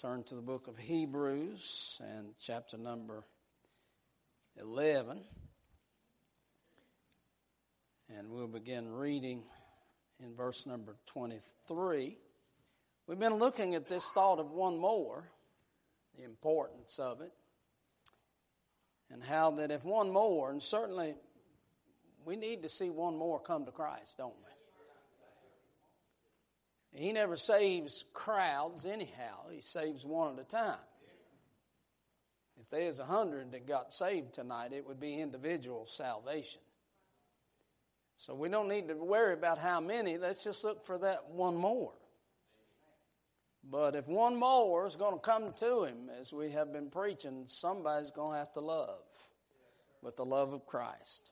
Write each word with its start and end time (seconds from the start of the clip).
turn 0.00 0.22
to 0.22 0.34
the 0.34 0.42
book 0.42 0.68
of 0.68 0.76
Hebrews 0.76 1.98
and 2.04 2.34
chapter 2.38 2.76
number 2.76 3.24
11. 4.60 5.22
And 8.14 8.28
we'll 8.28 8.46
begin 8.46 8.92
reading 8.92 9.42
in 10.22 10.34
verse 10.34 10.66
number 10.66 10.96
23. 11.06 12.18
We've 13.06 13.18
been 13.18 13.36
looking 13.36 13.74
at 13.74 13.88
this 13.88 14.04
thought 14.12 14.38
of 14.38 14.50
one 14.50 14.78
more, 14.78 15.30
the 16.18 16.24
importance 16.24 16.98
of 16.98 17.22
it, 17.22 17.32
and 19.10 19.22
how 19.22 19.52
that 19.52 19.70
if 19.70 19.82
one 19.82 20.12
more, 20.12 20.50
and 20.50 20.62
certainly 20.62 21.14
we 22.26 22.36
need 22.36 22.64
to 22.64 22.68
see 22.68 22.90
one 22.90 23.16
more 23.16 23.40
come 23.40 23.64
to 23.64 23.72
Christ, 23.72 24.18
don't 24.18 24.34
we? 24.44 24.55
He 26.96 27.12
never 27.12 27.36
saves 27.36 28.04
crowds 28.14 28.86
anyhow. 28.86 29.48
He 29.50 29.60
saves 29.60 30.04
one 30.04 30.34
at 30.34 30.40
a 30.40 30.48
time. 30.48 30.78
If 32.58 32.70
there's 32.70 32.98
a 32.98 33.04
hundred 33.04 33.52
that 33.52 33.68
got 33.68 33.92
saved 33.92 34.32
tonight, 34.32 34.72
it 34.72 34.86
would 34.86 34.98
be 34.98 35.20
individual 35.20 35.86
salvation. 35.86 36.60
So 38.16 38.34
we 38.34 38.48
don't 38.48 38.68
need 38.68 38.88
to 38.88 38.94
worry 38.94 39.34
about 39.34 39.58
how 39.58 39.78
many. 39.80 40.16
Let's 40.16 40.42
just 40.42 40.64
look 40.64 40.86
for 40.86 40.96
that 40.98 41.28
one 41.30 41.54
more. 41.54 41.92
But 43.70 43.94
if 43.94 44.08
one 44.08 44.36
more 44.36 44.86
is 44.86 44.96
going 44.96 45.14
to 45.14 45.20
come 45.20 45.52
to 45.58 45.84
him, 45.84 46.10
as 46.18 46.32
we 46.32 46.50
have 46.52 46.72
been 46.72 46.88
preaching, 46.88 47.44
somebody's 47.46 48.10
going 48.10 48.32
to 48.32 48.38
have 48.38 48.52
to 48.52 48.60
love 48.60 49.02
with 50.00 50.16
the 50.16 50.24
love 50.24 50.54
of 50.54 50.64
Christ. 50.66 51.30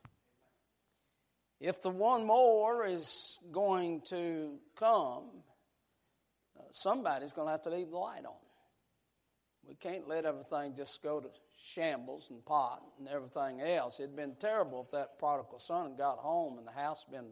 If 1.58 1.80
the 1.80 1.90
one 1.90 2.26
more 2.26 2.84
is 2.84 3.38
going 3.50 4.02
to 4.10 4.58
come, 4.76 5.30
Uh, 6.58 6.62
somebody's 6.72 7.32
going 7.32 7.48
to 7.48 7.52
have 7.52 7.62
to 7.62 7.70
leave 7.70 7.90
the 7.90 7.98
light 7.98 8.24
on. 8.24 8.32
We 9.66 9.74
can't 9.74 10.08
let 10.08 10.26
everything 10.26 10.74
just 10.76 11.02
go 11.02 11.20
to 11.20 11.28
shambles 11.72 12.26
and 12.30 12.44
pot 12.44 12.82
and 12.98 13.08
everything 13.08 13.60
else. 13.60 13.98
It'd 13.98 14.14
been 14.14 14.34
terrible 14.38 14.82
if 14.82 14.90
that 14.92 15.18
prodigal 15.18 15.58
son 15.58 15.90
had 15.90 15.98
got 15.98 16.18
home 16.18 16.58
and 16.58 16.66
the 16.66 16.72
house 16.72 17.04
been 17.10 17.30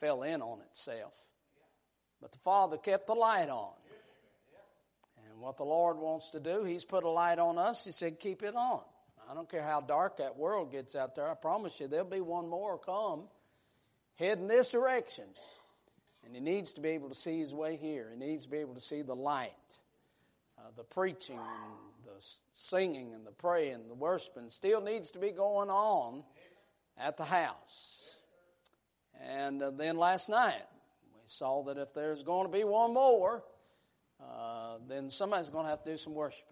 fell 0.00 0.22
in 0.22 0.40
on 0.40 0.60
itself. 0.70 1.12
But 2.20 2.32
the 2.32 2.38
father 2.38 2.76
kept 2.78 3.06
the 3.06 3.14
light 3.14 3.48
on. 3.48 3.72
And 5.28 5.40
what 5.40 5.58
the 5.58 5.64
Lord 5.64 5.98
wants 5.98 6.30
to 6.30 6.40
do, 6.40 6.64
He's 6.64 6.84
put 6.84 7.04
a 7.04 7.10
light 7.10 7.38
on 7.38 7.58
us. 7.58 7.84
He 7.84 7.92
said, 7.92 8.20
keep 8.20 8.42
it 8.42 8.56
on. 8.56 8.80
I 9.30 9.34
don't 9.34 9.48
care 9.48 9.62
how 9.62 9.80
dark 9.80 10.16
that 10.16 10.36
world 10.36 10.72
gets 10.72 10.96
out 10.96 11.14
there. 11.14 11.28
I 11.28 11.34
promise 11.34 11.78
you, 11.78 11.88
there'll 11.88 12.06
be 12.06 12.20
one 12.20 12.48
more 12.48 12.78
come 12.78 13.24
heading 14.16 14.48
this 14.48 14.70
direction. 14.70 15.24
And 16.24 16.34
he 16.34 16.40
needs 16.40 16.72
to 16.74 16.80
be 16.80 16.90
able 16.90 17.08
to 17.08 17.14
see 17.14 17.38
his 17.40 17.52
way 17.54 17.76
here. 17.76 18.08
He 18.12 18.18
needs 18.18 18.44
to 18.44 18.50
be 18.50 18.58
able 18.58 18.74
to 18.74 18.80
see 18.80 19.02
the 19.02 19.16
light, 19.16 19.50
uh, 20.58 20.62
the 20.76 20.84
preaching 20.84 21.38
and 21.38 22.04
the 22.04 22.24
singing 22.52 23.14
and 23.14 23.26
the 23.26 23.32
praying, 23.32 23.88
the 23.88 23.94
worshiping 23.94 24.50
still 24.50 24.80
needs 24.80 25.10
to 25.10 25.18
be 25.18 25.30
going 25.30 25.70
on 25.70 26.22
at 26.98 27.16
the 27.16 27.24
house. 27.24 27.96
And 29.20 29.62
uh, 29.62 29.70
then 29.70 29.96
last 29.96 30.28
night, 30.28 30.62
we 31.14 31.20
saw 31.26 31.62
that 31.64 31.78
if 31.78 31.92
there's 31.94 32.22
going 32.22 32.46
to 32.46 32.52
be 32.52 32.64
one 32.64 32.94
more, 32.94 33.42
uh, 34.22 34.76
then 34.88 35.10
somebody's 35.10 35.50
going 35.50 35.64
to 35.64 35.70
have 35.70 35.82
to 35.84 35.90
do 35.90 35.96
some 35.96 36.14
worshiping. 36.14 36.46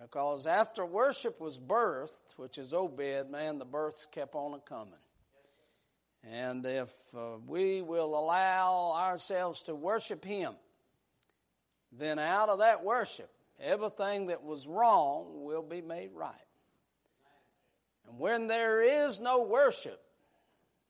Because 0.00 0.46
after 0.46 0.84
worship 0.84 1.40
was 1.40 1.58
birthed, 1.58 2.32
which 2.36 2.58
is 2.58 2.74
Obed, 2.74 3.30
man, 3.30 3.58
the 3.58 3.64
birth 3.64 4.06
kept 4.10 4.34
on 4.34 4.54
a 4.54 4.58
coming. 4.58 4.94
And 6.32 6.64
if 6.64 6.90
uh, 7.14 7.38
we 7.46 7.82
will 7.82 8.18
allow 8.18 8.94
ourselves 8.96 9.62
to 9.64 9.74
worship 9.74 10.24
Him, 10.24 10.54
then 11.92 12.18
out 12.18 12.48
of 12.48 12.60
that 12.60 12.82
worship, 12.82 13.30
everything 13.60 14.26
that 14.28 14.42
was 14.42 14.66
wrong 14.66 15.44
will 15.44 15.62
be 15.62 15.82
made 15.82 16.10
right. 16.14 16.34
And 18.08 18.18
when 18.18 18.46
there 18.46 18.82
is 19.04 19.20
no 19.20 19.42
worship, 19.42 20.00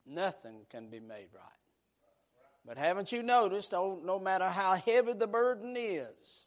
nothing 0.06 0.66
can 0.70 0.88
be 0.88 1.00
made 1.00 1.28
right. 1.34 1.50
But 2.66 2.78
haven't 2.78 3.12
you 3.12 3.22
noticed, 3.22 3.72
no, 3.72 4.00
no 4.02 4.18
matter 4.18 4.46
how 4.46 4.74
heavy 4.76 5.12
the 5.12 5.26
burden 5.26 5.76
is 5.76 6.46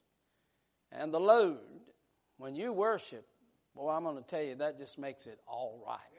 and 0.91 1.13
the 1.13 1.19
load, 1.19 1.59
when 2.37 2.55
you 2.55 2.73
worship, 2.73 3.25
boy, 3.75 3.91
I'm 3.91 4.03
going 4.03 4.17
to 4.17 4.23
tell 4.23 4.41
you, 4.41 4.55
that 4.55 4.77
just 4.77 4.97
makes 4.97 5.27
it 5.27 5.39
all 5.45 5.83
right. 5.85 6.16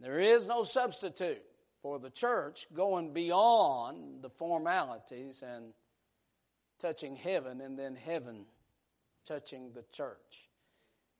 There 0.00 0.20
is 0.20 0.46
no 0.46 0.62
substitute 0.62 1.42
for 1.82 1.98
the 1.98 2.10
church 2.10 2.66
going 2.74 3.12
beyond 3.12 4.22
the 4.22 4.30
formalities 4.30 5.42
and 5.42 5.72
touching 6.80 7.16
heaven 7.16 7.60
and 7.60 7.78
then 7.78 7.96
heaven 7.96 8.44
touching 9.26 9.72
the 9.72 9.84
church. 9.92 10.48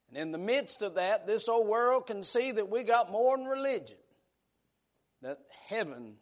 And 0.09 0.19
in 0.19 0.31
the 0.31 0.39
midst 0.39 0.83
of 0.83 0.95
that, 0.95 1.27
this 1.27 1.49
old 1.49 1.67
world 1.67 2.07
can 2.07 2.23
see 2.23 2.53
that 2.53 2.71
we 2.71 2.85
got 2.85 3.11
more 3.11 3.37
than 3.37 3.47
religion. 3.47 3.97
That 5.23 5.39
heaven 5.69 6.15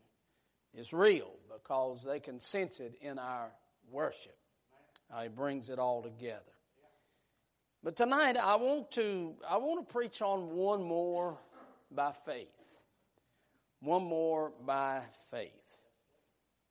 is 0.75 0.93
real 0.93 1.31
because 1.53 2.05
they 2.05 2.21
can 2.21 2.41
sense 2.41 2.81
it 2.81 2.95
in 3.01 3.19
our 3.19 3.51
worship. 3.91 4.37
He 5.21 5.29
brings 5.29 5.71
it 5.71 5.79
all 5.79 6.03
together. 6.03 6.41
But 7.83 7.97
tonight 7.97 8.37
I 8.37 8.57
want 8.57 8.91
to 8.93 9.35
I 9.49 9.59
want 9.59 9.87
to 9.87 9.93
preach 9.93 10.23
on 10.23 10.57
one 10.57 10.83
more 10.83 11.39
by 11.95 12.13
faith. 12.25 12.49
One 13.81 14.05
more 14.05 14.53
by 14.65 15.03
faith. 15.31 15.51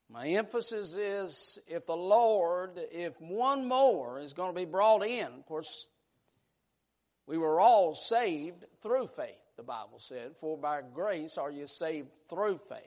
My 0.09 0.27
emphasis 0.27 0.95
is 0.95 1.59
if 1.67 1.85
the 1.85 1.95
Lord, 1.95 2.79
if 2.91 3.19
one 3.21 3.67
more 3.67 4.19
is 4.19 4.33
going 4.33 4.53
to 4.53 4.59
be 4.59 4.65
brought 4.65 5.05
in, 5.05 5.25
of 5.25 5.45
course, 5.45 5.87
we 7.25 7.37
were 7.37 7.59
all 7.59 7.95
saved 7.95 8.65
through 8.81 9.07
faith, 9.07 9.39
the 9.57 9.63
Bible 9.63 9.99
said, 9.99 10.35
for 10.39 10.57
by 10.57 10.81
grace 10.93 11.37
are 11.37 11.51
you 11.51 11.67
saved 11.67 12.09
through 12.29 12.59
faith. 12.69 12.79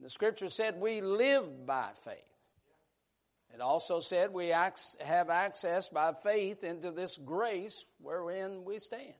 The 0.00 0.10
scripture 0.10 0.50
said 0.50 0.80
we 0.80 1.00
live 1.00 1.66
by 1.66 1.88
faith. 2.04 2.16
It 3.54 3.60
also 3.60 4.00
said 4.00 4.32
we 4.32 4.48
have 4.48 5.30
access 5.30 5.88
by 5.88 6.12
faith 6.12 6.64
into 6.64 6.90
this 6.90 7.16
grace 7.16 7.84
wherein 8.00 8.64
we 8.64 8.80
stand. 8.80 9.14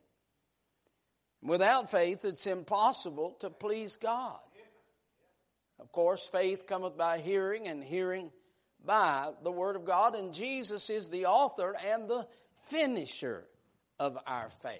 Without 1.45 1.91
faith, 1.91 2.25
it's 2.25 2.47
impossible 2.47 3.35
to 3.39 3.51
please 3.51 3.97
God. 3.97 4.39
Of 5.79 5.91
course, 5.91 6.25
faith 6.25 6.65
cometh 6.65 6.97
by 6.97 7.19
hearing, 7.19 7.67
and 7.67 7.83
hearing 7.83 8.31
by 8.83 9.31
the 9.43 9.51
Word 9.51 9.75
of 9.75 9.85
God, 9.85 10.15
and 10.15 10.33
Jesus 10.33 10.89
is 10.89 11.09
the 11.09 11.27
author 11.27 11.75
and 11.85 12.09
the 12.09 12.25
finisher 12.69 13.45
of 13.99 14.17
our 14.25 14.49
faith. 14.63 14.79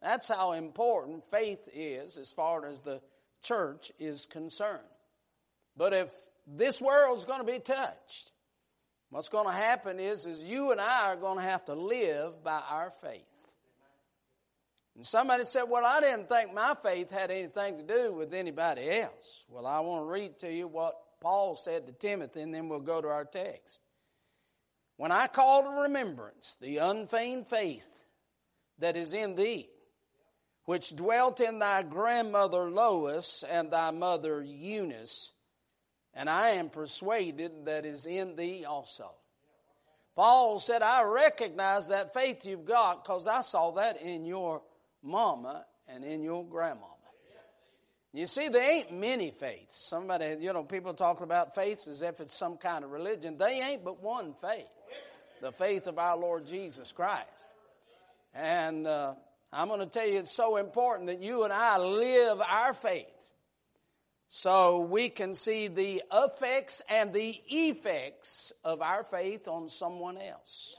That's 0.00 0.28
how 0.28 0.52
important 0.52 1.24
faith 1.30 1.68
is 1.74 2.16
as 2.16 2.30
far 2.30 2.66
as 2.66 2.80
the 2.80 3.00
church 3.42 3.92
is 3.98 4.26
concerned. 4.26 4.80
But 5.76 5.92
if 5.92 6.08
this 6.46 6.80
world's 6.80 7.24
going 7.24 7.44
to 7.44 7.52
be 7.52 7.58
touched, 7.58 8.30
what's 9.10 9.28
going 9.28 9.46
to 9.48 9.54
happen 9.54 10.00
is, 10.00 10.24
is 10.24 10.40
you 10.40 10.72
and 10.72 10.80
I 10.80 11.10
are 11.10 11.16
going 11.16 11.38
to 11.38 11.44
have 11.44 11.64
to 11.66 11.74
live 11.74 12.42
by 12.42 12.60
our 12.70 12.92
faith. 13.02 13.22
And 14.96 15.06
somebody 15.06 15.44
said, 15.44 15.64
Well, 15.64 15.84
I 15.84 16.00
didn't 16.00 16.28
think 16.28 16.54
my 16.54 16.76
faith 16.82 17.10
had 17.10 17.30
anything 17.30 17.78
to 17.78 17.82
do 17.82 18.12
with 18.12 18.32
anybody 18.32 18.90
else. 18.90 19.44
Well, 19.48 19.66
I 19.66 19.80
want 19.80 20.02
to 20.02 20.10
read 20.10 20.38
to 20.40 20.52
you 20.52 20.68
what 20.68 20.94
Paul 21.20 21.56
said 21.56 21.86
to 21.86 21.92
Timothy, 21.92 22.42
and 22.42 22.54
then 22.54 22.68
we'll 22.68 22.80
go 22.80 23.00
to 23.00 23.08
our 23.08 23.24
text. 23.24 23.80
When 24.96 25.10
I 25.10 25.26
call 25.26 25.64
to 25.64 25.82
remembrance 25.82 26.56
the 26.60 26.78
unfeigned 26.78 27.48
faith 27.48 27.90
that 28.78 28.96
is 28.96 29.14
in 29.14 29.34
thee, 29.34 29.68
which 30.66 30.94
dwelt 30.94 31.40
in 31.40 31.58
thy 31.58 31.82
grandmother 31.82 32.70
Lois 32.70 33.42
and 33.48 33.70
thy 33.70 33.90
mother 33.90 34.42
Eunice, 34.42 35.32
and 36.14 36.30
I 36.30 36.50
am 36.50 36.70
persuaded 36.70 37.64
that 37.64 37.84
is 37.84 38.06
in 38.06 38.36
thee 38.36 38.64
also. 38.64 39.10
Paul 40.14 40.60
said, 40.60 40.80
I 40.80 41.02
recognize 41.02 41.88
that 41.88 42.14
faith 42.14 42.46
you've 42.46 42.64
got 42.64 43.02
because 43.02 43.26
I 43.26 43.40
saw 43.40 43.72
that 43.72 44.00
in 44.00 44.24
your 44.24 44.62
mama 45.04 45.64
and 45.86 46.04
in 46.04 46.22
your 46.22 46.44
grandmama. 46.44 46.90
You 48.12 48.26
see, 48.26 48.46
there 48.46 48.62
ain't 48.62 48.92
many 48.92 49.32
faiths. 49.32 49.88
Somebody, 49.88 50.36
you 50.40 50.52
know, 50.52 50.62
people 50.62 50.94
talking 50.94 51.24
about 51.24 51.56
faith 51.56 51.88
as 51.88 52.00
if 52.00 52.20
it's 52.20 52.32
some 52.36 52.56
kind 52.58 52.84
of 52.84 52.92
religion. 52.92 53.38
They 53.38 53.60
ain't 53.60 53.84
but 53.84 54.00
one 54.00 54.34
faith. 54.40 54.66
The 55.42 55.50
faith 55.50 55.88
of 55.88 55.98
our 55.98 56.16
Lord 56.16 56.46
Jesus 56.46 56.92
Christ. 56.92 57.26
And 58.32 58.86
uh, 58.86 59.14
I'm 59.52 59.66
going 59.66 59.80
to 59.80 59.86
tell 59.86 60.06
you, 60.06 60.20
it's 60.20 60.32
so 60.32 60.58
important 60.58 61.08
that 61.08 61.22
you 61.22 61.42
and 61.42 61.52
I 61.52 61.78
live 61.78 62.40
our 62.40 62.72
faith 62.72 63.30
so 64.28 64.78
we 64.78 65.08
can 65.08 65.34
see 65.34 65.66
the 65.66 66.04
effects 66.12 66.82
and 66.88 67.12
the 67.12 67.40
effects 67.48 68.52
of 68.62 68.80
our 68.80 69.02
faith 69.02 69.48
on 69.48 69.70
someone 69.70 70.18
else. 70.18 70.76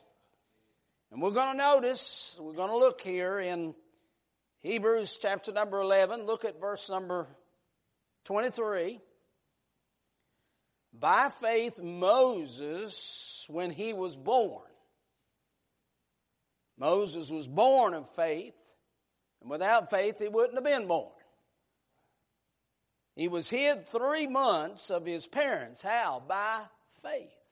And 1.12 1.22
we're 1.22 1.32
going 1.32 1.52
to 1.52 1.58
notice, 1.58 2.38
we're 2.40 2.54
going 2.54 2.72
to 2.72 2.78
look 2.78 3.02
here 3.02 3.40
in 3.40 3.76
Hebrews 4.66 5.20
chapter 5.22 5.52
number 5.52 5.80
11, 5.80 6.26
look 6.26 6.44
at 6.44 6.60
verse 6.60 6.90
number 6.90 7.28
23. 8.24 9.00
By 10.92 11.30
faith, 11.30 11.78
Moses, 11.78 13.46
when 13.48 13.70
he 13.70 13.94
was 13.94 14.16
born. 14.16 14.64
Moses 16.80 17.30
was 17.30 17.48
born 17.48 17.94
of 17.94 18.10
faith, 18.16 18.56
and 19.42 19.52
without 19.52 19.92
faith, 19.92 20.18
he 20.18 20.30
wouldn't 20.30 20.56
have 20.56 20.64
been 20.64 20.88
born. 20.88 21.12
He 23.16 23.28
was 23.28 23.48
hid 23.48 23.88
three 23.88 24.26
months 24.26 24.90
of 24.90 25.06
his 25.06 25.28
parents. 25.28 25.84
How? 25.84 26.24
By 26.28 26.64
faith. 27.04 27.45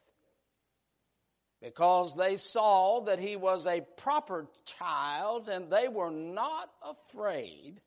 Because 1.64 2.14
they 2.16 2.36
saw 2.36 3.06
that 3.06 3.20
he 3.20 3.38
was 3.38 3.66
a 3.68 3.80
proper 3.96 4.48
child 4.66 5.48
and 5.48 5.72
they 5.72 5.88
were 5.88 6.12
not 6.12 6.70
afraid 6.82 7.80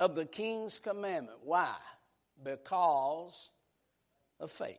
of 0.00 0.16
the 0.16 0.26
king's 0.26 0.80
commandment. 0.80 1.38
Why? 1.44 1.76
Because 2.42 3.50
of 4.40 4.50
faith. 4.50 4.76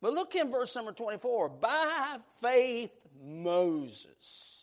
But 0.00 0.12
look 0.12 0.36
in 0.36 0.52
verse 0.52 0.76
number 0.76 0.92
24. 0.92 1.48
By 1.48 2.18
faith, 2.40 2.92
Moses 3.20 4.60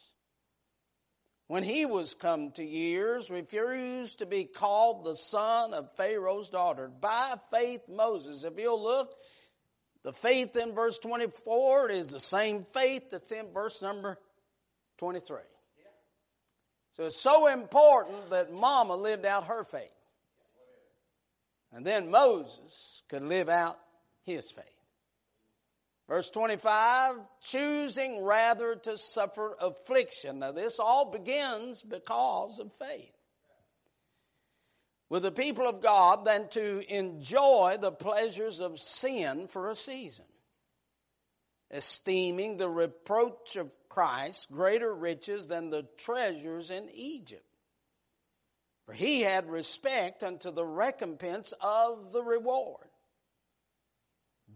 when 1.48 1.64
he 1.64 1.86
was 1.86 2.14
come 2.14 2.52
to 2.52 2.64
years, 2.64 3.30
refused 3.30 4.20
to 4.20 4.26
be 4.26 4.44
called 4.44 5.06
the 5.06 5.16
son 5.16 5.74
of 5.74 5.96
Pharaoh's 5.96 6.50
daughter. 6.50 6.90
By 6.90 7.36
faith, 7.54 7.82
Moses. 7.88 8.44
If 8.44 8.58
you'll 8.58 8.84
look, 8.84 9.16
the 10.08 10.14
faith 10.14 10.56
in 10.56 10.72
verse 10.72 10.98
24 11.00 11.92
is 11.92 12.08
the 12.08 12.20
same 12.22 12.66
faith 12.72 13.12
that's 13.12 13.34
in 13.34 13.52
verse 13.54 13.82
number 13.82 14.18
23. 15.00 15.40
So 16.94 17.04
it's 17.04 17.20
so 17.20 17.48
important 17.48 18.30
that 18.30 18.54
Mama 18.54 18.96
lived 18.96 19.26
out 19.26 19.48
her 19.48 19.66
faith. 19.66 19.92
And 21.74 21.86
then 21.86 22.10
Moses 22.10 23.02
could 23.10 23.22
live 23.22 23.50
out 23.50 23.78
his 24.24 24.50
faith. 24.50 24.64
Verse 26.08 26.30
25, 26.30 27.16
choosing 27.42 28.24
rather 28.24 28.76
to 28.76 28.98
suffer 28.98 29.58
affliction. 29.60 30.40
Now, 30.40 30.54
this 30.54 30.80
all 30.80 31.12
begins 31.12 31.82
because 31.82 32.60
of 32.60 32.72
faith. 32.80 33.17
With 35.10 35.24
the 35.24 35.32
people 35.32 35.68
of 35.68 35.82
God 35.82 36.26
than 36.26 36.50
to 36.50 36.94
enjoy 36.94 37.78
the 37.80 37.92
pleasures 37.92 38.60
of 38.60 38.80
sin 38.80 39.48
for 39.48 39.70
a 39.70 39.76
season, 39.76 40.26
esteeming 41.72 42.58
the 42.58 42.70
reproach 42.70 43.56
of 43.56 43.72
Christ 43.88 44.52
greater 44.52 44.94
riches 44.94 45.48
than 45.48 45.70
the 45.70 45.86
treasures 45.98 46.72
in 46.72 46.90
Egypt. 46.94 47.44
For 48.86 48.94
he 48.94 49.22
had 49.22 49.50
respect 49.50 50.24
unto 50.24 50.52
the 50.52 50.66
recompense 50.66 51.54
of 51.62 52.12
the 52.12 52.24
reward. 52.24 52.88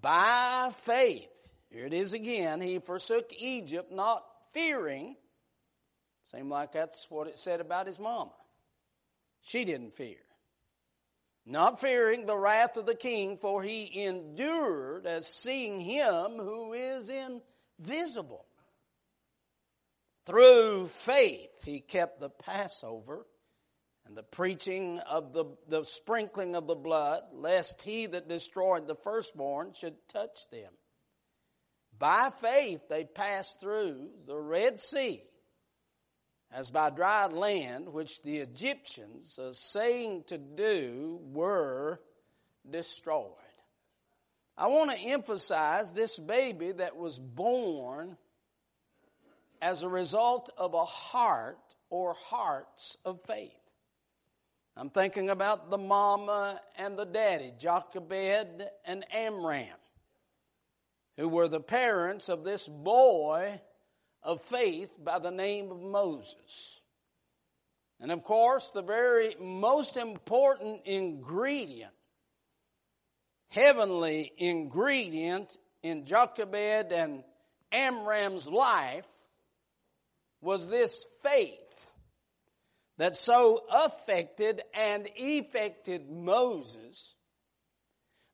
By 0.02 0.72
faith, 0.84 1.30
here 1.70 1.86
it 1.86 1.94
is 1.94 2.14
again. 2.14 2.60
He 2.60 2.80
forsook 2.80 3.32
Egypt, 3.38 3.92
not 3.92 4.26
fearing. 4.54 5.16
Seemed 6.32 6.50
like 6.50 6.74
that's 6.74 7.08
what 7.10 7.28
it 7.28 7.40
said 7.40 7.62
about 7.62 7.88
his 7.88 8.00
mama. 8.00 8.32
She 9.42 9.66
didn't 9.66 9.94
fear. 9.94 10.18
Not 11.46 11.80
fearing 11.80 12.26
the 12.26 12.38
wrath 12.38 12.78
of 12.78 12.86
the 12.86 12.96
king, 12.96 13.38
for 13.38 13.64
he 13.64 14.04
endured 14.04 15.08
as 15.08 15.28
seeing 15.28 15.80
him 15.80 16.38
who 16.38 16.74
is 16.74 17.10
invisible. 17.10 18.46
Through 20.26 20.88
faith, 20.88 21.64
he 21.66 21.80
kept 21.80 22.20
the 22.20 22.30
Passover 22.30 23.26
and 24.06 24.16
the 24.16 24.24
preaching 24.24 25.00
of 25.00 25.34
the, 25.34 25.46
the 25.68 25.84
sprinkling 25.84 26.56
of 26.56 26.68
the 26.68 26.76
blood, 26.76 27.24
lest 27.34 27.82
he 27.82 28.06
that 28.06 28.28
destroyed 28.28 28.88
the 28.88 28.96
firstborn 28.96 29.74
should 29.74 29.96
touch 30.10 30.48
them. 30.52 30.72
By 31.98 32.30
faith, 32.30 32.82
they 32.88 33.04
passed 33.04 33.60
through 33.60 34.10
the 34.28 34.38
Red 34.38 34.80
Sea 34.80 35.24
as 36.52 36.70
by 36.70 36.90
dry 36.90 37.28
land, 37.28 37.90
which 37.90 38.22
the 38.24 38.38
Egyptians, 38.38 39.40
saying 39.54 40.24
to 40.28 40.38
do, 40.38 41.20
were 41.32 42.00
destroyed. 42.70 43.32
I 44.58 44.68
want 44.68 44.92
to 44.92 44.98
emphasize 44.98 45.94
this 45.94 46.20
baby 46.20 46.72
that 46.74 46.98
was 46.98 47.18
born 47.18 48.18
as 49.62 49.84
a 49.84 49.90
result 49.90 50.50
of 50.58 50.74
a 50.74 50.86
heart 50.86 51.76
or 51.90 52.14
hearts 52.14 52.98
of 53.06 53.22
faith. 53.26 53.52
I'm 54.76 54.90
thinking 54.90 55.30
about 55.30 55.70
the 55.70 55.78
mama 55.78 56.60
and 56.78 56.98
the 56.98 57.06
daddy, 57.06 57.54
Jochebed 57.58 58.64
and 58.86 59.06
Amram 59.12 59.68
who 61.18 61.28
were 61.28 61.48
the 61.48 61.60
parents 61.60 62.30
of 62.30 62.44
this 62.44 62.68
boy 62.68 63.62
of 64.24 64.42
faith 64.42 64.94
by 65.04 65.20
the 65.20 65.32
name 65.32 65.72
of 65.72 65.82
Moses. 65.82 66.82
And 68.00 68.12
of 68.12 68.24
course, 68.24 68.72
the 68.72 68.82
very 68.82 69.36
most 69.40 69.98
important 69.98 70.82
ingredient, 70.86 71.94
heavenly 73.50 74.32
ingredient 74.38 75.58
in 75.84 76.06
Jochebed 76.06 76.92
and 76.92 77.24
Amram's 77.72 78.48
life 78.48 79.08
was 80.42 80.68
this 80.68 81.06
faith 81.22 81.58
that 82.98 83.16
so 83.16 83.64
affected 83.72 84.62
and 84.74 85.08
affected 85.20 86.10
Moses 86.10 87.14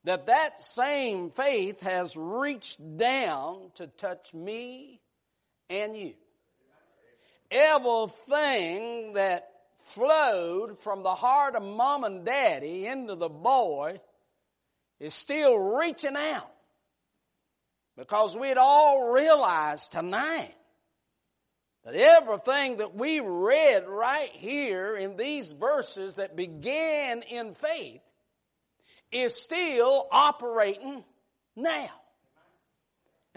that 0.05 0.27
that 0.27 0.61
same 0.61 1.31
faith 1.31 1.81
has 1.81 2.15
reached 2.15 2.79
down 2.97 3.71
to 3.75 3.87
touch 3.87 4.33
me 4.33 5.01
and 5.69 5.95
you. 5.95 6.13
Everything 7.49 9.13
that 9.13 9.49
flowed 9.79 10.77
from 10.79 11.03
the 11.03 11.15
heart 11.15 11.55
of 11.55 11.63
mom 11.63 12.03
and 12.03 12.25
daddy 12.25 12.85
into 12.85 13.15
the 13.15 13.29
boy 13.29 13.99
is 14.99 15.13
still 15.13 15.57
reaching 15.57 16.15
out. 16.15 16.51
Because 17.97 18.37
we'd 18.37 18.57
all 18.57 19.09
realized 19.11 19.91
tonight 19.91 20.53
that 21.83 21.95
everything 21.95 22.77
that 22.77 22.93
we 22.95 23.21
read 23.21 23.87
right 23.87 24.29
here 24.33 24.95
in 24.95 25.15
these 25.15 25.51
verses 25.51 26.15
that 26.15 26.35
began 26.35 27.21
in 27.21 27.53
faith 27.53 28.01
is 29.11 29.33
still 29.33 30.07
operating 30.11 31.03
now. 31.55 31.89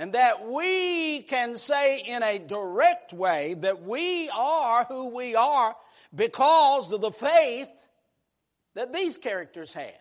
And 0.00 0.14
that 0.14 0.48
we 0.48 1.20
can 1.20 1.56
say 1.56 1.98
in 1.98 2.22
a 2.22 2.38
direct 2.38 3.12
way 3.12 3.52
that 3.52 3.82
we 3.82 4.30
are 4.30 4.84
who 4.84 5.14
we 5.14 5.34
are 5.34 5.76
because 6.14 6.90
of 6.90 7.02
the 7.02 7.10
faith 7.10 7.68
that 8.74 8.94
these 8.94 9.18
characters 9.18 9.74
had. 9.74 9.92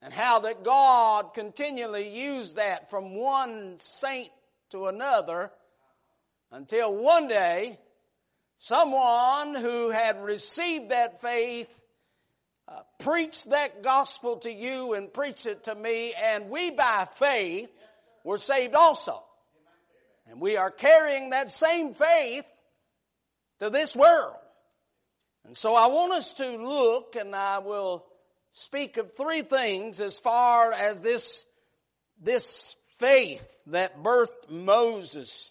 And 0.00 0.10
how 0.10 0.38
that 0.38 0.64
God 0.64 1.34
continually 1.34 2.18
used 2.18 2.56
that 2.56 2.88
from 2.88 3.14
one 3.14 3.74
saint 3.76 4.30
to 4.70 4.86
another 4.86 5.50
until 6.50 6.94
one 6.94 7.28
day 7.28 7.78
someone 8.56 9.54
who 9.54 9.90
had 9.90 10.24
received 10.24 10.92
that 10.92 11.20
faith 11.20 11.68
uh, 12.66 12.80
preach 13.00 13.44
that 13.44 13.82
gospel 13.82 14.38
to 14.38 14.50
you 14.50 14.94
and 14.94 15.12
preached 15.12 15.44
it 15.44 15.64
to 15.64 15.74
me, 15.74 16.14
and 16.14 16.48
we 16.48 16.70
by 16.70 17.06
faith 17.16 17.70
were 18.24 18.38
saved 18.38 18.74
also. 18.74 19.22
And 20.26 20.40
we 20.40 20.56
are 20.56 20.70
carrying 20.70 21.30
that 21.30 21.50
same 21.50 21.94
faith 21.94 22.44
to 23.60 23.70
this 23.70 23.96
world. 23.96 24.36
And 25.44 25.56
so 25.56 25.74
I 25.74 25.86
want 25.86 26.12
us 26.12 26.34
to 26.34 26.46
look, 26.56 27.16
and 27.16 27.34
I 27.34 27.58
will 27.58 28.04
speak 28.52 28.98
of 28.98 29.16
three 29.16 29.42
things 29.42 30.00
as 30.00 30.18
far 30.18 30.72
as 30.72 31.00
this, 31.00 31.44
this 32.20 32.76
faith 32.98 33.46
that 33.68 34.02
birthed 34.02 34.50
Moses 34.50 35.50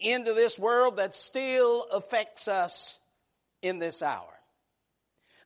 into 0.00 0.32
this 0.32 0.58
world 0.58 0.96
that 0.96 1.12
still 1.12 1.86
affects 1.92 2.48
us 2.48 2.98
in 3.60 3.78
this 3.78 4.02
hour. 4.02 4.32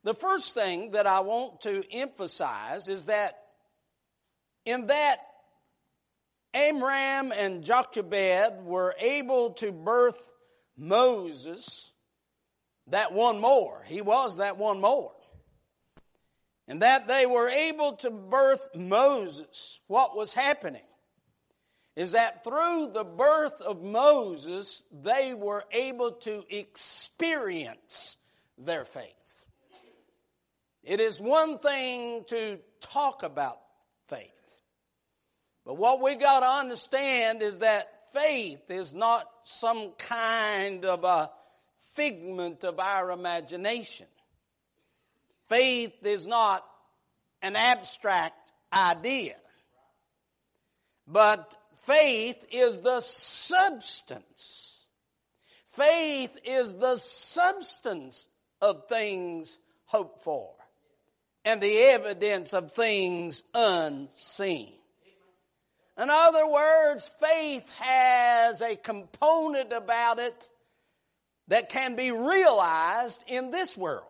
The 0.04 0.14
first 0.14 0.54
thing 0.54 0.92
that 0.92 1.06
I 1.06 1.20
want 1.20 1.62
to 1.62 1.82
emphasize 1.90 2.88
is 2.88 3.06
that 3.06 3.38
in 4.64 4.86
that 4.86 5.18
Amram 6.56 7.32
and 7.32 7.62
Jochebed 7.62 8.64
were 8.64 8.94
able 8.98 9.50
to 9.54 9.72
birth 9.72 10.30
Moses, 10.78 11.92
that 12.86 13.12
one 13.12 13.40
more. 13.40 13.82
He 13.86 14.00
was 14.00 14.38
that 14.38 14.56
one 14.56 14.80
more. 14.80 15.12
And 16.66 16.80
that 16.80 17.06
they 17.06 17.26
were 17.26 17.50
able 17.50 17.96
to 17.96 18.10
birth 18.10 18.66
Moses. 18.74 19.78
What 19.86 20.16
was 20.16 20.32
happening 20.32 20.82
is 21.94 22.12
that 22.12 22.42
through 22.42 22.90
the 22.92 23.04
birth 23.04 23.60
of 23.60 23.82
Moses, 23.82 24.82
they 24.90 25.34
were 25.34 25.64
able 25.70 26.12
to 26.12 26.42
experience 26.48 28.16
their 28.56 28.86
faith. 28.86 29.12
It 30.82 31.00
is 31.00 31.20
one 31.20 31.58
thing 31.58 32.24
to 32.28 32.58
talk 32.80 33.22
about 33.24 33.58
faith. 34.08 34.35
But 35.66 35.78
what 35.78 36.00
we 36.00 36.14
got 36.14 36.40
to 36.40 36.48
understand 36.48 37.42
is 37.42 37.58
that 37.58 37.88
faith 38.12 38.70
is 38.70 38.94
not 38.94 39.28
some 39.42 39.90
kind 39.98 40.84
of 40.84 41.02
a 41.02 41.30
figment 41.94 42.62
of 42.62 42.78
our 42.78 43.10
imagination. 43.10 44.06
Faith 45.48 46.06
is 46.06 46.24
not 46.24 46.64
an 47.42 47.56
abstract 47.56 48.52
idea. 48.72 49.34
But 51.08 51.56
faith 51.82 52.36
is 52.52 52.80
the 52.80 53.00
substance. 53.00 54.84
Faith 55.70 56.38
is 56.44 56.74
the 56.74 56.94
substance 56.96 58.28
of 58.60 58.88
things 58.88 59.58
hoped 59.86 60.22
for 60.22 60.52
and 61.44 61.60
the 61.60 61.76
evidence 61.78 62.54
of 62.54 62.72
things 62.72 63.42
unseen. 63.52 64.72
In 65.98 66.10
other 66.10 66.46
words, 66.46 67.10
faith 67.20 67.66
has 67.78 68.60
a 68.60 68.76
component 68.76 69.72
about 69.72 70.18
it 70.18 70.48
that 71.48 71.70
can 71.70 71.96
be 71.96 72.10
realized 72.10 73.24
in 73.26 73.50
this 73.50 73.76
world, 73.76 74.04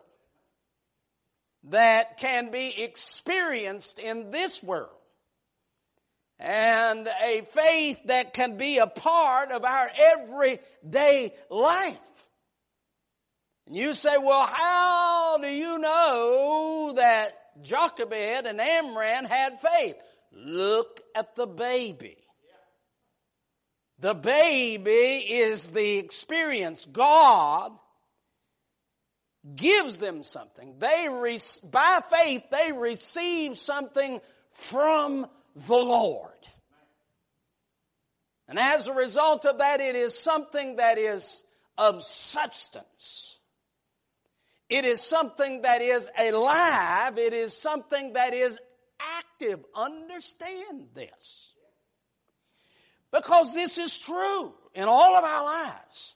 that 1.65 2.17
can 2.17 2.51
be 2.51 2.81
experienced 2.83 3.99
in 3.99 4.31
this 4.31 4.61
world, 4.61 4.89
and 6.39 7.07
a 7.23 7.41
faith 7.51 7.99
that 8.05 8.33
can 8.33 8.57
be 8.57 8.79
a 8.79 8.87
part 8.87 9.51
of 9.51 9.63
our 9.63 9.89
everyday 9.97 11.33
life. 11.49 11.97
And 13.65 13.75
you 13.75 13.93
say, 13.93 14.17
well, 14.17 14.45
how 14.45 15.37
do 15.37 15.47
you 15.47 15.77
know 15.77 16.93
that 16.97 17.63
Jochebed 17.63 18.45
and 18.45 18.59
Amram 18.59 19.25
had 19.25 19.61
faith? 19.61 19.95
Look 20.37 21.01
at 21.15 21.35
the 21.35 21.47
baby. 21.47 22.17
The 23.99 24.13
baby 24.13 25.25
is 25.27 25.69
the 25.69 25.97
experience. 25.97 26.85
God 26.85 27.71
gives 29.55 29.97
them 29.97 30.23
something. 30.23 30.75
They, 30.77 31.07
re- 31.09 31.39
by 31.63 32.01
faith, 32.11 32.43
they 32.51 32.71
receive 32.71 33.57
something 33.57 34.21
from 34.53 35.25
the 35.55 35.75
Lord. 35.75 36.31
And 38.47 38.59
as 38.59 38.87
a 38.87 38.93
result 38.93 39.45
of 39.45 39.57
that, 39.57 39.81
it 39.81 39.95
is 39.95 40.17
something 40.17 40.75
that 40.75 40.97
is 40.97 41.43
of 41.77 42.03
substance. 42.03 43.39
It 44.69 44.85
is 44.85 45.01
something 45.01 45.61
that 45.61 45.81
is 45.81 46.09
alive. 46.17 47.17
It 47.17 47.33
is 47.33 47.55
something 47.55 48.13
that 48.13 48.33
is 48.33 48.59
active. 49.37 49.63
Understand 49.75 50.87
this. 50.93 51.51
Because 53.11 53.53
this 53.53 53.77
is 53.77 53.97
true 53.97 54.53
in 54.73 54.83
all 54.87 55.15
of 55.15 55.23
our 55.23 55.45
lives. 55.45 56.15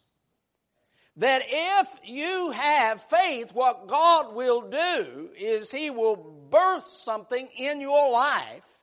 That 1.17 1.43
if 1.47 1.87
you 2.05 2.51
have 2.51 3.01
faith, 3.03 3.53
what 3.53 3.87
God 3.87 4.33
will 4.33 4.69
do 4.69 5.29
is 5.37 5.71
He 5.71 5.89
will 5.89 6.15
birth 6.15 6.87
something 6.87 7.47
in 7.57 7.81
your 7.81 8.11
life 8.11 8.79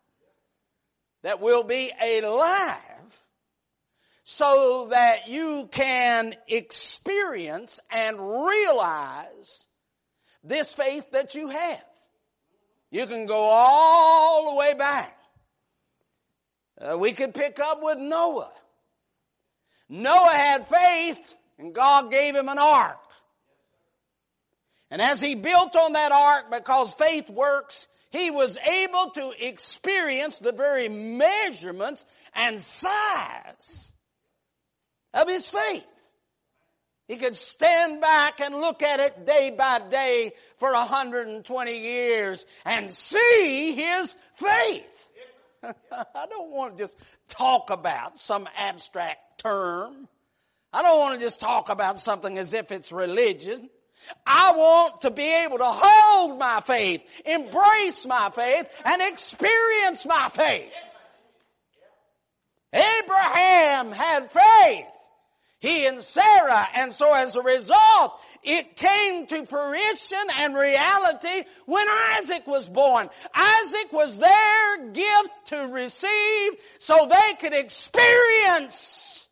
that 1.23 1.41
will 1.41 1.65
be 1.65 1.91
alive 2.01 2.83
so 4.25 4.89
that 4.91 5.29
you 5.29 5.69
can 5.73 6.35
experience 6.47 7.81
and 7.91 8.19
realize 8.21 9.67
this 10.45 10.71
faith 10.73 11.11
that 11.13 11.35
you 11.35 11.49
have. 11.49 11.88
You 12.91 13.07
can 13.07 13.27
go 13.27 13.37
all 13.37 14.51
the 14.51 14.57
way 14.57 14.75
back. 14.75 15.17
Uh, 16.81 16.97
we 16.97 17.13
could 17.13 17.35
pick 17.35 17.59
up 17.59 17.83
with 17.83 17.99
Noah. 17.99 18.53
Noah 19.89 20.35
had 20.35 20.69
faith 20.69 21.37
and 21.59 21.75
God 21.75 22.11
gave 22.11 22.35
him 22.35 22.49
an 22.49 22.59
ark. 22.59 22.99
And 24.91 25.03
as 25.03 25.21
he 25.21 25.35
built 25.35 25.77
on 25.77 25.93
that 25.93 26.13
ark, 26.13 26.47
because 26.51 26.95
faith 26.95 27.29
works, 27.29 27.87
he 28.11 28.31
was 28.31 28.57
able 28.59 29.11
to 29.11 29.33
experience 29.39 30.39
the 30.39 30.53
very 30.53 30.89
measurements 30.89 32.07
and 32.35 32.61
size 32.61 33.93
of 35.13 35.29
his 35.29 35.47
faith. 35.47 35.85
He 37.09 37.17
could 37.17 37.35
stand 37.35 38.03
back 38.03 38.41
and 38.41 38.55
look 38.55 38.83
at 38.83 39.01
it 39.01 39.25
day 39.25 39.51
by 39.51 39.79
day 39.79 40.33
for 40.59 40.71
120 40.71 41.79
years 41.79 42.45
and 42.67 42.91
see 42.91 43.73
his 43.75 44.15
faith. 44.35 45.11
I 45.63 46.27
don't 46.29 46.53
want 46.53 46.77
to 46.77 46.85
just 46.85 46.99
talk 47.27 47.71
about 47.71 48.21
some 48.21 48.47
abstract 48.55 49.39
term. 49.39 50.07
I 50.71 50.83
don't 50.83 51.01
want 51.01 51.19
to 51.19 51.25
just 51.25 51.41
talk 51.41 51.71
about 51.71 51.99
something 51.99 52.37
as 52.37 52.53
if 52.53 52.71
it's 52.71 52.93
religion. 52.93 53.71
I 54.27 54.53
want 54.53 55.01
to 55.01 55.11
be 55.11 55.25
able 55.25 55.59
to 55.59 55.67
hold 55.67 56.39
my 56.39 56.61
faith, 56.61 57.01
embrace 57.25 58.05
my 58.05 58.31
faith, 58.31 58.69
and 58.85 59.01
experience 59.01 60.05
my 60.05 60.29
faith. 60.29 60.71
Abraham 62.73 63.93
had 63.93 64.31
faith. 64.31 64.98
He 65.61 65.87
and 65.87 66.03
Sarah. 66.03 66.67
And 66.75 66.93
so 66.93 67.13
as 67.13 67.35
a 67.35 67.43
result, 67.43 68.21
it 68.45 68.77
came 68.77 69.27
to 69.27 69.45
fruition 69.45 70.27
and 70.39 70.55
reality 70.55 71.45
when 71.67 71.87
Isaac 71.89 72.47
was 72.47 72.69
born. 72.69 73.11
Isaac 73.35 73.93
was 73.93 74.17
their 74.17 74.91
gift 74.93 75.47
to 75.47 75.67
receive 75.67 76.53
so 76.79 77.09
they 77.11 77.35
could 77.41 77.55
experience. 77.55 79.27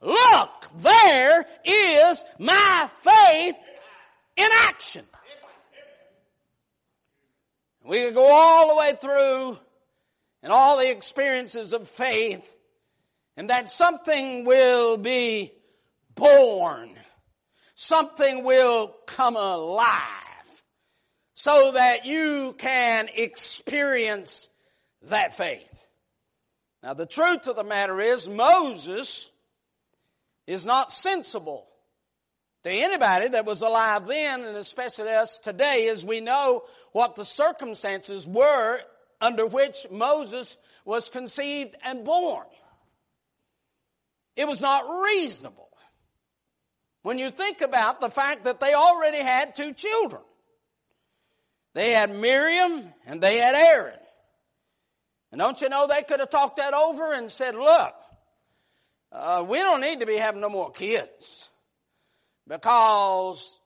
Look, 0.00 0.68
there 0.76 1.44
is 1.64 2.24
my 2.38 2.88
faith 3.00 3.56
in 4.36 4.48
action. 4.62 5.04
We 7.84 8.04
could 8.04 8.14
go 8.14 8.30
all 8.30 8.68
the 8.68 8.76
way 8.76 8.96
through 9.00 9.58
and 10.42 10.52
all 10.52 10.76
the 10.78 10.88
experiences 10.88 11.72
of 11.72 11.88
faith 11.88 12.57
and 13.38 13.50
that 13.50 13.68
something 13.68 14.44
will 14.44 14.96
be 14.96 15.52
born. 16.16 16.90
Something 17.76 18.42
will 18.42 18.92
come 19.06 19.36
alive 19.36 19.94
so 21.34 21.70
that 21.70 22.04
you 22.04 22.56
can 22.58 23.08
experience 23.14 24.50
that 25.02 25.36
faith. 25.36 25.62
Now 26.82 26.94
the 26.94 27.06
truth 27.06 27.46
of 27.46 27.54
the 27.54 27.62
matter 27.62 28.00
is 28.00 28.28
Moses 28.28 29.30
is 30.48 30.66
not 30.66 30.90
sensible 30.90 31.68
to 32.64 32.70
anybody 32.70 33.28
that 33.28 33.46
was 33.46 33.62
alive 33.62 34.08
then 34.08 34.42
and 34.42 34.56
especially 34.56 35.10
us 35.10 35.38
today 35.38 35.88
as 35.90 36.04
we 36.04 36.20
know 36.20 36.64
what 36.90 37.14
the 37.14 37.24
circumstances 37.24 38.26
were 38.26 38.80
under 39.20 39.46
which 39.46 39.86
Moses 39.92 40.56
was 40.84 41.08
conceived 41.08 41.76
and 41.84 42.04
born. 42.04 42.44
It 44.38 44.46
was 44.46 44.60
not 44.60 44.84
reasonable. 45.02 45.68
When 47.02 47.18
you 47.18 47.32
think 47.32 47.60
about 47.60 48.00
the 48.00 48.08
fact 48.08 48.44
that 48.44 48.60
they 48.60 48.72
already 48.72 49.18
had 49.18 49.56
two 49.56 49.72
children. 49.72 50.22
They 51.74 51.90
had 51.90 52.14
Miriam 52.14 52.84
and 53.04 53.20
they 53.20 53.38
had 53.38 53.56
Aaron. 53.56 53.98
And 55.32 55.40
don't 55.40 55.60
you 55.60 55.68
know 55.68 55.88
they 55.88 56.04
could 56.04 56.20
have 56.20 56.30
talked 56.30 56.58
that 56.58 56.72
over 56.72 57.12
and 57.12 57.28
said, 57.28 57.56
look, 57.56 57.94
uh, 59.10 59.44
we 59.46 59.58
don't 59.58 59.80
need 59.80 60.00
to 60.00 60.06
be 60.06 60.16
having 60.16 60.40
no 60.40 60.50
more 60.50 60.70
kids. 60.70 61.48
Because 62.46 63.56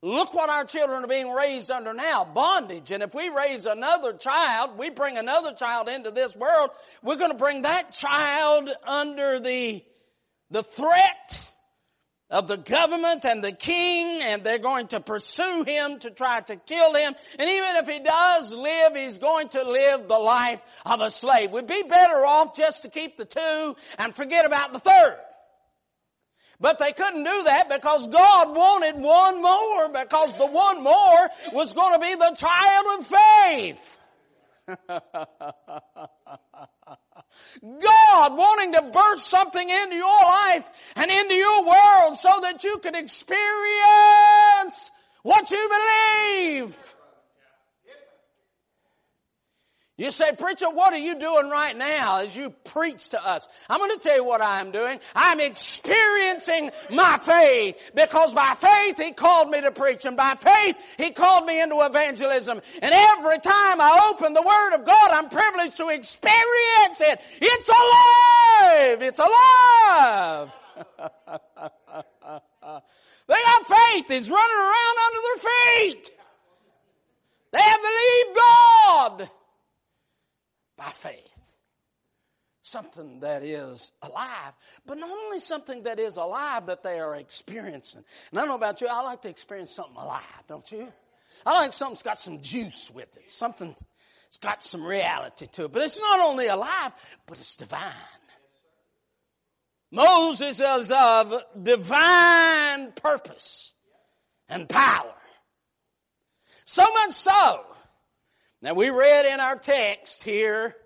look 0.00 0.32
what 0.32 0.48
our 0.48 0.64
children 0.64 1.04
are 1.04 1.08
being 1.08 1.30
raised 1.30 1.70
under 1.70 1.92
now, 1.92 2.24
bondage. 2.24 2.90
And 2.90 3.02
if 3.02 3.14
we 3.14 3.28
raise 3.28 3.66
another 3.66 4.14
child, 4.14 4.78
we 4.78 4.88
bring 4.88 5.18
another 5.18 5.52
child 5.52 5.90
into 5.90 6.10
this 6.10 6.34
world, 6.34 6.70
we're 7.02 7.16
going 7.16 7.32
to 7.32 7.36
bring 7.36 7.62
that 7.62 7.92
child 7.92 8.70
under 8.86 9.38
the 9.40 9.84
the 10.50 10.62
threat 10.62 11.50
of 12.30 12.46
the 12.46 12.56
government 12.56 13.24
and 13.24 13.42
the 13.42 13.52
king 13.52 14.22
and 14.22 14.44
they're 14.44 14.58
going 14.58 14.86
to 14.88 15.00
pursue 15.00 15.64
him 15.64 15.98
to 15.98 16.10
try 16.10 16.40
to 16.40 16.56
kill 16.56 16.94
him. 16.94 17.14
And 17.38 17.50
even 17.50 17.76
if 17.76 17.88
he 17.88 17.98
does 17.98 18.52
live, 18.52 18.94
he's 18.94 19.18
going 19.18 19.48
to 19.50 19.68
live 19.68 20.06
the 20.06 20.18
life 20.18 20.62
of 20.86 21.00
a 21.00 21.10
slave. 21.10 21.50
We'd 21.50 21.66
be 21.66 21.82
better 21.82 22.24
off 22.24 22.54
just 22.54 22.82
to 22.82 22.88
keep 22.88 23.16
the 23.16 23.24
two 23.24 23.76
and 23.98 24.14
forget 24.14 24.46
about 24.46 24.72
the 24.72 24.78
third. 24.78 25.16
But 26.60 26.78
they 26.78 26.92
couldn't 26.92 27.24
do 27.24 27.42
that 27.44 27.68
because 27.70 28.06
God 28.06 28.54
wanted 28.54 28.96
one 28.96 29.40
more 29.40 29.88
because 29.88 30.36
the 30.36 30.46
one 30.46 30.82
more 30.82 31.30
was 31.52 31.72
going 31.72 31.94
to 31.94 32.06
be 32.06 32.14
the 32.14 32.32
child 32.36 33.00
of 33.00 33.06
faith. 33.06 33.98
God 37.62 38.36
wanting 38.36 38.72
to 38.72 38.82
birth 38.82 39.22
something 39.22 39.68
into 39.68 39.96
your 39.96 40.06
life 40.06 40.68
and 40.96 41.10
into 41.10 41.34
your 41.34 41.64
world 41.64 42.16
so 42.16 42.38
that 42.42 42.62
you 42.64 42.78
can 42.78 42.94
experience 42.94 44.90
what 45.22 45.50
you 45.50 45.68
believe. 45.68 46.94
You 50.00 50.10
say, 50.10 50.32
preacher, 50.32 50.70
what 50.70 50.94
are 50.94 50.98
you 50.98 51.18
doing 51.18 51.50
right 51.50 51.76
now 51.76 52.22
as 52.22 52.34
you 52.34 52.48
preach 52.48 53.10
to 53.10 53.22
us? 53.22 53.46
I'm 53.68 53.80
going 53.80 53.98
to 53.98 54.02
tell 54.02 54.16
you 54.16 54.24
what 54.24 54.40
I 54.40 54.62
am 54.62 54.70
doing. 54.70 54.98
I'm 55.14 55.40
experiencing 55.40 56.70
my 56.88 57.18
faith 57.18 57.76
because 57.94 58.32
by 58.32 58.54
faith 58.54 58.98
He 58.98 59.12
called 59.12 59.50
me 59.50 59.60
to 59.60 59.70
preach 59.70 60.06
and 60.06 60.16
by 60.16 60.36
faith 60.36 60.76
He 60.96 61.10
called 61.10 61.44
me 61.44 61.60
into 61.60 61.82
evangelism. 61.82 62.62
And 62.80 62.94
every 62.94 63.40
time 63.40 63.78
I 63.78 64.10
open 64.10 64.32
the 64.32 64.40
Word 64.40 64.74
of 64.76 64.86
God, 64.86 65.10
I'm 65.10 65.28
privileged 65.28 65.76
to 65.76 65.90
experience 65.90 67.00
it. 67.02 67.20
It's 67.42 67.68
alive! 67.68 69.02
It's 69.02 69.18
alive! 69.18 70.50
they 73.28 73.34
got 73.34 73.66
faith. 73.66 74.10
It's 74.10 74.30
running 74.30 74.60
around 74.60 74.96
under 75.04 75.20
their 75.28 75.36
feet. 75.50 76.10
They 77.52 77.60
have 77.60 77.80
believed 77.82 78.36
God 78.36 79.30
by 80.80 80.90
faith. 80.90 81.28
Something 82.62 83.20
that 83.20 83.42
is 83.42 83.92
alive, 84.02 84.52
but 84.86 84.98
not 84.98 85.10
only 85.10 85.40
something 85.40 85.82
that 85.84 86.00
is 86.00 86.16
alive 86.16 86.66
that 86.66 86.82
they 86.82 86.98
are 86.98 87.16
experiencing. 87.16 88.02
And 88.30 88.38
I 88.38 88.42
don't 88.42 88.48
know 88.48 88.54
about 88.54 88.80
you, 88.80 88.88
I 88.88 89.02
like 89.02 89.22
to 89.22 89.28
experience 89.28 89.72
something 89.72 89.96
alive, 89.96 90.42
don't 90.48 90.70
you? 90.72 90.88
I 91.44 91.60
like 91.62 91.72
something 91.72 91.94
that's 91.94 92.02
got 92.02 92.18
some 92.18 92.40
juice 92.40 92.90
with 92.94 93.14
it, 93.16 93.30
something 93.30 93.74
that's 94.24 94.38
got 94.38 94.62
some 94.62 94.84
reality 94.84 95.46
to 95.52 95.64
it. 95.64 95.72
But 95.72 95.82
it's 95.82 96.00
not 96.00 96.20
only 96.20 96.46
alive, 96.46 96.92
but 97.26 97.38
it's 97.38 97.56
divine. 97.56 97.92
Moses 99.90 100.60
is 100.60 100.90
of 100.90 101.42
divine 101.62 102.92
purpose 102.92 103.72
and 104.48 104.68
power. 104.68 105.14
So 106.64 106.84
much 106.94 107.12
so 107.12 107.64
now 108.62 108.74
we 108.74 108.90
read 108.90 109.26
in 109.26 109.40
our 109.40 109.56
text 109.56 110.22
here 110.22 110.76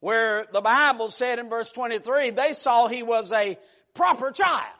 where 0.00 0.46
the 0.52 0.60
Bible 0.60 1.10
said 1.10 1.38
in 1.38 1.48
verse 1.48 1.70
23, 1.70 2.30
they 2.30 2.52
saw 2.52 2.88
he 2.88 3.02
was 3.02 3.32
a 3.32 3.58
proper 3.94 4.30
child. 4.30 4.70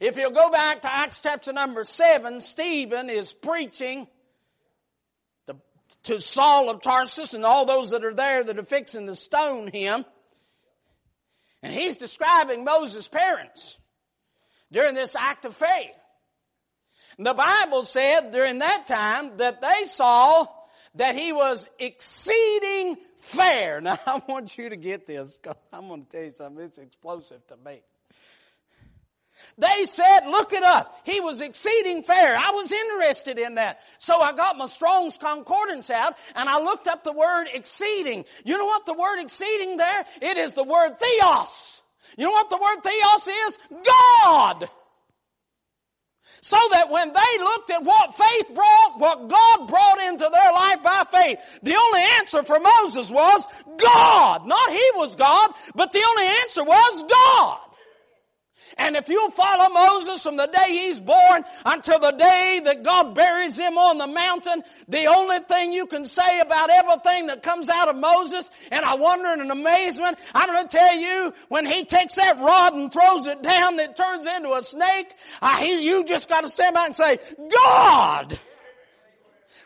If 0.00 0.16
you'll 0.16 0.30
go 0.30 0.50
back 0.50 0.82
to 0.82 0.92
Acts 0.92 1.20
chapter 1.20 1.52
number 1.52 1.84
7, 1.84 2.40
Stephen 2.40 3.10
is 3.10 3.32
preaching 3.32 4.06
to, 5.46 5.56
to 6.04 6.20
Saul 6.20 6.68
of 6.68 6.82
Tarsus 6.82 7.34
and 7.34 7.44
all 7.44 7.64
those 7.64 7.90
that 7.90 8.04
are 8.04 8.14
there 8.14 8.44
that 8.44 8.58
are 8.58 8.64
fixing 8.64 9.06
to 9.06 9.14
stone 9.14 9.68
him. 9.68 10.04
And 11.62 11.72
he's 11.72 11.96
describing 11.96 12.64
Moses' 12.64 13.08
parents 13.08 13.76
during 14.70 14.94
this 14.94 15.16
act 15.16 15.44
of 15.44 15.56
faith. 15.56 15.90
The 17.18 17.34
Bible 17.34 17.82
said 17.82 18.30
during 18.30 18.58
that 18.58 18.86
time 18.86 19.36
that 19.36 19.60
they 19.60 19.84
saw 19.84 20.46
that 20.96 21.16
he 21.16 21.32
was 21.32 21.68
exceeding 21.78 22.96
fair. 23.20 23.80
Now 23.84 23.98
I 24.06 24.22
want 24.28 24.56
you 24.58 24.68
to 24.68 24.76
get 24.76 25.06
this 25.06 25.36
because 25.36 25.56
I'm 25.72 25.88
going 25.88 26.04
to 26.04 26.10
tell 26.10 26.24
you 26.24 26.30
something. 26.30 26.64
It's 26.64 26.78
explosive 26.78 27.46
to 27.48 27.56
me. 27.64 27.80
They 29.58 29.84
said, 29.86 30.26
look 30.26 30.52
it 30.52 30.62
up. 30.62 31.00
He 31.04 31.20
was 31.20 31.40
exceeding 31.40 32.02
fair. 32.02 32.36
I 32.36 32.50
was 32.52 32.70
interested 32.70 33.38
in 33.38 33.56
that. 33.56 33.80
So 33.98 34.20
I 34.20 34.32
got 34.32 34.56
my 34.56 34.66
Strong's 34.66 35.18
Concordance 35.18 35.90
out 35.90 36.16
and 36.34 36.48
I 36.48 36.60
looked 36.60 36.88
up 36.88 37.04
the 37.04 37.12
word 37.12 37.46
exceeding. 37.52 38.24
You 38.44 38.58
know 38.58 38.66
what 38.66 38.86
the 38.86 38.94
word 38.94 39.20
exceeding 39.20 39.76
there? 39.76 40.04
It 40.22 40.36
is 40.38 40.52
the 40.52 40.64
word 40.64 40.98
theos. 40.98 41.80
You 42.16 42.26
know 42.26 42.32
what 42.32 42.50
the 42.50 42.56
word 42.56 42.82
theos 42.82 43.28
is? 43.28 43.58
God. 43.84 44.70
So 46.40 46.58
that 46.72 46.90
when 46.90 47.12
they 47.12 47.38
looked 47.38 47.70
at 47.70 47.82
what 47.84 48.14
faith 48.14 48.54
brought, 48.54 48.98
what 48.98 49.28
God 49.28 49.68
brought 49.68 50.02
into 50.02 50.28
their 50.30 50.52
life 50.52 50.82
by 50.82 51.04
faith, 51.10 51.38
the 51.62 51.74
only 51.74 52.00
answer 52.18 52.42
for 52.42 52.60
Moses 52.60 53.10
was 53.10 53.46
God. 53.78 54.46
Not 54.46 54.70
he 54.70 54.90
was 54.94 55.16
God, 55.16 55.50
but 55.74 55.92
the 55.92 56.04
only 56.06 56.26
answer 56.26 56.64
was 56.64 57.04
God. 57.10 57.58
And 58.76 58.96
if 58.96 59.08
you 59.08 59.30
follow 59.30 59.72
Moses 59.72 60.22
from 60.22 60.36
the 60.36 60.46
day 60.46 60.70
he's 60.70 61.00
born 61.00 61.44
until 61.64 61.98
the 61.98 62.12
day 62.12 62.60
that 62.64 62.82
God 62.82 63.14
buries 63.14 63.58
him 63.58 63.78
on 63.78 63.98
the 63.98 64.06
mountain, 64.06 64.62
the 64.88 65.06
only 65.06 65.38
thing 65.40 65.72
you 65.72 65.86
can 65.86 66.04
say 66.04 66.40
about 66.40 66.70
everything 66.70 67.26
that 67.26 67.42
comes 67.42 67.68
out 67.68 67.88
of 67.88 67.96
Moses, 67.96 68.50
and 68.70 68.84
I 68.84 68.94
wonder 68.94 69.42
in 69.42 69.50
amazement, 69.50 70.18
I'm 70.34 70.52
going 70.52 70.66
to 70.66 70.76
tell 70.76 70.96
you, 70.96 71.32
when 71.48 71.66
he 71.66 71.84
takes 71.84 72.16
that 72.16 72.40
rod 72.40 72.74
and 72.74 72.92
throws 72.92 73.26
it 73.26 73.42
down 73.42 73.76
that 73.76 73.96
turns 73.96 74.26
into 74.26 74.52
a 74.52 74.62
snake, 74.62 75.14
I, 75.40 75.64
he, 75.64 75.86
you 75.86 76.04
just 76.04 76.28
got 76.28 76.42
to 76.42 76.48
stand 76.48 76.74
back 76.74 76.86
and 76.86 76.94
say, 76.94 77.18
God! 77.50 78.38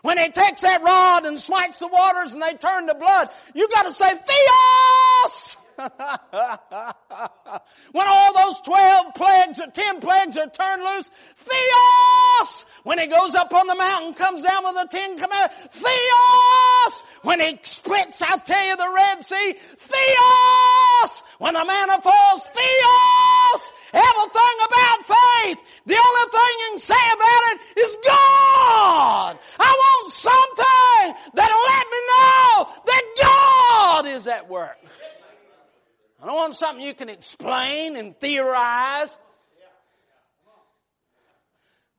When 0.02 0.18
he 0.18 0.28
takes 0.30 0.60
that 0.60 0.82
rod 0.82 1.24
and 1.24 1.38
smites 1.38 1.78
the 1.78 1.88
waters 1.88 2.32
and 2.32 2.42
they 2.42 2.54
turn 2.54 2.86
to 2.86 2.94
blood, 2.94 3.30
you 3.54 3.68
got 3.68 3.82
to 3.84 3.92
say, 3.92 4.08
Theos! 4.08 5.56
when 7.92 8.08
all 8.08 8.34
those 8.34 8.60
12 8.62 9.14
plagues 9.14 9.60
or 9.60 9.68
10 9.68 10.00
plagues 10.00 10.36
are 10.36 10.48
turned 10.48 10.82
loose, 10.82 11.08
Theos! 11.36 12.66
When 12.82 12.98
he 12.98 13.06
goes 13.06 13.36
up 13.36 13.54
on 13.54 13.68
the 13.68 13.76
mountain, 13.76 14.14
comes 14.14 14.42
down 14.42 14.64
with 14.64 14.74
the 14.74 14.88
Ten 14.90 15.16
Commandments, 15.16 15.54
Theos! 15.70 17.02
When 17.22 17.38
he 17.40 17.60
splits, 17.62 18.20
I 18.22 18.38
tell 18.38 18.66
you, 18.66 18.76
the 18.76 18.90
Red 18.92 19.22
Sea, 19.22 19.54
Theos! 19.78 21.22
When 21.38 21.54
the 21.54 21.64
manna 21.64 22.00
falls, 22.00 22.42
Theos! 22.42 23.70
Everything 23.92 24.58
about 24.66 25.04
faith, 25.06 25.58
the 25.86 25.94
only 25.94 26.30
thing 26.32 26.58
you 26.58 26.66
can 26.70 26.78
say 26.78 27.12
about 27.14 27.52
it 27.52 27.60
is 27.78 27.96
God! 28.04 29.38
I 29.60 29.62
want 29.78 30.12
something 30.12 31.14
that'll 31.34 31.62
let 31.62 31.86
me 31.86 32.00
know 32.10 32.66
that 32.84 33.02
God 33.22 34.06
is 34.06 34.26
at 34.26 34.48
work. 34.48 34.76
I 36.20 36.26
don't 36.26 36.34
want 36.34 36.54
something 36.54 36.84
you 36.84 36.94
can 36.94 37.08
explain 37.08 37.96
and 37.96 38.18
theorize. 38.18 39.16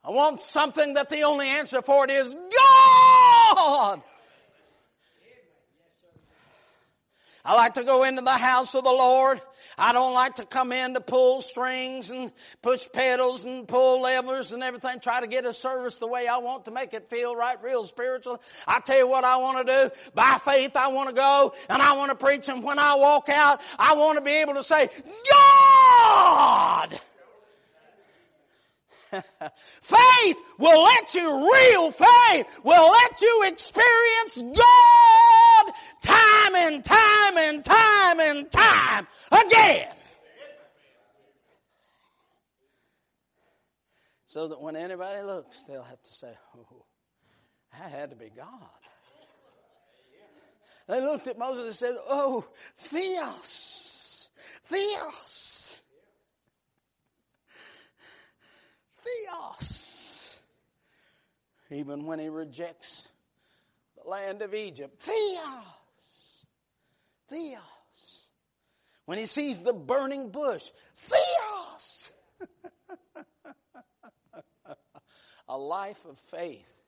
I 0.04 0.12
want 0.12 0.42
something 0.42 0.94
that 0.94 1.10
the 1.10 1.24
only 1.24 1.48
answer 1.48 1.82
for 1.82 2.06
it 2.06 2.12
is 2.12 2.34
God. 2.34 4.02
I 7.46 7.56
like 7.56 7.76
to 7.76 7.84
go 7.84 8.04
into 8.04 8.22
the 8.22 8.32
house 8.32 8.76
of 8.76 8.84
the 8.84 8.92
Lord 8.92 9.42
I 9.80 9.94
don't 9.94 10.14
like 10.14 10.36
to 10.36 10.46
come 10.46 10.74
in 10.74 10.94
to 10.96 11.02
pull 11.02 11.42
strings 11.42 12.12
and 12.12 12.32
push 12.62 12.88
pedals 12.92 13.46
and 13.46 13.66
pull 13.68 14.02
levers 14.02 14.52
and 14.52 14.62
everything, 14.62 15.00
try 15.00 15.22
to 15.22 15.28
get 15.28 15.46
a 15.46 15.54
service 15.54 15.96
the 15.96 16.08
way 16.08 16.28
I 16.28 16.38
want 16.38 16.66
to 16.66 16.72
make 16.72 16.94
it 16.94 17.10
feel 17.10 17.34
right, 17.36 17.62
real 17.64 17.86
spiritual. 17.86 18.42
I 18.68 18.82
tell 18.82 18.98
you 18.98 19.08
what 19.08 19.24
I 19.24 19.38
want 19.38 19.66
to 19.66 19.74
do. 19.74 19.96
By 20.14 20.38
faith, 20.44 20.76
I 20.76 20.90
want 20.90 21.10
to 21.10 21.16
go 21.16 21.54
and 21.70 21.82
I 21.82 21.94
want 21.94 22.10
to 22.10 22.16
preach 22.16 22.50
and 22.50 22.62
when 22.62 22.78
I 22.78 22.96
walk 22.96 23.30
out, 23.30 23.62
I 23.78 23.96
want 23.96 24.18
to 24.18 24.24
be 24.24 24.32
able 24.32 24.56
to 24.56 24.64
say, 24.64 24.90
God! 25.32 27.00
faith 29.82 30.38
will 30.58 30.84
let 30.84 31.16
you, 31.16 31.52
real 31.52 31.90
faith 31.92 32.48
will 32.64 32.92
let 32.92 33.22
you 33.22 33.44
experience 33.48 34.36
God 34.36 35.39
time 36.02 36.56
and 36.56 36.84
time 36.84 37.38
and 37.38 37.64
time 37.64 38.20
and 38.20 38.52
time 38.52 39.08
again. 39.32 39.88
So 44.26 44.48
that 44.50 44.62
when 44.62 44.76
anybody 44.76 45.24
looks, 45.24 45.64
they'll 45.64 45.82
have 45.82 46.02
to 46.04 46.14
say, 46.14 46.32
oh, 46.56 46.86
that 47.74 47.92
had 47.92 48.12
to 48.12 48.16
be 48.16 48.30
God. 48.36 48.46
They 50.88 51.02
looked 51.02 51.28
at 51.28 51.38
Moses 51.38 51.66
and 51.66 51.76
said, 51.76 51.96
oh, 52.08 52.46
Theos, 52.78 54.30
Theos. 54.68 55.82
Theos. 59.04 60.38
Even 61.72 62.06
when 62.06 62.20
he 62.20 62.30
rejects 62.30 63.08
land 64.10 64.42
of 64.42 64.54
Egypt, 64.54 65.02
Theos. 65.02 65.64
Theos. 67.30 67.62
When 69.06 69.18
he 69.18 69.26
sees 69.26 69.62
the 69.62 69.74
burning 69.74 70.30
bush, 70.30 70.70
Theos. 70.98 72.12
A 75.48 75.58
life 75.58 76.06
of 76.06 76.20
faith 76.20 76.80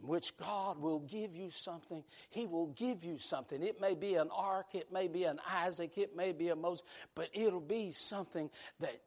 in 0.00 0.08
which 0.08 0.36
God 0.36 0.78
will 0.78 1.00
give 1.00 1.34
you 1.34 1.50
something. 1.50 2.04
He 2.28 2.46
will 2.46 2.66
give 2.68 3.02
you 3.02 3.18
something. 3.18 3.62
It 3.62 3.80
may 3.80 3.94
be 3.94 4.16
an 4.16 4.28
ark, 4.34 4.74
it 4.74 4.92
may 4.92 5.08
be 5.08 5.24
an 5.24 5.40
Isaac, 5.48 5.96
it 5.96 6.14
may 6.14 6.32
be 6.32 6.48
a 6.50 6.56
Moses, 6.56 6.84
but 7.14 7.30
it'll 7.32 7.60
be 7.60 7.92
something 7.92 8.50
that 8.80 9.00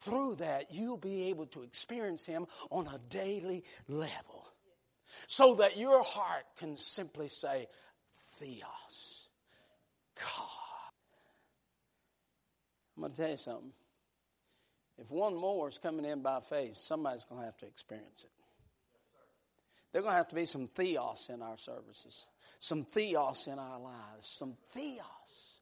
through 0.00 0.36
that, 0.36 0.72
you'll 0.74 0.96
be 0.96 1.28
able 1.28 1.46
to 1.46 1.62
experience 1.62 2.26
Him 2.26 2.46
on 2.70 2.88
a 2.88 2.98
daily 3.08 3.62
level. 3.88 4.41
So 5.26 5.56
that 5.56 5.76
your 5.76 6.02
heart 6.02 6.44
can 6.58 6.76
simply 6.76 7.28
say, 7.28 7.66
Theos, 8.38 9.28
God. 10.16 10.48
I'm 12.96 13.02
going 13.02 13.12
to 13.12 13.16
tell 13.16 13.30
you 13.30 13.36
something. 13.36 13.72
If 14.98 15.10
one 15.10 15.34
more 15.34 15.68
is 15.68 15.78
coming 15.78 16.04
in 16.04 16.22
by 16.22 16.40
faith, 16.40 16.76
somebody's 16.76 17.24
going 17.24 17.40
to 17.40 17.46
have 17.46 17.56
to 17.58 17.66
experience 17.66 18.24
it. 18.24 18.30
There's 19.92 20.02
going 20.02 20.12
to 20.12 20.18
have 20.18 20.28
to 20.28 20.34
be 20.34 20.46
some 20.46 20.68
theos 20.68 21.28
in 21.32 21.42
our 21.42 21.58
services, 21.58 22.26
some 22.60 22.84
theos 22.84 23.46
in 23.46 23.58
our 23.58 23.78
lives, 23.78 24.28
some 24.30 24.54
theos. 24.72 25.60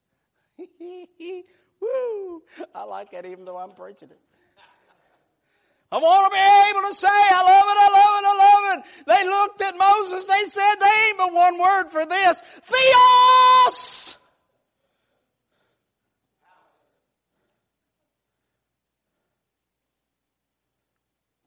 Woo! 1.80 2.42
I 2.74 2.84
like 2.84 3.12
that 3.12 3.24
even 3.24 3.44
though 3.44 3.56
I'm 3.56 3.72
preaching 3.72 4.10
it. 4.10 4.20
I 5.92 5.98
want 5.98 6.26
to 6.26 6.36
be 6.36 6.40
able 6.70 6.88
to 6.88 6.94
say, 6.94 7.08
I 7.08 7.42
love 7.42 7.64
it, 7.66 7.78
I 7.80 7.90
love 7.98 8.14
it, 8.20 8.26
I 8.26 8.34
love 8.38 8.78
it. 8.78 9.04
They 9.06 9.28
looked 9.28 9.62
at 9.62 9.76
Moses, 9.76 10.26
they 10.26 10.44
said, 10.44 10.76
they 10.80 11.08
ain't 11.08 11.18
but 11.18 11.32
one 11.32 11.58
word 11.58 11.88
for 11.88 12.06
this. 12.06 12.40
Theos! 12.62 14.16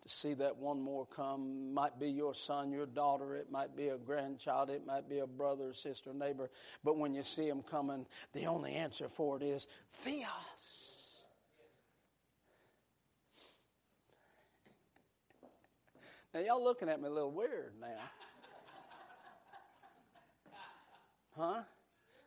To 0.02 0.10
see 0.10 0.34
that 0.34 0.58
one 0.58 0.82
more 0.82 1.06
come 1.06 1.74
might 1.74 1.98
be 1.98 2.10
your 2.10 2.34
son, 2.34 2.74
your 2.74 2.86
daughter, 2.86 3.38
it 3.38 3.50
might 3.50 3.78
be 3.78 3.88
a 3.88 3.98
grandchild, 3.98 4.70
it 4.70 4.86
might 4.86 5.08
be 5.08 5.20
a 5.20 5.28
brother, 5.28 5.74
sister, 5.74 6.14
neighbor. 6.14 6.50
But 6.84 6.98
when 6.98 7.14
you 7.14 7.24
see 7.24 7.48
them 7.48 7.62
coming, 7.62 8.06
the 8.34 8.48
only 8.48 8.74
answer 8.74 9.08
for 9.08 9.38
it 9.38 9.44
is 9.44 9.68
Theos. 10.02 10.28
Now, 16.34 16.40
y'all 16.40 16.64
looking 16.64 16.90
at 16.90 17.00
me 17.00 17.08
a 17.08 17.12
little 17.12 17.32
weird 17.32 17.74
now. 17.80 17.88
Huh? 21.38 21.62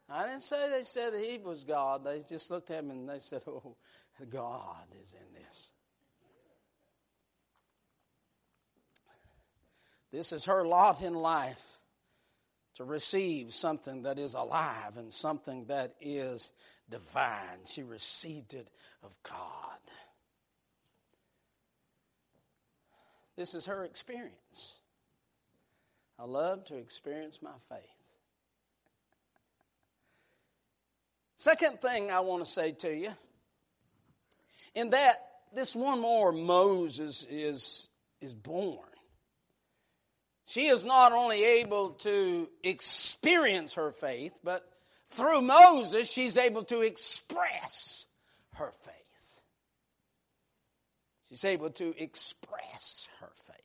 I 0.09 0.27
didn't 0.27 0.43
say 0.43 0.71
they 0.71 0.83
said 0.85 1.13
he 1.15 1.39
was 1.39 1.65
God. 1.65 2.05
They 2.05 2.21
just 2.29 2.51
looked 2.51 2.71
at 2.71 2.85
me 2.85 2.93
and 2.93 3.09
they 3.09 3.19
said, 3.19 3.43
Oh, 3.47 3.77
God 4.31 4.85
is 5.03 5.13
in 5.13 5.35
this. 5.35 5.71
This 10.13 10.33
is 10.33 10.45
her 10.45 10.65
lot 10.65 11.03
in 11.03 11.15
life 11.15 11.81
to 12.77 12.85
receive 12.85 13.53
something 13.53 14.03
that 14.03 14.19
is 14.19 14.35
alive 14.35 14.97
and 14.97 15.13
something 15.13 15.65
that 15.67 15.95
is 16.01 16.53
divine. 16.89 17.65
She 17.69 17.83
received 17.83 18.55
it 18.55 18.69
of 19.03 19.13
God. 19.23 19.79
This 23.37 23.55
is 23.55 23.67
her 23.67 23.85
experience. 23.85 24.81
I 26.19 26.25
love 26.25 26.65
to 26.67 26.77
experience 26.77 27.41
my 27.43 27.51
faith. 27.69 27.81
Second 31.37 31.81
thing 31.83 32.11
I 32.11 32.21
want 32.21 32.45
to 32.45 32.51
say 32.51 32.73
to 32.73 32.95
you, 32.95 33.11
in 34.75 34.91
that 34.91 35.17
this 35.55 35.75
one 35.75 36.01
more 36.01 36.33
Moses 36.33 37.27
is, 37.29 37.89
is 38.21 38.33
born. 38.33 38.89
She 40.47 40.69
is 40.69 40.85
not 40.85 41.13
only 41.13 41.45
able 41.45 41.91
to 41.91 42.49
experience 42.63 43.75
her 43.75 43.91
faith, 43.91 44.33
but 44.43 44.67
through 45.11 45.43
Moses, 45.43 46.11
she's 46.11 46.39
able 46.39 46.65
to 46.65 46.83
express 46.83 48.07
her 48.55 48.73
faith. 48.85 48.96
She's 51.29 51.45
able 51.45 51.71
to 51.71 51.95
express 51.97 53.07
her 53.21 53.31
faith. 53.47 53.57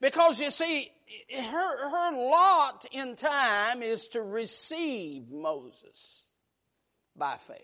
Because 0.00 0.40
you 0.40 0.50
see, 0.50 0.90
her, 1.32 1.90
her 1.90 2.16
lot 2.16 2.84
in 2.90 3.14
time 3.14 3.82
is 3.82 4.08
to 4.08 4.22
receive 4.22 5.30
Moses 5.30 6.22
by 7.16 7.36
faith. 7.36 7.58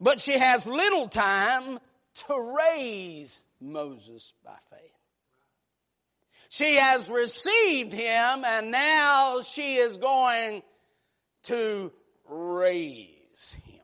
But 0.00 0.20
she 0.20 0.38
has 0.38 0.66
little 0.66 1.08
time 1.08 1.78
to 2.28 2.56
raise 2.58 3.42
Moses 3.60 4.32
by 4.44 4.56
faith. 4.70 4.90
She 6.48 6.76
has 6.76 7.08
received 7.08 7.92
him 7.92 8.44
and 8.44 8.72
now 8.72 9.40
she 9.40 9.76
is 9.76 9.98
going 9.98 10.62
to 11.44 11.92
raise 12.28 13.56
him. 13.64 13.80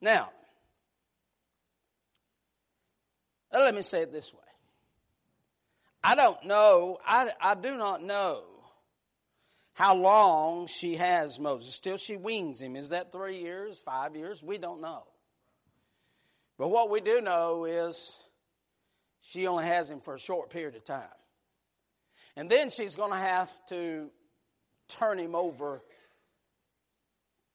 Now, 0.00 0.30
let 3.52 3.74
me 3.74 3.82
say 3.82 4.02
it 4.02 4.12
this 4.12 4.32
way. 4.32 4.40
I 6.02 6.14
don't 6.14 6.44
know, 6.44 6.98
I, 7.04 7.32
I 7.40 7.54
do 7.54 7.76
not 7.76 8.02
know 8.02 8.42
how 9.74 9.94
long 9.94 10.66
she 10.66 10.96
has 10.96 11.38
Moses. 11.38 11.74
Still, 11.74 11.96
she 11.96 12.16
weans 12.16 12.60
him. 12.60 12.76
Is 12.76 12.88
that 12.88 13.12
three 13.12 13.38
years, 13.38 13.80
five 13.84 14.16
years? 14.16 14.42
We 14.42 14.58
don't 14.58 14.80
know. 14.80 15.04
But 16.58 16.68
what 16.68 16.90
we 16.90 17.00
do 17.00 17.20
know 17.20 17.64
is 17.64 18.18
she 19.22 19.46
only 19.46 19.64
has 19.64 19.88
him 19.88 20.00
for 20.00 20.14
a 20.14 20.18
short 20.18 20.50
period 20.50 20.74
of 20.74 20.84
time. 20.84 21.04
And 22.36 22.50
then 22.50 22.70
she's 22.70 22.96
going 22.96 23.12
to 23.12 23.18
have 23.18 23.50
to 23.68 24.10
turn 24.88 25.18
him 25.18 25.34
over 25.34 25.82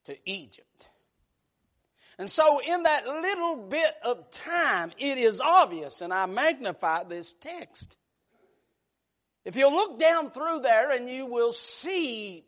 to 0.06 0.16
Egypt. 0.30 0.68
And 2.18 2.30
so, 2.30 2.60
in 2.60 2.84
that 2.84 3.08
little 3.08 3.56
bit 3.56 3.94
of 4.04 4.30
time, 4.30 4.92
it 5.00 5.18
is 5.18 5.40
obvious, 5.40 6.02
and 6.02 6.14
I 6.14 6.26
magnify 6.28 7.04
this 7.06 7.34
text. 7.34 7.98
If 9.46 9.56
you 9.56 9.70
look 9.70 10.00
down 10.00 10.32
through 10.32 10.60
there 10.62 10.92
and 10.92 11.10
you 11.10 11.26
will 11.26 11.52
see 11.52 12.46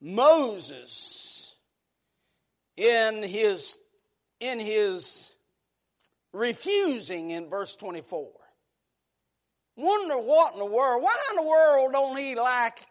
Moses 0.00 1.54
in 2.76 3.22
his, 3.22 3.78
in 4.40 4.58
his 4.58 5.32
refusing 6.32 7.30
in 7.30 7.48
verse 7.48 7.76
24. 7.76 8.30
Wonder 9.76 10.18
what 10.18 10.52
in 10.52 10.58
the 10.58 10.66
world, 10.66 11.02
why 11.02 11.16
in 11.30 11.36
the 11.36 11.42
world 11.42 11.92
don't 11.92 12.16
he 12.16 12.34
like 12.34 12.84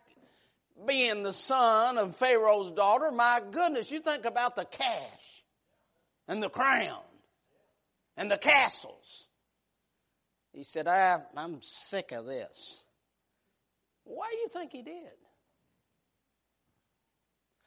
being 0.85 1.23
the 1.23 1.33
son 1.33 1.97
of 1.97 2.15
Pharaoh's 2.15 2.71
daughter, 2.71 3.11
my 3.11 3.41
goodness, 3.51 3.91
you 3.91 3.99
think 3.99 4.25
about 4.25 4.55
the 4.55 4.65
cash 4.65 5.43
and 6.27 6.41
the 6.41 6.49
crown 6.49 7.01
and 8.17 8.29
the 8.29 8.37
castles. 8.37 9.27
He 10.53 10.63
said, 10.63 10.87
I, 10.87 11.21
I'm 11.35 11.59
sick 11.61 12.11
of 12.11 12.25
this. 12.25 12.83
Why 14.03 14.27
do 14.31 14.37
you 14.37 14.47
think 14.49 14.71
he 14.71 14.83
did? 14.83 15.11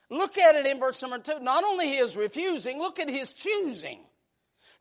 Look 0.08 0.38
at 0.38 0.54
it 0.54 0.66
in 0.66 0.78
verse 0.78 1.02
number 1.02 1.18
two. 1.18 1.40
Not 1.40 1.64
only 1.64 1.96
his 1.96 2.16
refusing, 2.16 2.78
look 2.78 3.00
at 3.00 3.10
his 3.10 3.32
choosing 3.32 4.05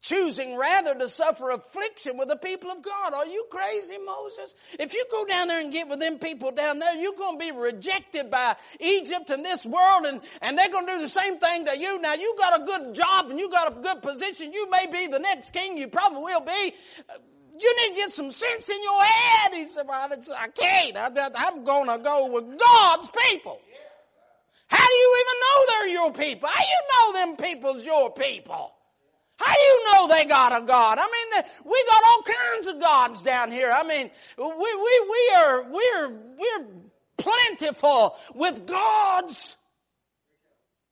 choosing 0.01 0.57
rather 0.57 0.93
to 0.95 1.07
suffer 1.07 1.51
affliction 1.51 2.17
with 2.17 2.27
the 2.27 2.35
people 2.35 2.71
of 2.71 2.81
God. 2.81 3.13
Are 3.13 3.25
you 3.25 3.45
crazy, 3.49 3.97
Moses? 3.97 4.53
If 4.79 4.93
you 4.93 5.05
go 5.11 5.25
down 5.25 5.47
there 5.47 5.59
and 5.59 5.71
get 5.71 5.87
with 5.87 5.99
them 5.99 6.19
people 6.19 6.51
down 6.51 6.79
there, 6.79 6.95
you're 6.95 7.15
going 7.15 7.39
to 7.39 7.45
be 7.45 7.51
rejected 7.51 8.29
by 8.29 8.55
Egypt 8.79 9.31
and 9.31 9.43
this 9.43 9.65
world 9.65 10.05
and, 10.05 10.21
and 10.41 10.57
they're 10.57 10.69
going 10.69 10.85
to 10.87 10.93
do 10.93 11.01
the 11.01 11.09
same 11.09 11.39
thing 11.39 11.65
to 11.65 11.77
you. 11.77 11.99
Now 11.99 12.13
you 12.13 12.35
got 12.37 12.61
a 12.61 12.65
good 12.65 12.93
job 12.95 13.29
and 13.29 13.39
you 13.39 13.49
got 13.49 13.77
a 13.77 13.81
good 13.81 14.01
position. 14.01 14.53
You 14.53 14.69
may 14.69 14.87
be 14.87 15.07
the 15.07 15.19
next 15.19 15.53
king. 15.53 15.77
You 15.77 15.87
probably 15.87 16.21
will 16.21 16.41
be. 16.41 16.73
You 17.57 17.75
need 17.77 17.95
to 17.95 17.95
get 17.95 18.11
some 18.11 18.31
sense 18.31 18.69
in 18.69 18.83
your 18.83 19.03
head. 19.03 19.53
He 19.53 19.65
said, 19.65 19.87
well, 19.87 20.09
I 20.37 20.47
can't. 20.49 20.97
I'm 20.97 21.63
going 21.63 21.87
to 21.87 21.97
go 22.03 22.31
with 22.31 22.59
God's 22.59 23.09
people. 23.29 23.61
How 24.67 24.85
do 24.85 24.93
you 24.93 25.25
even 25.25 25.39
know 25.39 25.65
they're 25.67 25.87
your 25.87 26.11
people? 26.11 26.49
How 26.49 26.59
do 26.59 26.65
you 26.67 26.81
know 26.91 27.19
them 27.19 27.37
people's 27.37 27.85
your 27.85 28.11
people? 28.11 28.74
How 29.37 29.53
do 29.53 29.59
you 29.59 29.85
know 29.91 30.07
they 30.07 30.25
got 30.25 30.61
a 30.61 30.65
God? 30.65 30.97
I 30.99 31.05
mean, 31.05 31.43
we 31.65 31.85
got 31.89 32.03
all 32.05 32.21
kinds 32.23 32.67
of 32.67 32.79
gods 32.79 33.21
down 33.21 33.51
here. 33.51 33.71
I 33.71 33.83
mean, 33.83 34.09
we, 34.37 34.45
we, 34.45 35.07
we 35.09 35.33
are, 35.37 35.63
we're, 35.63 36.09
we're 36.09 36.65
plentiful 37.17 38.15
with 38.33 38.65
gods. 38.65 39.57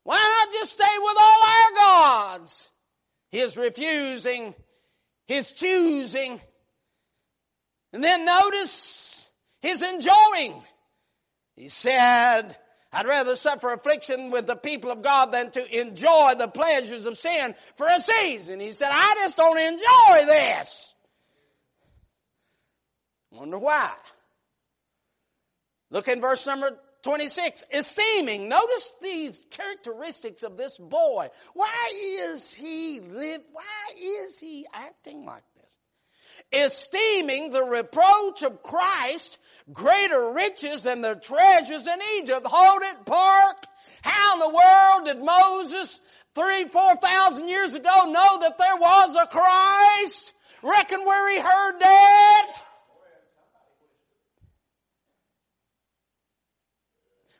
Why 0.03 0.17
not 0.17 0.51
just 0.51 0.73
stay 0.73 0.95
with 0.99 1.17
all 1.19 1.43
our 1.43 1.71
gods? 1.77 2.69
His 3.31 3.57
refusing, 3.57 4.53
his 5.25 5.51
choosing, 5.53 6.39
and 7.93 8.03
then 8.03 8.25
notice 8.25 9.29
his 9.61 9.81
enjoying. 9.81 10.61
He 11.55 11.69
said, 11.69 12.57
I'd 12.93 13.07
rather 13.07 13.35
suffer 13.35 13.73
affliction 13.73 14.29
with 14.29 14.45
the 14.45 14.55
people 14.55 14.91
of 14.91 15.01
God 15.01 15.27
than 15.31 15.49
to 15.51 15.81
enjoy 15.81 16.35
the 16.37 16.47
pleasures 16.47 17.07
of 17.07 17.17
sin 17.17 17.55
for 17.75 17.87
a 17.87 17.99
season. 17.99 18.59
He 18.59 18.71
said, 18.71 18.89
I 18.91 19.15
just 19.19 19.35
don't 19.35 19.57
enjoy 19.57 20.25
this. 20.27 20.93
Wonder 23.31 23.57
why. 23.57 23.91
Look 25.89 26.07
in 26.07 26.21
verse 26.21 26.45
number 26.45 26.77
26. 27.01 27.65
Esteeming. 27.71 28.47
Notice 28.47 28.93
these 29.01 29.47
characteristics 29.49 30.43
of 30.43 30.55
this 30.55 30.77
boy. 30.77 31.29
Why 31.55 31.93
is 32.31 32.53
he 32.53 32.99
live, 32.99 33.41
why 33.51 34.21
is 34.23 34.39
he 34.39 34.67
acting 34.71 35.25
like 35.25 35.43
esteeming 36.51 37.49
the 37.51 37.63
reproach 37.63 38.41
of 38.43 38.63
Christ 38.63 39.37
greater 39.71 40.31
riches 40.31 40.83
than 40.83 41.01
the 41.01 41.15
treasures 41.15 41.87
in 41.87 41.99
Egypt. 42.17 42.45
Hold 42.45 42.81
it, 42.83 43.05
park. 43.05 43.65
How 44.01 44.33
in 44.33 44.39
the 44.39 44.49
world 44.49 45.05
did 45.05 45.25
Moses 45.25 46.01
three, 46.35 46.65
four 46.65 46.95
thousand 46.97 47.47
years 47.47 47.73
ago 47.73 48.05
know 48.05 48.39
that 48.41 48.57
there 48.57 48.77
was 48.77 49.15
a 49.15 49.27
Christ? 49.27 50.33
reckon 50.63 51.05
where 51.05 51.29
he 51.29 51.39
heard 51.39 51.79
that. 51.79 52.57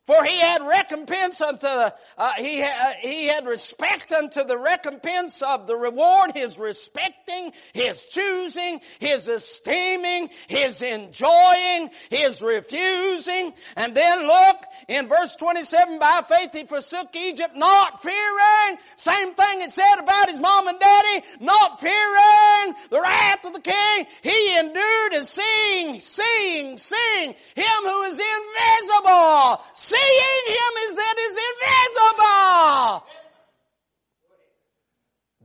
For 0.05 0.21
he 0.25 0.37
had 0.37 0.61
recompense 0.67 1.39
unto 1.39 1.65
uh, 1.65 1.91
he, 2.37 2.61
uh, 2.61 2.93
he 2.99 3.27
had 3.27 3.45
respect 3.45 4.11
unto 4.11 4.43
the 4.43 4.57
recompense 4.57 5.41
of 5.41 5.65
the 5.65 5.77
reward, 5.77 6.33
his 6.35 6.59
respecting, 6.59 7.53
his 7.71 8.05
choosing, 8.07 8.81
his 8.99 9.29
esteeming, 9.29 10.29
his 10.47 10.81
enjoying, 10.81 11.89
his 12.09 12.41
refusing. 12.41 13.53
And 13.77 13.95
then 13.95 14.27
look 14.27 14.57
in 14.89 15.07
verse 15.07 15.37
27, 15.37 15.99
by 15.99 16.25
faith 16.27 16.49
he 16.51 16.65
forsook 16.65 17.15
Egypt, 17.15 17.55
not 17.55 18.03
fearing. 18.03 18.77
Same 18.97 19.33
thing 19.35 19.61
it 19.61 19.71
said 19.71 19.99
about 19.99 20.29
his 20.29 20.41
mom 20.41 20.67
and 20.67 20.79
daddy, 20.81 21.25
not 21.39 21.79
fearing 21.79 22.75
the 22.89 22.99
wrath 22.99 23.45
of 23.45 23.53
the 23.53 23.61
king. 23.61 24.05
He 24.21 24.57
endured 24.57 25.13
and 25.13 25.25
seeing, 25.25 26.01
seeing, 26.01 26.75
seeing 26.75 27.35
him 27.55 27.83
who 27.83 28.03
is 28.03 28.19
invisible 28.19 29.61
Seeing 29.93 30.45
him 30.47 30.89
is 30.89 30.95
that 30.95 31.15
is 31.19 31.37
invisible. 31.51 33.07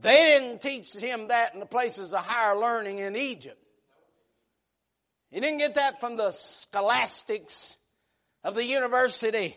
They 0.00 0.38
didn't 0.38 0.60
teach 0.60 0.94
him 0.94 1.28
that 1.28 1.52
in 1.54 1.60
the 1.60 1.66
places 1.66 2.14
of 2.14 2.20
higher 2.20 2.56
learning 2.56 2.98
in 2.98 3.14
Egypt. 3.16 3.62
He 5.30 5.40
didn't 5.40 5.58
get 5.58 5.74
that 5.74 6.00
from 6.00 6.16
the 6.16 6.30
scholastics 6.30 7.76
of 8.42 8.54
the 8.54 8.64
University 8.64 9.56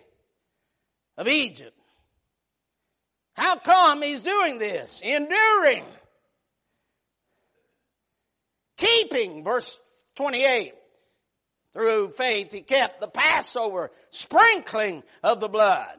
of 1.18 1.28
Egypt. 1.28 1.78
How 3.34 3.56
come 3.56 4.02
he's 4.02 4.22
doing 4.22 4.58
this? 4.58 5.00
Enduring. 5.02 5.86
Keeping, 8.78 9.44
verse 9.44 9.80
28. 10.16 10.74
Through 11.74 12.10
faith, 12.10 12.52
he 12.52 12.62
kept 12.62 13.00
the 13.00 13.08
Passover 13.08 13.92
sprinkling 14.10 15.04
of 15.24 15.40
the 15.40 15.48
blood. 15.48 15.98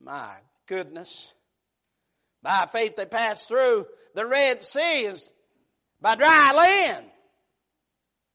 My 0.00 0.34
goodness. 0.66 1.32
By 2.42 2.68
faith, 2.70 2.96
they 2.96 3.06
passed 3.06 3.48
through 3.48 3.86
the 4.14 4.26
Red 4.26 4.62
Sea 4.62 5.10
by 6.00 6.16
dry 6.16 6.52
land, 6.52 7.06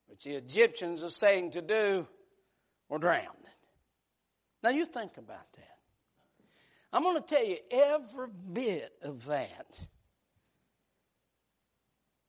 which 0.06 0.24
the 0.24 0.34
Egyptians 0.34 1.04
are 1.04 1.10
saying 1.10 1.52
to 1.52 1.62
do 1.62 2.06
were 2.88 2.98
drowned. 2.98 3.26
Now 4.62 4.70
you 4.70 4.86
think 4.86 5.16
about 5.18 5.52
that. 5.54 5.64
I'm 6.92 7.02
going 7.02 7.22
to 7.22 7.34
tell 7.34 7.44
you 7.44 7.58
every 7.70 8.28
bit 8.52 8.92
of 9.02 9.26
that 9.26 9.78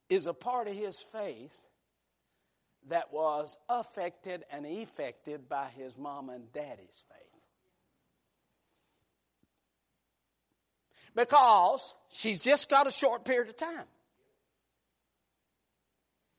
is 0.09 0.27
a 0.27 0.33
part 0.33 0.67
of 0.67 0.75
his 0.75 0.99
faith 1.13 1.53
that 2.87 3.11
was 3.13 3.57
affected 3.67 4.45
and 4.51 4.65
effected 4.65 5.47
by 5.49 5.67
his 5.75 5.97
mom 5.97 6.29
and 6.29 6.51
daddy's 6.53 7.03
faith. 7.09 7.41
Because 11.15 11.95
she's 12.11 12.41
just 12.41 12.69
got 12.69 12.87
a 12.87 12.91
short 12.91 13.25
period 13.25 13.49
of 13.49 13.57
time. 13.57 13.85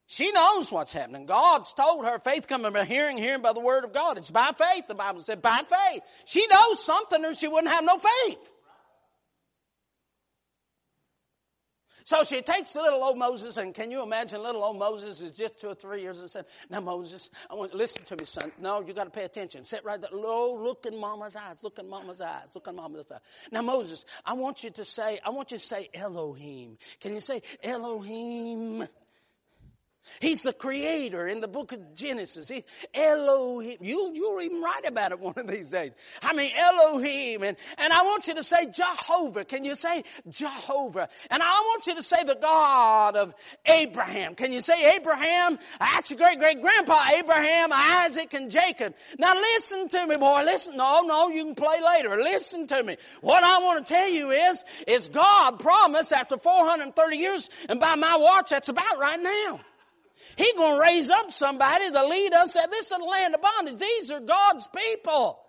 She 0.06 0.32
knows 0.32 0.72
what's 0.72 0.92
happening. 0.92 1.26
God's 1.26 1.72
told 1.72 2.04
her 2.04 2.18
faith 2.18 2.48
coming 2.48 2.72
by 2.72 2.84
hearing, 2.84 3.16
hearing 3.16 3.42
by 3.42 3.52
the 3.52 3.60
word 3.60 3.84
of 3.84 3.92
God. 3.92 4.18
It's 4.18 4.30
by 4.30 4.50
faith. 4.58 4.88
The 4.88 4.94
Bible 4.96 5.20
said 5.20 5.40
by 5.40 5.60
faith. 5.68 6.02
She 6.24 6.44
knows 6.48 6.84
something 6.84 7.24
or 7.24 7.34
she 7.34 7.46
wouldn't 7.46 7.72
have 7.72 7.84
no 7.84 7.96
faith. 7.96 8.52
So 12.10 12.24
she 12.24 12.42
takes 12.42 12.74
little 12.74 13.04
old 13.04 13.18
Moses, 13.18 13.56
and 13.56 13.72
can 13.72 13.92
you 13.92 14.02
imagine 14.02 14.42
little 14.42 14.64
old 14.64 14.80
Moses 14.80 15.20
is 15.20 15.36
just 15.36 15.60
two 15.60 15.68
or 15.68 15.76
three 15.76 16.02
years 16.02 16.18
and 16.18 16.28
said, 16.28 16.44
Now, 16.68 16.80
Moses, 16.80 17.30
I 17.48 17.54
want 17.54 17.72
listen 17.72 18.02
to 18.06 18.16
me, 18.16 18.24
son. 18.24 18.50
No, 18.58 18.80
you 18.80 18.92
got 18.92 19.04
to 19.04 19.10
pay 19.10 19.22
attention. 19.22 19.62
Sit 19.62 19.84
right 19.84 20.00
there. 20.00 20.10
Low, 20.10 20.60
look 20.60 20.86
in 20.86 20.98
mama's 20.98 21.36
eyes. 21.36 21.62
Look 21.62 21.78
in 21.78 21.88
mama's 21.88 22.20
eyes. 22.20 22.48
Look 22.52 22.66
in 22.66 22.74
mama's 22.74 23.12
eyes. 23.12 23.20
Now, 23.52 23.62
Moses, 23.62 24.04
I 24.26 24.32
want 24.32 24.64
you 24.64 24.70
to 24.70 24.84
say, 24.84 25.20
I 25.24 25.30
want 25.30 25.52
you 25.52 25.58
to 25.58 25.64
say 25.64 25.88
Elohim. 25.94 26.78
Can 26.98 27.14
you 27.14 27.20
say 27.20 27.42
Elohim? 27.62 28.88
He's 30.20 30.42
the 30.42 30.52
creator 30.52 31.26
in 31.26 31.40
the 31.40 31.48
book 31.48 31.72
of 31.72 31.94
Genesis. 31.94 32.48
He's 32.48 32.64
Elohim. 32.94 33.76
You, 33.80 34.12
you'll 34.14 34.40
even 34.40 34.60
write 34.60 34.86
about 34.86 35.12
it 35.12 35.20
one 35.20 35.34
of 35.36 35.46
these 35.46 35.70
days. 35.70 35.92
I 36.22 36.32
mean, 36.32 36.50
Elohim. 36.56 37.42
And, 37.42 37.56
and 37.78 37.92
I 37.92 38.02
want 38.02 38.26
you 38.26 38.34
to 38.34 38.42
say 38.42 38.70
Jehovah. 38.70 39.44
Can 39.44 39.64
you 39.64 39.74
say 39.74 40.04
Jehovah? 40.28 41.08
And 41.30 41.42
I 41.42 41.60
want 41.66 41.86
you 41.86 41.94
to 41.94 42.02
say 42.02 42.24
the 42.24 42.34
God 42.34 43.16
of 43.16 43.34
Abraham. 43.66 44.34
Can 44.34 44.52
you 44.52 44.60
say 44.60 44.96
Abraham? 44.96 45.58
That's 45.78 46.10
your 46.10 46.18
great 46.18 46.38
great 46.38 46.60
grandpa 46.60 46.98
Abraham, 47.16 47.70
Isaac, 47.72 48.34
and 48.34 48.50
Jacob. 48.50 48.94
Now 49.18 49.34
listen 49.34 49.88
to 49.88 50.06
me, 50.06 50.16
boy. 50.16 50.42
Listen. 50.44 50.76
No, 50.76 51.02
no, 51.02 51.28
you 51.28 51.44
can 51.44 51.54
play 51.54 51.80
later. 51.80 52.16
Listen 52.16 52.66
to 52.66 52.82
me. 52.82 52.96
What 53.20 53.44
I 53.44 53.58
want 53.58 53.86
to 53.86 53.92
tell 53.92 54.08
you 54.08 54.30
is, 54.30 54.64
is 54.86 55.08
God 55.08 55.58
promised 55.58 56.12
after 56.12 56.36
430 56.38 57.16
years, 57.16 57.48
and 57.68 57.80
by 57.80 57.94
my 57.96 58.16
watch, 58.16 58.50
that's 58.50 58.68
about 58.68 58.98
right 58.98 59.20
now. 59.20 59.60
He 60.36 60.52
gonna 60.56 60.78
raise 60.80 61.10
up 61.10 61.32
somebody 61.32 61.90
to 61.90 62.06
lead 62.06 62.32
us. 62.34 62.54
This 62.54 62.82
is 62.82 62.88
the 62.88 63.04
land 63.04 63.34
of 63.34 63.42
bondage. 63.42 63.78
These 63.78 64.10
are 64.10 64.20
God's 64.20 64.68
people. 64.68 65.40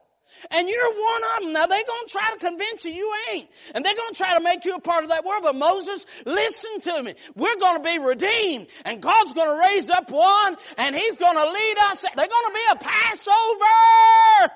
And 0.50 0.68
you're 0.68 0.94
one 0.94 1.22
of 1.36 1.44
them. 1.44 1.54
Now 1.54 1.66
they're 1.66 1.84
gonna 1.86 2.08
try 2.08 2.32
to 2.32 2.38
convince 2.40 2.86
you 2.86 2.92
you 2.92 3.14
ain't. 3.32 3.50
And 3.76 3.84
they're 3.84 3.96
gonna 3.96 4.14
try 4.14 4.34
to 4.36 4.44
make 4.44 4.66
you 4.66 4.76
a 4.76 4.80
part 4.80 5.04
of 5.04 5.10
that 5.10 5.26
world. 5.26 5.44
But 5.44 5.56
Moses, 5.56 6.06
listen 6.26 6.80
to 6.82 7.04
me. 7.04 7.16
We're 7.36 7.58
gonna 7.60 7.84
be 7.84 8.00
redeemed. 8.00 8.68
And 8.86 9.02
God's 9.02 9.34
gonna 9.34 9.60
raise 9.60 9.90
up 9.90 10.10
one 10.10 10.56
and 10.78 10.96
He's 10.96 11.18
gonna 11.18 11.46
lead 11.46 11.78
us. 11.80 12.06
They're 12.16 12.28
gonna 12.28 12.54
be 12.54 12.62
a 12.72 12.76
Passover. 12.76 14.56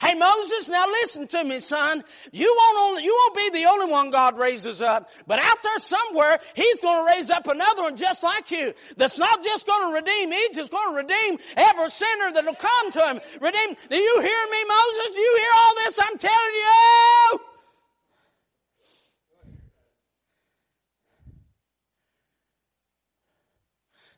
Hey 0.00 0.14
Moses, 0.14 0.68
now 0.68 0.86
listen 0.86 1.26
to 1.28 1.44
me, 1.44 1.58
son. 1.58 2.04
You 2.32 2.54
won't 2.58 2.78
only, 2.78 3.04
you 3.04 3.16
won't 3.18 3.36
be 3.36 3.60
the 3.60 3.66
only 3.66 3.90
one 3.90 4.10
God 4.10 4.38
raises 4.38 4.80
up, 4.80 5.10
but 5.26 5.38
out 5.38 5.62
there 5.62 5.78
somewhere, 5.78 6.38
He's 6.54 6.80
going 6.80 7.06
to 7.06 7.12
raise 7.12 7.30
up 7.30 7.46
another 7.46 7.82
one 7.82 7.96
just 7.96 8.22
like 8.22 8.50
you. 8.50 8.72
That's 8.96 9.18
not 9.18 9.44
just 9.44 9.66
going 9.66 9.88
to 9.88 9.94
redeem 9.94 10.32
Egypt, 10.32 10.70
going 10.70 10.90
to 10.90 10.96
redeem 10.96 11.38
every 11.56 11.90
sinner 11.90 12.32
that'll 12.32 12.54
come 12.54 12.90
to 12.92 13.06
Him. 13.08 13.20
Redeem. 13.40 13.76
Do 13.90 13.96
you 13.96 14.20
hear 14.20 14.46
me, 14.50 14.64
Moses? 14.68 15.12
Do 15.14 15.20
you 15.20 15.38
hear 15.40 15.50
all 15.58 15.74
this 15.76 15.98
I'm 15.98 16.18
telling 16.18 16.54
you? 16.54 17.40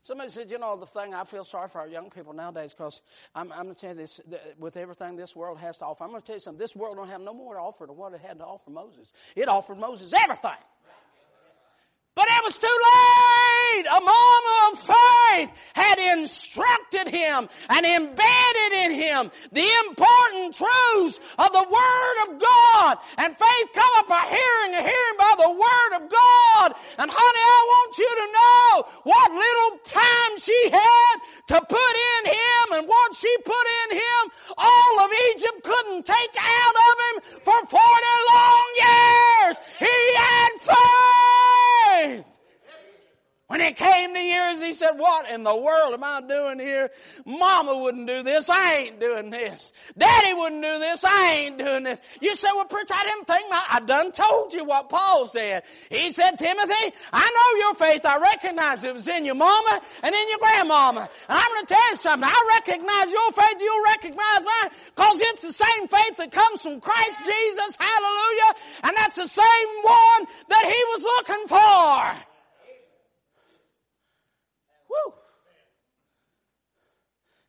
Somebody 0.05 0.31
said, 0.31 0.51
you 0.51 0.59
know, 0.59 0.77
the 0.77 0.87
thing 0.87 1.15
I 1.15 1.23
feel 1.25 1.45
sorry 1.45 1.69
for 1.69 1.81
our 1.81 1.87
young 1.87 2.11
people 2.11 2.33
nowadays 2.33 2.75
because 2.75 3.03
I'm, 3.37 3.53
I'm 3.53 3.65
going 3.65 3.75
to 3.75 3.81
tell 3.81 3.91
you 3.91 3.97
this, 3.97 4.21
with 4.59 4.77
everything 4.77 5.15
this 5.15 5.37
world 5.37 5.59
has 5.59 5.79
to 5.79 5.85
offer, 5.85 6.03
I'm 6.03 6.11
going 6.11 6.23
to 6.23 6.27
tell 6.27 6.37
you 6.37 6.41
something. 6.41 6.59
This 6.59 6.75
world 6.75 6.97
don't 6.97 7.09
have 7.09 7.21
no 7.21 7.33
more 7.33 7.55
to 7.55 7.61
offer 7.61 7.87
than 7.87 7.97
what 7.97 8.13
it 8.13 8.21
had 8.21 8.39
to 8.39 8.45
offer 8.45 8.71
Moses. 8.71 9.13
It 9.37 9.49
offered 9.49 9.79
Moses 9.79 10.13
everything. 10.13 10.59
But 12.15 12.27
it 12.29 12.45
was 12.45 12.59
too 12.59 12.69
late. 12.69 13.87
A 13.89 14.01
mama 14.01 14.71
of 14.71 14.79
faith 14.81 15.51
had 15.75 15.99
instructed 16.13 17.09
him 17.09 17.49
and 17.71 17.87
embedded 17.87 18.73
in 18.85 18.93
him 18.93 19.31
the 19.51 19.67
important 19.89 20.55
truths 20.55 21.19
of 21.39 21.53
the 21.53 21.65
Word 21.65 22.17
of 22.29 22.39
God. 22.39 22.99
And 23.17 23.33
faith 23.33 23.69
come 23.73 23.93
up 23.97 24.09
by 24.09 24.29
hearing 24.29 24.75
and 24.77 24.85
hearing 24.85 25.19
by 25.19 25.35
the 25.41 25.51
Word 25.53 25.93
of 26.05 26.11
God. 26.11 26.75
And 26.99 27.11
honey, 27.11 27.45
I 27.49 27.61
want 27.73 27.97
you 27.97 28.13
to 28.13 28.27
know 28.37 28.69
what 29.05 29.33
little 29.33 29.73
time 29.89 30.33
she 30.37 30.61
had 30.69 31.17
to 31.49 31.65
put 31.65 31.95
in 32.13 32.23
him 32.29 32.65
and 32.77 32.89
what 32.89 33.15
she 33.15 33.35
put 33.43 33.67
in 33.89 33.97
him, 33.97 34.23
all 34.59 35.01
of 35.01 35.11
Egypt 35.33 35.65
couldn't 35.65 36.05
take 36.05 36.37
out 36.37 36.77
of 36.77 36.95
him 37.01 37.41
for 37.41 37.59
40 37.73 37.81
long 38.29 38.69
years. 38.77 39.57
He 39.79 40.15
had 40.15 40.51
faith 40.61 41.52
faith 41.93 42.32
when 43.53 43.61
it 43.61 43.77
came 43.77 44.15
to 44.15 44.19
years, 44.19 44.63
he 44.63 44.73
said, 44.73 44.93
what 44.93 45.29
in 45.29 45.43
the 45.43 45.55
world 45.55 45.93
am 45.93 46.03
I 46.03 46.23
doing 46.27 46.59
here? 46.59 46.91
Mama 47.27 47.77
wouldn't 47.77 48.07
do 48.07 48.23
this. 48.23 48.49
I 48.49 48.77
ain't 48.77 48.99
doing 48.99 49.29
this. 49.29 49.75
Daddy 49.99 50.33
wouldn't 50.33 50.63
do 50.63 50.79
this. 50.79 51.05
I 51.05 51.33
ain't 51.33 51.59
doing 51.59 51.83
this. 51.83 52.01
You 52.23 52.35
say, 52.35 52.49
well, 52.55 52.65
preacher, 52.65 52.95
I 52.97 53.05
didn't 53.05 53.27
think 53.27 53.51
my, 53.51 53.63
I 53.71 53.81
done 53.81 54.11
told 54.13 54.55
you 54.55 54.65
what 54.65 54.89
Paul 54.89 55.27
said. 55.27 55.65
He 55.91 56.13
said, 56.13 56.39
Timothy, 56.39 56.95
I 57.13 57.29
know 57.29 57.67
your 57.67 57.75
faith. 57.75 58.07
I 58.07 58.17
recognize 58.21 58.85
it 58.85 58.95
was 58.95 59.07
in 59.07 59.27
your 59.27 59.35
mama 59.35 59.83
and 60.03 60.15
in 60.15 60.29
your 60.31 60.39
grandmama. 60.39 61.11
And 61.29 61.39
I'm 61.39 61.53
going 61.53 61.67
to 61.67 61.75
tell 61.75 61.91
you 61.91 61.97
something. 61.97 62.31
I 62.33 62.57
recognize 62.57 63.13
your 63.13 63.33
faith. 63.33 63.61
You'll 63.61 63.85
recognize 63.85 64.45
mine 64.47 64.71
because 64.95 65.21
it's 65.21 65.43
the 65.43 65.53
same 65.53 65.89
faith 65.89 66.17
that 66.17 66.33
comes 66.33 66.63
from 66.63 66.81
Christ 66.81 67.19
Jesus. 67.23 67.77
Hallelujah. 67.79 68.55
And 68.85 68.97
that's 68.97 69.17
the 69.17 69.27
same 69.27 69.69
one 69.83 70.27
that 70.49 70.65
he 70.65 70.85
was 70.95 71.03
looking 71.03 71.49
for. 71.49 72.32
Woo! 74.93 75.15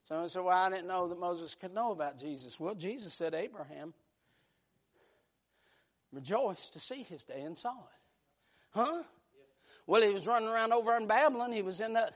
Someone 0.07 0.29
said, 0.29 0.43
Well, 0.43 0.57
I 0.57 0.69
didn't 0.69 0.87
know 0.87 1.07
that 1.07 1.19
Moses 1.19 1.55
could 1.55 1.73
know 1.73 1.91
about 1.91 2.19
Jesus. 2.19 2.59
Well, 2.59 2.75
Jesus 2.75 3.13
said, 3.13 3.33
Abraham 3.33 3.93
rejoiced 6.11 6.73
to 6.73 6.79
see 6.79 7.03
his 7.03 7.23
day 7.23 7.41
and 7.41 7.57
saw 7.57 7.71
it. 7.71 7.99
Huh? 8.71 9.03
Well, 9.87 10.01
he 10.01 10.09
was 10.09 10.27
running 10.27 10.49
around 10.49 10.71
over 10.71 10.95
in 10.95 11.07
Babylon. 11.07 11.51
He 11.51 11.61
was 11.61 11.79
in 11.79 11.93
that 11.93 12.13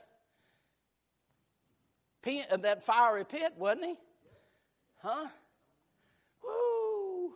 pit, 2.21 2.47
uh, 2.51 2.57
that 2.57 2.83
fiery 2.83 3.25
pit, 3.25 3.53
wasn't 3.57 3.85
he? 3.85 3.95
Huh? 5.01 5.27
Woo! 6.43 7.33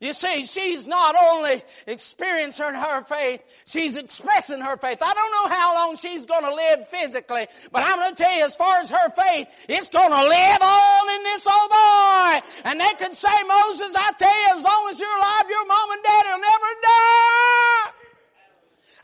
You 0.00 0.14
see, 0.14 0.46
she's 0.46 0.86
not 0.86 1.14
only 1.14 1.62
experiencing 1.86 2.72
her 2.72 3.04
faith, 3.04 3.42
she's 3.66 3.96
expressing 3.96 4.62
her 4.62 4.78
faith. 4.78 4.96
I 5.02 5.12
don't 5.12 5.30
know 5.30 5.54
how 5.54 5.74
long 5.74 5.96
she's 5.96 6.24
going 6.24 6.44
to 6.44 6.54
live 6.54 6.88
physically, 6.88 7.46
but 7.70 7.82
I'm 7.82 7.98
going 7.98 8.14
to 8.14 8.22
tell 8.22 8.34
you, 8.34 8.44
as 8.46 8.56
far 8.56 8.78
as 8.78 8.88
her 8.88 9.10
faith, 9.10 9.46
it's 9.68 9.90
going 9.90 10.08
to 10.08 10.24
live 10.24 10.62
on 10.62 11.14
in 11.16 11.22
this 11.24 11.46
old 11.46 11.68
boy. 11.68 12.40
And 12.64 12.80
they 12.80 12.94
could 12.96 13.12
say, 13.12 13.28
Moses, 13.46 13.92
I 13.94 14.12
tell 14.16 14.40
you, 14.40 14.56
as 14.56 14.64
long 14.64 14.88
as 14.88 14.98
you're 14.98 15.16
alive, 15.18 15.44
your 15.50 15.66
mom 15.66 15.90
and 15.92 16.02
daddy 16.02 16.28
will 16.30 16.40
never 16.40 16.70
die. 16.80 17.92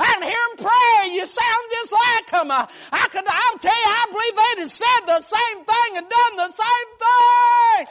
I 0.01 0.13
can 0.15 0.23
hear 0.23 0.33
him 0.33 0.57
pray. 0.65 1.13
You 1.13 1.27
sound 1.27 1.65
just 1.73 1.93
like 1.93 2.31
him. 2.41 2.51
I, 2.51 2.69
I 2.93 3.09
could, 3.09 3.25
I'll 3.29 3.59
tell 3.59 3.77
you, 3.77 3.91
I 3.93 4.07
believe 4.13 4.35
they'd 4.35 4.61
have 4.65 4.73
said 4.73 5.01
the 5.05 5.21
same 5.21 5.65
thing 5.65 5.97
and 5.97 6.09
done 6.09 6.37
the 6.37 6.53
same 6.57 6.89
thing. 7.05 7.87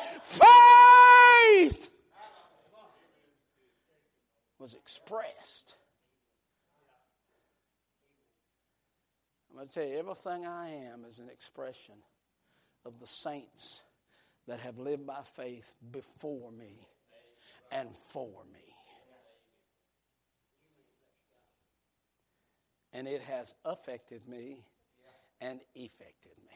Faith 1.62 1.92
was 4.66 4.74
expressed. 4.74 5.76
I'm 9.52 9.58
going 9.58 9.68
to 9.68 9.74
tell 9.76 9.88
you, 9.88 10.00
everything 10.00 10.44
I 10.44 10.70
am 10.92 11.06
is 11.08 11.20
an 11.20 11.30
expression 11.30 11.94
of 12.84 13.00
the 13.00 13.06
saints 13.06 13.84
that 14.48 14.60
have 14.62 14.80
lived 14.80 15.06
by 15.06 15.20
faith 15.36 15.72
before 15.92 16.52
me 16.52 16.88
and 17.72 17.90
for 18.08 18.32
me. 18.52 18.60
and 22.92 23.10
it 23.10 23.22
has 23.24 23.54
affected 23.66 24.26
me 24.26 24.64
and 25.42 25.60
effected 25.76 26.32
me. 26.38 26.56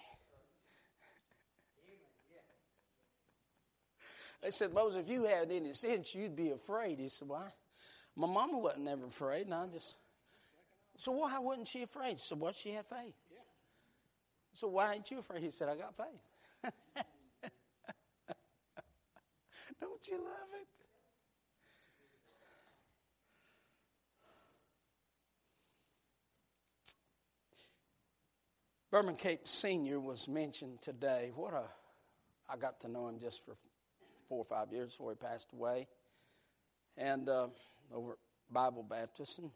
They 4.41 4.51
said, 4.51 4.73
Moses, 4.73 5.01
if 5.01 5.09
you 5.09 5.25
had 5.25 5.51
any 5.51 5.73
sense, 5.73 6.15
you'd 6.15 6.37
be 6.37 6.51
afraid. 6.51 6.97
He 6.97 7.09
said, 7.09 7.27
Why? 7.27 7.51
My 8.15 8.27
mama 8.27 8.57
wasn't 8.57 8.87
ever 8.87 9.05
afraid, 9.05 9.45
and 9.45 9.53
I 9.53 9.67
just. 9.67 9.95
So 10.97 11.13
why 11.13 11.39
wasn't 11.39 11.67
she 11.67 11.83
afraid? 11.83 12.19
So 12.19 12.35
what? 12.35 12.55
She 12.55 12.71
had 12.71 12.85
faith. 12.85 13.13
So 14.53 14.67
why 14.67 14.93
ain't 14.93 15.09
you 15.09 15.19
afraid? 15.19 15.41
He 15.41 15.51
said, 15.51 15.69
I 15.69 15.75
got 15.75 15.95
faith. 15.95 16.73
Don't 19.79 20.07
you 20.07 20.17
love 20.17 20.49
it? 20.59 20.67
Berman 28.91 29.15
Cape 29.15 29.47
Sr. 29.47 29.99
was 29.99 30.27
mentioned 30.27 30.81
today. 30.81 31.31
What 31.35 31.53
a, 31.53 31.63
I 32.51 32.57
got 32.57 32.79
to 32.81 32.87
know 32.87 33.07
him 33.07 33.19
just 33.19 33.45
for 33.45 33.55
four 34.27 34.39
or 34.39 34.45
five 34.45 34.73
years 34.73 34.91
before 34.91 35.11
he 35.11 35.15
passed 35.15 35.53
away. 35.53 35.87
And 36.97 37.29
uh, 37.29 37.47
over 37.93 38.17
Bible 38.51 38.83
Baptist. 38.83 39.39
And 39.39 39.51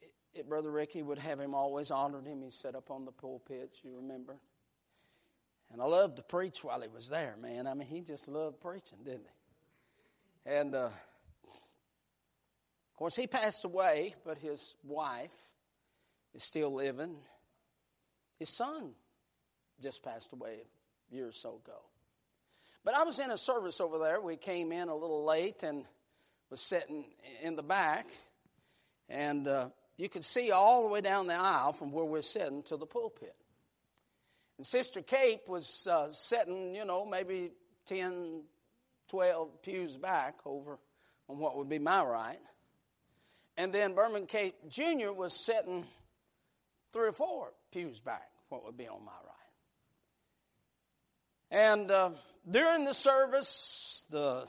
it, 0.00 0.40
it, 0.40 0.48
Brother 0.48 0.70
Ricky 0.70 1.02
would 1.02 1.18
have 1.18 1.40
him 1.40 1.54
always 1.54 1.90
honored 1.90 2.26
him. 2.26 2.42
He 2.42 2.50
sat 2.50 2.74
up 2.74 2.90
on 2.90 3.04
the 3.04 3.12
pulpit, 3.12 3.70
you 3.82 3.96
remember. 3.96 4.36
And 5.72 5.82
I 5.82 5.86
loved 5.86 6.16
to 6.16 6.22
preach 6.22 6.62
while 6.62 6.80
he 6.80 6.88
was 6.88 7.08
there, 7.08 7.34
man. 7.40 7.66
I 7.66 7.74
mean, 7.74 7.88
he 7.88 8.00
just 8.00 8.28
loved 8.28 8.60
preaching, 8.60 8.98
didn't 9.04 9.26
he? 10.44 10.50
And 10.52 10.74
uh, 10.74 10.90
of 12.96 12.96
course, 12.96 13.16
he 13.16 13.26
passed 13.26 13.64
away, 13.64 14.14
but 14.24 14.38
his 14.38 14.74
wife 14.84 15.32
is 16.34 16.44
still 16.44 16.72
living. 16.72 17.16
His 18.38 18.56
son 18.56 18.92
just 19.82 20.02
passed 20.02 20.32
away 20.32 20.58
a 21.10 21.14
year 21.14 21.28
or 21.28 21.32
so 21.32 21.60
ago. 21.64 21.80
But 22.84 22.94
I 22.94 23.02
was 23.02 23.18
in 23.18 23.30
a 23.30 23.36
service 23.36 23.80
over 23.80 23.98
there. 23.98 24.20
We 24.20 24.36
came 24.36 24.70
in 24.70 24.88
a 24.88 24.94
little 24.94 25.24
late 25.24 25.64
and 25.64 25.84
was 26.50 26.60
sitting 26.60 27.04
in 27.42 27.56
the 27.56 27.62
back, 27.62 28.06
and 29.08 29.46
uh, 29.48 29.68
you 29.96 30.08
could 30.08 30.24
see 30.24 30.50
all 30.50 30.82
the 30.82 30.88
way 30.88 31.00
down 31.00 31.26
the 31.26 31.34
aisle 31.34 31.72
from 31.72 31.92
where 31.92 32.04
we're 32.04 32.22
sitting 32.22 32.62
to 32.64 32.76
the 32.76 32.86
pulpit. 32.86 33.34
And 34.58 34.66
Sister 34.66 35.02
Cape 35.02 35.48
was 35.48 35.86
uh, 35.90 36.10
sitting, 36.10 36.74
you 36.74 36.84
know, 36.84 37.04
maybe 37.04 37.50
10, 37.86 38.42
12 39.10 39.62
pews 39.62 39.96
back 39.96 40.36
over 40.44 40.78
on 41.28 41.38
what 41.38 41.56
would 41.56 41.68
be 41.68 41.78
my 41.78 42.02
right. 42.02 42.40
And 43.56 43.72
then 43.72 43.94
Berman 43.94 44.26
Cape 44.26 44.54
Jr. 44.68 45.12
was 45.12 45.32
sitting 45.32 45.84
three 46.92 47.08
or 47.08 47.12
four 47.12 47.52
pews 47.72 48.00
back, 48.00 48.28
what 48.48 48.64
would 48.64 48.76
be 48.76 48.88
on 48.88 49.04
my 49.04 49.12
right. 49.12 49.32
And 51.50 51.90
uh, 51.90 52.10
during 52.48 52.84
the 52.84 52.94
service, 52.94 54.04
the 54.10 54.46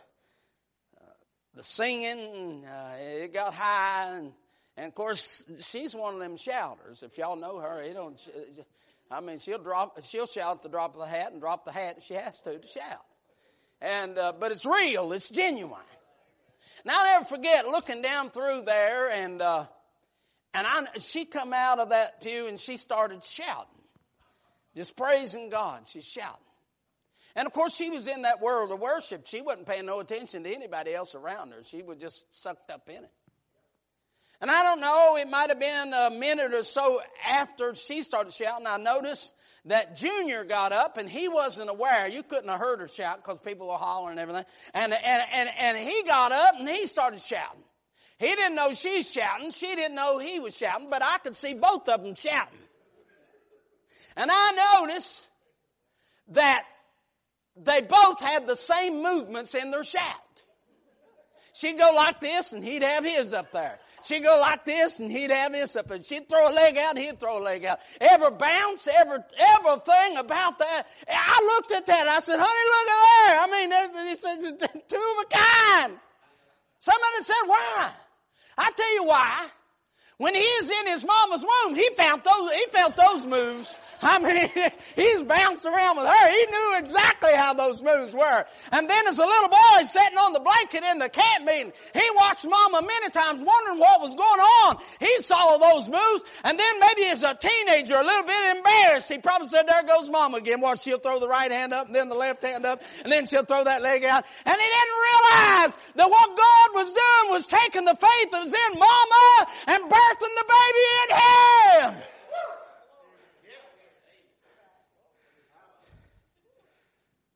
the 1.58 1.64
singing, 1.64 2.64
uh, 2.66 2.96
it 3.00 3.34
got 3.34 3.54
high, 3.54 4.16
and, 4.16 4.32
and 4.78 4.88
of 4.88 4.96
course 4.96 5.46
she's 5.60 5.96
one 5.96 6.14
of 6.14 6.20
them 6.20 6.38
shouters. 6.38 7.04
If 7.04 7.18
y'all 7.18 7.36
know 7.36 7.58
her, 7.60 7.84
you 7.84 7.94
don't. 7.94 8.20
I 9.10 9.22
mean, 9.22 9.40
she'll 9.40 9.58
drop, 9.58 10.02
she'll 10.04 10.28
shout 10.28 10.58
at 10.58 10.62
the 10.62 10.70
drop 10.70 10.94
of 10.94 11.02
the 11.02 11.08
hat, 11.08 11.32
and 11.32 11.42
drop 11.42 11.66
the 11.66 11.72
hat 11.72 11.96
if 11.98 12.04
she 12.04 12.14
has 12.14 12.40
to 12.42 12.60
to 12.60 12.68
shout. 12.68 13.06
And 13.82 14.18
uh, 14.18 14.34
but 14.40 14.52
it's 14.52 14.66
real, 14.66 15.12
it's 15.14 15.30
genuine. 15.30 15.82
Now 16.86 17.00
I'll 17.00 17.06
never 17.06 17.26
forget 17.26 17.68
looking 17.68 18.02
down 18.02 18.30
through 18.30 18.64
there, 18.66 19.10
and 19.10 19.42
uh, 19.42 19.66
and 20.54 20.68
I, 20.68 20.86
she 21.00 21.26
come 21.26 21.54
out 21.54 21.80
of 21.80 21.90
that 21.90 22.22
pew 22.22 22.48
and 22.48 22.60
she 22.60 22.78
started 22.78 23.24
shouting. 23.24 23.82
Just 24.76 24.96
praising 24.96 25.50
God. 25.50 25.84
She's 25.88 26.06
shouting. 26.06 26.47
And 27.38 27.46
of 27.46 27.54
course, 27.54 27.76
she 27.76 27.92
was 27.92 28.08
in 28.08 28.24
that 28.24 28.42
world 28.42 28.72
of 28.72 28.80
worship. 28.80 29.28
She 29.28 29.42
wasn't 29.42 29.68
paying 29.68 29.86
no 29.86 30.00
attention 30.00 30.44
to 30.44 30.54
anybody 30.54 30.96
else 30.96 31.14
around 31.14 31.52
her. 31.52 31.64
She 31.66 31.84
was 31.84 31.98
just 31.98 32.26
sucked 32.32 32.72
up 32.72 32.90
in 32.90 32.96
it. 32.96 33.12
And 34.42 34.50
I 34.50 34.64
don't 34.64 34.82
know, 34.82 35.18
it 35.18 35.30
might 35.30 35.50
have 35.50 35.60
been 35.60 35.94
a 35.94 36.10
minute 36.10 36.54
or 36.56 36.64
so 36.64 37.00
after 37.28 37.76
she 37.76 38.02
started 38.02 38.34
shouting, 38.34 38.66
I 38.66 38.78
noticed 38.78 39.36
that 39.66 39.96
Junior 39.96 40.46
got 40.46 40.72
up 40.72 40.98
and 40.98 41.08
he 41.08 41.28
wasn't 41.28 41.70
aware. 41.70 42.08
You 42.08 42.24
couldn't 42.24 42.50
have 42.50 42.60
heard 42.60 42.80
her 42.80 42.88
shout 42.88 43.24
because 43.24 43.38
people 43.46 43.68
were 43.68 43.78
hollering 43.78 44.18
and 44.18 44.20
everything. 44.20 44.46
And, 44.74 44.94
and, 44.94 45.24
and, 45.32 45.50
and 45.60 45.78
he 45.78 46.04
got 46.04 46.32
up 46.32 46.56
and 46.58 46.68
he 46.68 46.88
started 46.88 47.22
shouting. 47.22 47.62
He 48.18 48.30
didn't 48.30 48.56
know 48.56 48.74
she's 48.74 49.12
shouting. 49.12 49.52
She 49.52 49.76
didn't 49.76 49.96
know 49.96 50.18
he 50.18 50.40
was 50.40 50.58
shouting, 50.58 50.90
but 50.90 51.04
I 51.04 51.20
could 51.20 51.36
see 51.36 51.54
both 51.54 51.88
of 51.88 52.02
them 52.02 52.16
shouting. 52.16 52.60
And 54.16 54.32
I 54.34 54.80
noticed 54.80 55.28
that 56.30 56.64
they 57.64 57.82
both 57.82 58.20
had 58.22 58.48
the 58.48 58.56
same 58.56 59.02
movements 59.02 59.56
in 59.56 59.72
their 59.72 59.84
shout. 59.84 60.04
She'd 61.54 61.78
go 61.80 61.92
like 61.96 62.20
this 62.20 62.54
and 62.54 62.64
he'd 62.64 62.84
have 62.84 63.04
his 63.04 63.34
up 63.34 63.52
there. 63.52 63.80
She'd 64.04 64.22
go 64.22 64.38
like 64.40 64.64
this 64.64 65.00
and 65.00 65.12
he'd 65.12 65.32
have 65.32 65.52
this 65.52 65.76
up 65.76 65.88
there. 65.88 66.02
She'd 66.02 66.30
throw 66.30 66.52
a 66.52 66.54
leg 66.54 66.78
out 66.78 66.98
he'd 67.00 67.20
throw 67.20 67.40
a 67.40 67.44
leg 67.44 67.66
out. 67.66 67.80
Every 68.00 68.30
bounce, 68.30 68.88
every, 68.88 69.18
everything 69.40 70.18
about 70.18 70.60
that. 70.60 70.84
I 71.10 71.56
looked 71.56 71.72
at 71.72 71.88
that. 71.88 72.08
I 72.08 72.20
said, 72.20 72.38
honey, 72.40 72.48
look 72.70 72.90
at 72.90 73.02
there. 73.26 73.40
I 73.42 73.48
mean, 73.52 73.70
it's, 74.12 74.22
two 74.88 74.98
of 74.98 75.26
a 75.26 75.36
kind. 75.36 76.00
Somebody 76.80 77.24
said, 77.24 77.36
why? 77.48 77.92
I 78.58 78.72
tell 78.72 78.94
you 78.94 79.04
why. 79.06 79.48
When 80.20 80.34
he 80.34 80.42
is 80.42 80.68
in 80.68 80.88
his 80.88 81.06
mama's 81.06 81.44
womb, 81.44 81.76
he 81.76 81.88
felt 81.96 82.24
those, 82.24 82.52
he 82.52 82.66
felt 82.72 82.96
those 82.96 83.24
moves. 83.28 83.76
I 84.02 84.18
mean, 84.18 84.50
he's 84.96 85.22
bounced 85.22 85.64
around 85.64 85.98
with 85.98 86.08
her. 86.08 86.30
He 86.32 86.46
knew 86.52 86.78
exactly 86.80 87.36
how 87.36 87.54
those 87.54 87.84
moves 87.84 88.14
were. 88.14 88.46
And 88.72 88.90
then 88.90 89.08
as 89.08 89.20
a 89.20 89.26
little 89.26 89.50
boy 89.50 89.84
sitting 89.84 90.18
on 90.18 90.34
the 90.34 90.40
blanket 90.40 90.84
in 90.84 90.98
the 90.98 91.10
camp 91.10 91.46
meeting, 91.46 91.72
he 91.94 92.02
watched 92.16 92.48
mama 92.48 92.82
many 92.82 93.12
times 93.12 93.44
wondering 93.44 93.78
what 93.78 94.02
was 94.02 94.16
going 94.16 94.40
on. 94.40 94.78
He 95.00 95.22
saw 95.22 95.58
those 95.60 95.88
moves. 95.88 96.24
And 96.44 96.58
then 96.58 96.80
maybe 96.80 97.06
as 97.10 97.22
a 97.22 97.36
teenager, 97.36 97.96
a 97.96 98.04
little 98.04 98.26
bit 98.26 98.58
embarrassed, 98.58 99.10
he 99.10 99.20
probably 99.20 99.50
said, 99.50 99.68
there 99.68 99.84
goes 99.84 100.10
mama 100.10 100.38
again. 100.38 100.62
Watch, 100.62 100.82
she'll 100.82 100.98
throw 100.98 101.20
the 101.20 101.28
right 101.28 101.52
hand 101.52 101.74
up 101.74 101.86
and 101.86 101.96
then 101.96 102.10
the 102.10 102.16
left 102.16 102.42
hand 102.42 102.66
up 102.66 102.82
and 103.04 103.12
then 103.12 103.28
she'll 103.28 103.46
throw 103.46 103.64
that 103.66 103.84
leg 103.84 104.04
out. 104.04 104.26
And 104.46 104.56
he 104.56 104.68
didn't 104.68 104.98
realize 105.06 105.78
that 105.94 106.10
what 106.10 106.36
God 106.36 106.70
was 106.74 106.88
doing 106.92 107.34
was 107.34 107.46
taking 107.46 107.86
the 107.86 107.96
faith 107.96 108.32
that 108.32 108.44
was 108.44 108.54
in 108.54 108.80
mama 108.80 109.48
and 109.68 109.90
birthing 110.08 110.36
the 110.36 110.46
baby 110.48 110.84
in 111.04 111.96
him. 111.98 112.17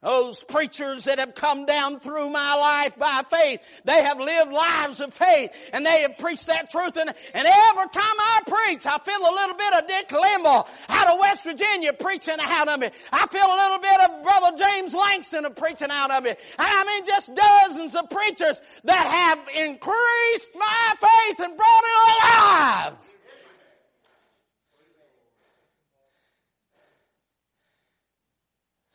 Those 0.02 0.44
preachers 0.44 1.04
that 1.04 1.20
have 1.20 1.36
come 1.36 1.68
down 1.68 2.00
through 2.00 2.30
my 2.32 2.56
life 2.56 2.98
by 2.98 3.24
faith, 3.30 3.62
they 3.86 4.02
have 4.02 4.20
lived 4.20 4.52
lives 4.52 5.00
of 5.00 5.14
faith 5.14 5.52
and 5.74 5.86
they 5.86 6.02
have 6.02 6.18
preached 6.18 6.48
that 6.48 6.72
truth 6.72 6.98
and, 6.98 7.14
and 7.36 7.48
every 7.48 7.90
time 7.90 8.02
I 8.04 8.42
preach, 8.48 8.88
I 8.88 8.98
feel 8.98 9.22
a 9.22 9.34
little 9.34 9.56
bit 9.56 9.74
of 9.76 9.88
Dick 9.88 10.10
Limbaugh 10.10 10.68
out 10.90 11.08
of 11.08 11.20
West 11.20 11.44
Virginia 11.44 11.94
preaching 11.94 12.38
out 12.40 12.68
of 12.68 12.80
me. 12.80 12.90
I 13.14 13.28
feel 13.28 13.46
a 13.46 13.58
little 13.62 13.78
bit 13.78 14.02
of 14.02 14.24
Brother 14.24 14.58
James 14.58 14.94
Langston 14.96 15.46
preaching 15.54 15.92
out 15.92 16.10
of 16.10 16.24
me. 16.24 16.34
I 16.58 16.84
mean 16.84 17.06
just 17.06 17.36
dozens 17.36 17.94
of 17.94 18.10
preachers 18.10 18.60
that 18.86 19.06
have 19.06 19.40
increased 19.56 20.52
my 20.56 20.94
faith 21.00 21.46
and 21.46 21.56
brought 21.56 21.84
it 21.84 22.24
alive. 22.24 23.11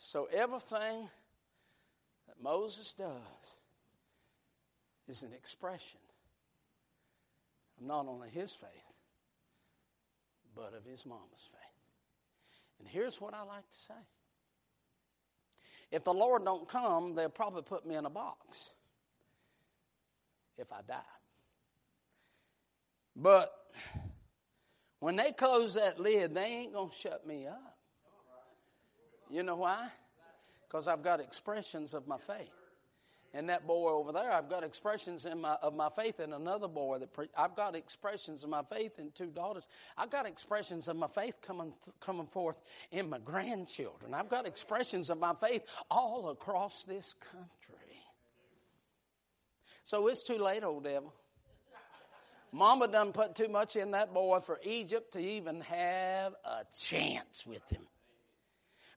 So 0.07 0.29
everything 0.33 1.09
that 2.29 2.41
Moses 2.41 2.93
does 2.93 3.11
is 5.09 5.25
an 5.25 5.33
expression 5.33 5.99
of 7.77 7.85
not 7.85 8.07
only 8.07 8.29
his 8.29 8.53
faith, 8.53 8.71
but 10.55 10.75
of 10.75 10.85
his 10.85 11.05
mama's 11.05 11.49
faith. 11.51 12.79
And 12.79 12.87
here's 12.87 13.21
what 13.21 13.35
I 13.35 13.43
like 13.43 13.69
to 13.69 13.77
say. 13.77 13.95
If 15.91 16.05
the 16.05 16.15
Lord 16.15 16.45
don't 16.45 16.69
come, 16.69 17.17
they'll 17.17 17.29
probably 17.29 17.63
put 17.63 17.85
me 17.85 17.97
in 17.97 18.07
a 18.07 18.11
box 18.11 18.71
if 20.57 20.73
I 20.73 20.83
die. 20.87 21.01
But 23.17 23.53
when 25.01 25.17
they 25.17 25.33
close 25.33 25.75
that 25.75 25.99
lid, 25.99 26.33
they 26.33 26.45
ain't 26.45 26.75
going 26.75 26.91
to 26.91 26.97
shut 26.97 27.27
me 27.27 27.49
up. 27.49 27.76
You 29.31 29.43
know 29.43 29.57
why? 29.57 29.89
Because 30.67 30.89
I've 30.89 31.03
got 31.03 31.21
expressions 31.21 31.95
of 31.95 32.07
my 32.07 32.19
faith. 32.19 32.51
And 33.35 33.51
that 33.51 33.67
boy 33.67 33.91
over 33.91 34.13
there, 34.13 34.33
I've 34.33 34.49
got 34.49 34.65
expressions 34.65 35.27
in 35.27 35.43
my, 35.43 35.57
of 35.61 35.75
my 35.75 35.91
faith 35.91 36.21
in 36.21 36.33
another 36.33 36.69
boy. 36.69 36.99
That 36.99 37.13
pre- 37.13 37.29
I've 37.37 37.55
got 37.55 37.75
expressions 37.77 38.45
of 38.45 38.49
my 38.49 38.63
faith 38.63 38.99
in 38.99 39.11
two 39.11 39.27
daughters. 39.27 39.67
I've 39.99 40.11
got 40.11 40.27
expressions 40.27 40.89
of 40.89 40.97
my 40.97 41.07
faith 41.07 41.35
coming, 41.43 41.75
coming 42.01 42.29
forth 42.29 42.57
in 42.93 43.11
my 43.11 43.19
grandchildren. 43.19 44.15
I've 44.15 44.31
got 44.31 44.47
expressions 44.47 45.11
of 45.11 45.19
my 45.19 45.35
faith 45.35 45.63
all 45.91 46.31
across 46.31 46.85
this 46.85 47.15
country. 47.31 48.01
So 49.85 50.09
it's 50.09 50.23
too 50.23 50.39
late, 50.39 50.65
old 50.65 50.85
devil. 50.85 51.13
Mama 52.53 52.89
done 52.89 53.13
put 53.13 53.35
too 53.35 53.49
much 53.49 53.77
in 53.77 53.91
that 53.91 54.15
boy 54.15 54.41
for 54.41 54.59
Egypt 54.65 55.13
to 55.13 55.19
even 55.19 55.61
have 55.61 56.33
a 56.45 56.65
chance 56.79 57.45
with 57.47 57.69
him. 57.69 57.87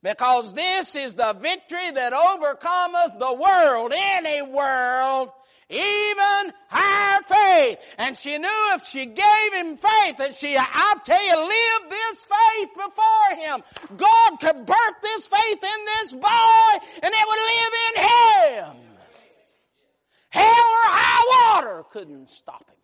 Because 0.01 0.53
this 0.53 0.95
is 0.95 1.15
the 1.15 1.33
victory 1.33 1.91
that 1.91 2.13
overcometh 2.13 3.19
the 3.19 3.33
world, 3.33 3.93
any 3.93 4.41
world, 4.41 5.29
even 5.69 6.53
our 6.71 7.21
faith. 7.23 7.77
And 7.97 8.15
she 8.15 8.37
knew 8.37 8.71
if 8.73 8.85
she 8.85 9.05
gave 9.05 9.53
him 9.53 9.77
faith 9.77 10.17
that 10.17 10.35
she, 10.35 10.55
I'll 10.57 10.99
tell 10.99 11.23
you, 11.23 11.35
lived 11.35 11.91
this 11.91 12.25
faith 12.25 12.69
before 12.75 13.37
him. 13.39 13.63
God 13.97 14.39
could 14.39 14.65
birth 14.65 15.01
this 15.01 15.27
faith 15.27 15.63
in 15.63 15.85
this 15.85 16.13
boy 16.13 16.85
and 17.03 17.13
it 17.13 17.25
would 17.27 17.39
live 17.53 17.73
in 17.87 18.03
him. 18.03 18.89
Hell 20.29 20.43
or 20.43 20.89
high 20.91 21.61
water 21.61 21.83
couldn't 21.91 22.29
stop 22.29 22.63
him. 22.69 22.78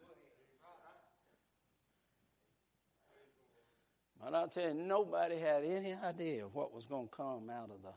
But 4.25 4.33
I'll 4.33 4.47
tell 4.47 4.69
you, 4.69 4.73
nobody 4.73 5.37
had 5.37 5.63
any 5.63 5.93
idea 5.93 6.45
what 6.51 6.73
was 6.73 6.87
going 6.87 7.07
to 7.07 7.15
come 7.15 7.51
out 7.51 7.69
of 7.69 7.83
the 7.83 7.93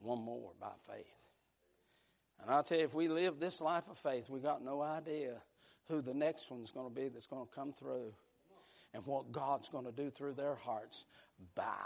one 0.00 0.22
more 0.22 0.52
by 0.58 0.70
faith. 0.90 1.04
And 2.40 2.50
I'll 2.50 2.62
tell 2.62 2.78
you, 2.78 2.84
if 2.84 2.94
we 2.94 3.08
live 3.08 3.38
this 3.38 3.60
life 3.60 3.84
of 3.90 3.98
faith, 3.98 4.30
we 4.30 4.40
got 4.40 4.64
no 4.64 4.80
idea 4.80 5.34
who 5.88 6.00
the 6.00 6.14
next 6.14 6.50
one's 6.50 6.70
going 6.70 6.88
to 6.88 6.94
be 6.94 7.08
that's 7.08 7.26
going 7.26 7.46
to 7.46 7.54
come 7.54 7.74
through 7.74 8.14
and 8.94 9.04
what 9.04 9.30
God's 9.30 9.68
going 9.68 9.84
to 9.84 9.92
do 9.92 10.08
through 10.08 10.32
their 10.32 10.54
hearts 10.54 11.04
by 11.54 11.84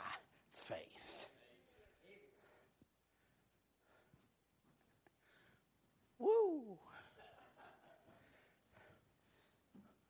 faith. 0.54 1.28
Woo! 6.20 6.78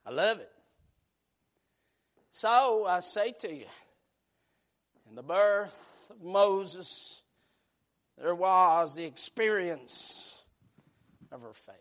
I 0.04 0.10
love 0.10 0.40
it. 0.40 0.52
So 2.40 2.86
I 2.86 3.00
say 3.00 3.34
to 3.40 3.54
you, 3.54 3.66
in 5.10 5.14
the 5.14 5.22
birth 5.22 5.76
of 6.08 6.22
Moses, 6.22 7.20
there 8.16 8.34
was 8.34 8.94
the 8.94 9.04
experience 9.04 10.42
of 11.30 11.42
her 11.42 11.52
faith, 11.52 11.74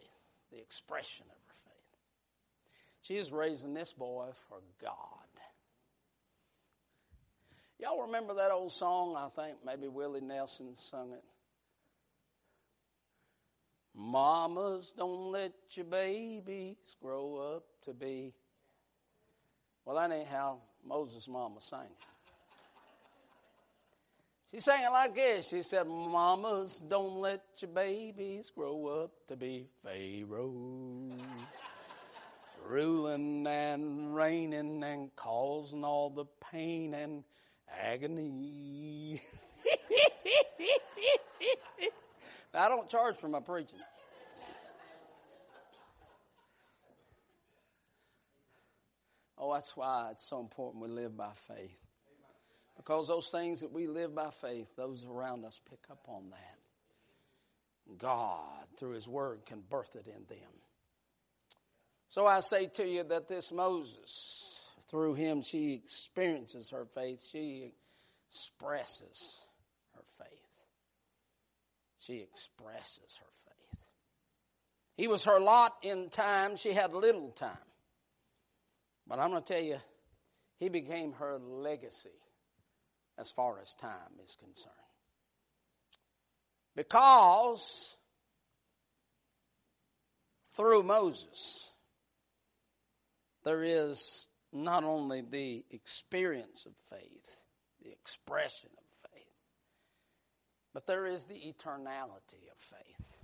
the 0.51 0.59
expression 0.59 1.25
of 1.27 1.37
her 1.47 1.55
faith. 1.63 1.99
She 3.03 3.15
is 3.15 3.31
raising 3.31 3.73
this 3.73 3.93
boy 3.93 4.25
for 4.49 4.57
God. 4.81 4.93
Y'all 7.79 8.07
remember 8.07 8.33
that 8.33 8.51
old 8.51 8.73
song? 8.73 9.15
I 9.15 9.29
think 9.41 9.59
maybe 9.65 9.87
Willie 9.87 10.19
Nelson 10.19 10.75
sung 10.75 11.13
it. 11.13 11.23
Mamas, 13.95 14.91
don't 14.97 15.31
let 15.31 15.53
your 15.71 15.85
babies 15.85 16.75
grow 17.01 17.55
up 17.55 17.63
to 17.85 17.93
be 17.93 18.33
well, 19.89 19.97
that 19.97 20.15
ain't 20.15 20.27
how 20.27 20.59
Moses' 20.87 21.27
mama 21.27 21.59
sang 21.59 21.79
it. 21.79 21.97
She 24.51 24.59
sang 24.59 24.83
it 24.83 24.91
like 24.91 25.15
this. 25.15 25.49
She 25.49 25.63
said, 25.63 25.87
Mamas, 25.87 26.79
don't 26.87 27.19
let 27.19 27.41
your 27.57 27.71
babies 27.71 28.51
grow 28.55 28.85
up 28.85 29.09
to 29.29 29.35
be 29.35 29.65
Pharaoh. 29.83 30.51
Ruling 32.67 33.47
and 33.47 34.13
reigning 34.13 34.83
and 34.83 35.09
causing 35.15 35.83
all 35.83 36.11
the 36.11 36.25
pain 36.51 36.93
and 36.93 37.23
agony. 37.81 39.23
I 42.53 42.69
don't 42.69 42.87
charge 42.87 43.17
for 43.17 43.27
my 43.27 43.39
preaching. 43.39 43.79
Oh, 49.39 49.53
that's 49.53 49.75
why 49.77 50.09
it's 50.11 50.27
so 50.27 50.39
important 50.39 50.83
we 50.83 50.89
live 50.89 51.15
by 51.15 51.31
faith. 51.47 51.77
Because 52.75 53.07
those 53.07 53.29
things 53.29 53.61
that 53.61 53.71
we 53.71 53.87
live 53.87 54.13
by 54.13 54.29
faith, 54.31 54.67
those 54.75 55.05
around 55.05 55.45
us 55.45 55.59
pick 55.69 55.79
up 55.89 56.03
on 56.07 56.29
that. 56.31 57.97
God, 57.97 58.65
through 58.77 58.91
His 58.91 59.07
Word, 59.07 59.45
can 59.45 59.61
birth 59.69 59.95
it 59.95 60.07
in 60.07 60.25
them. 60.27 60.49
So 62.09 62.25
I 62.25 62.39
say 62.39 62.67
to 62.73 62.87
you 62.87 63.03
that 63.03 63.27
this 63.27 63.51
Moses, 63.51 64.59
through 64.89 65.13
him, 65.13 65.43
she 65.43 65.73
experiences 65.73 66.71
her 66.71 66.85
faith. 66.95 67.23
She 67.31 67.71
expresses 68.27 69.45
her 69.95 70.01
faith. 70.17 70.29
She 71.99 72.17
expresses 72.17 73.15
her 73.19 73.31
faith. 73.45 73.79
He 74.95 75.07
was 75.07 75.23
her 75.25 75.39
lot 75.39 75.75
in 75.83 76.09
time. 76.09 76.55
She 76.57 76.73
had 76.73 76.93
little 76.93 77.29
time. 77.29 77.57
But 79.09 79.17
I'm 79.17 79.31
going 79.31 79.41
to 79.41 79.53
tell 79.53 79.61
you, 79.61 79.77
he 80.59 80.69
became 80.69 81.13
her 81.13 81.39
legacy 81.39 82.09
as 83.17 83.31
far 83.31 83.59
as 83.59 83.73
time 83.73 84.19
is 84.23 84.37
concerned. 84.39 84.75
Because 86.75 87.97
through 90.55 90.83
Moses, 90.83 91.71
there 93.43 93.63
is 93.63 94.27
not 94.53 94.83
only 94.83 95.21
the 95.21 95.65
experience 95.71 96.67
of 96.67 96.73
faith, 96.91 97.43
the 97.83 97.91
expression 97.91 98.69
of 98.77 99.11
faith, 99.11 99.23
but 100.73 100.85
there 100.85 101.07
is 101.07 101.25
the 101.25 101.33
eternality 101.33 102.45
of 102.51 102.57
faith. 102.59 103.17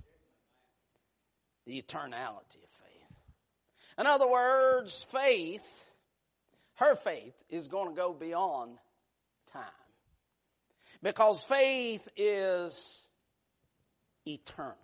The 1.65 1.81
eternality 1.81 2.63
of 2.63 2.69
faith. 2.69 2.94
In 3.97 4.07
other 4.07 4.27
words, 4.27 5.05
faith, 5.09 5.63
her 6.75 6.95
faith, 6.95 7.33
is 7.49 7.67
going 7.67 7.89
to 7.89 7.95
go 7.95 8.13
beyond 8.13 8.77
time. 9.53 9.63
Because 11.01 11.43
faith 11.43 12.07
is 12.17 13.07
eternal. 14.25 14.75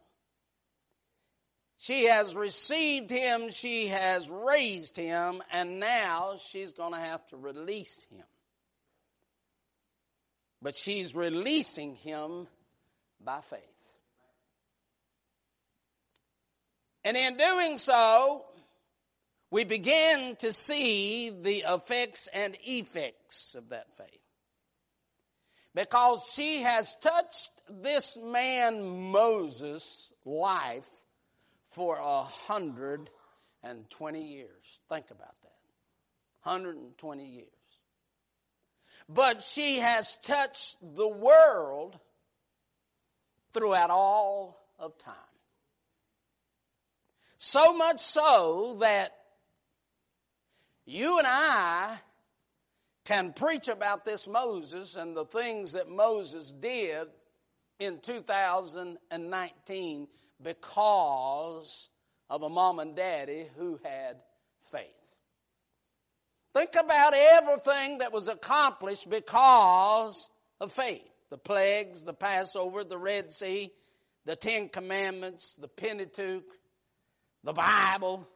She 1.77 2.05
has 2.05 2.35
received 2.35 3.09
him, 3.09 3.49
she 3.49 3.87
has 3.87 4.29
raised 4.29 4.95
him, 4.95 5.41
and 5.51 5.79
now 5.79 6.35
she's 6.45 6.73
going 6.73 6.93
to 6.93 6.99
have 6.99 7.25
to 7.29 7.37
release 7.37 8.05
him. 8.11 8.23
But 10.61 10.75
she's 10.75 11.15
releasing 11.15 11.95
him 11.95 12.47
by 13.19 13.41
faith. 13.41 13.59
And 17.03 17.17
in 17.17 17.35
doing 17.35 17.77
so, 17.77 18.45
we 19.51 19.65
begin 19.65 20.35
to 20.37 20.51
see 20.53 21.29
the 21.29 21.65
effects 21.67 22.27
and 22.33 22.55
effects 22.63 23.53
of 23.55 23.69
that 23.69 23.95
faith. 23.97 24.07
because 25.75 26.23
she 26.33 26.61
has 26.61 26.95
touched 26.95 27.51
this 27.69 28.17
man 28.17 29.11
Moses' 29.11 30.11
life 30.25 30.89
for 31.69 31.97
a 31.97 32.23
hundred 32.23 33.09
and 33.63 33.89
twenty 33.89 34.23
years. 34.33 34.79
Think 34.89 35.11
about 35.11 35.35
that. 35.43 35.51
120 36.43 37.25
years. 37.25 37.47
But 39.07 39.43
she 39.43 39.77
has 39.77 40.17
touched 40.23 40.77
the 40.81 41.07
world 41.07 41.99
throughout 43.53 43.89
all 43.91 44.57
of 44.79 44.97
time. 44.97 45.13
So 47.37 47.73
much 47.73 47.99
so 47.99 48.77
that 48.79 49.13
you 50.91 51.17
and 51.17 51.27
I 51.27 51.97
can 53.05 53.33
preach 53.33 53.69
about 53.69 54.05
this 54.05 54.27
Moses 54.27 54.95
and 54.95 55.15
the 55.15 55.25
things 55.25 55.73
that 55.73 55.89
Moses 55.89 56.51
did 56.51 57.07
in 57.79 57.99
2019 57.99 60.07
because 60.43 61.89
of 62.29 62.43
a 62.43 62.49
mom 62.49 62.79
and 62.79 62.95
daddy 62.95 63.47
who 63.57 63.79
had 63.83 64.17
faith. 64.71 64.85
Think 66.53 66.75
about 66.75 67.13
everything 67.13 67.99
that 67.99 68.11
was 68.11 68.27
accomplished 68.27 69.09
because 69.09 70.29
of 70.59 70.71
faith. 70.71 71.07
The 71.29 71.37
plagues, 71.37 72.03
the 72.03 72.13
Passover, 72.13 72.83
the 72.83 72.97
Red 72.97 73.31
Sea, 73.31 73.71
the 74.25 74.35
Ten 74.35 74.67
Commandments, 74.67 75.55
the 75.55 75.69
Pentateuch, 75.69 76.43
the 77.45 77.53
Bible, 77.53 78.27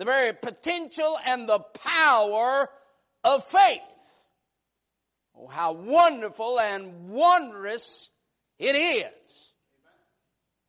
the 0.00 0.06
very 0.06 0.32
potential 0.32 1.18
and 1.26 1.46
the 1.46 1.58
power 1.58 2.70
of 3.22 3.46
faith. 3.48 3.82
Oh, 5.36 5.46
how 5.46 5.72
wonderful 5.72 6.58
and 6.58 7.10
wondrous 7.10 8.08
it 8.58 8.74
is. 8.74 9.52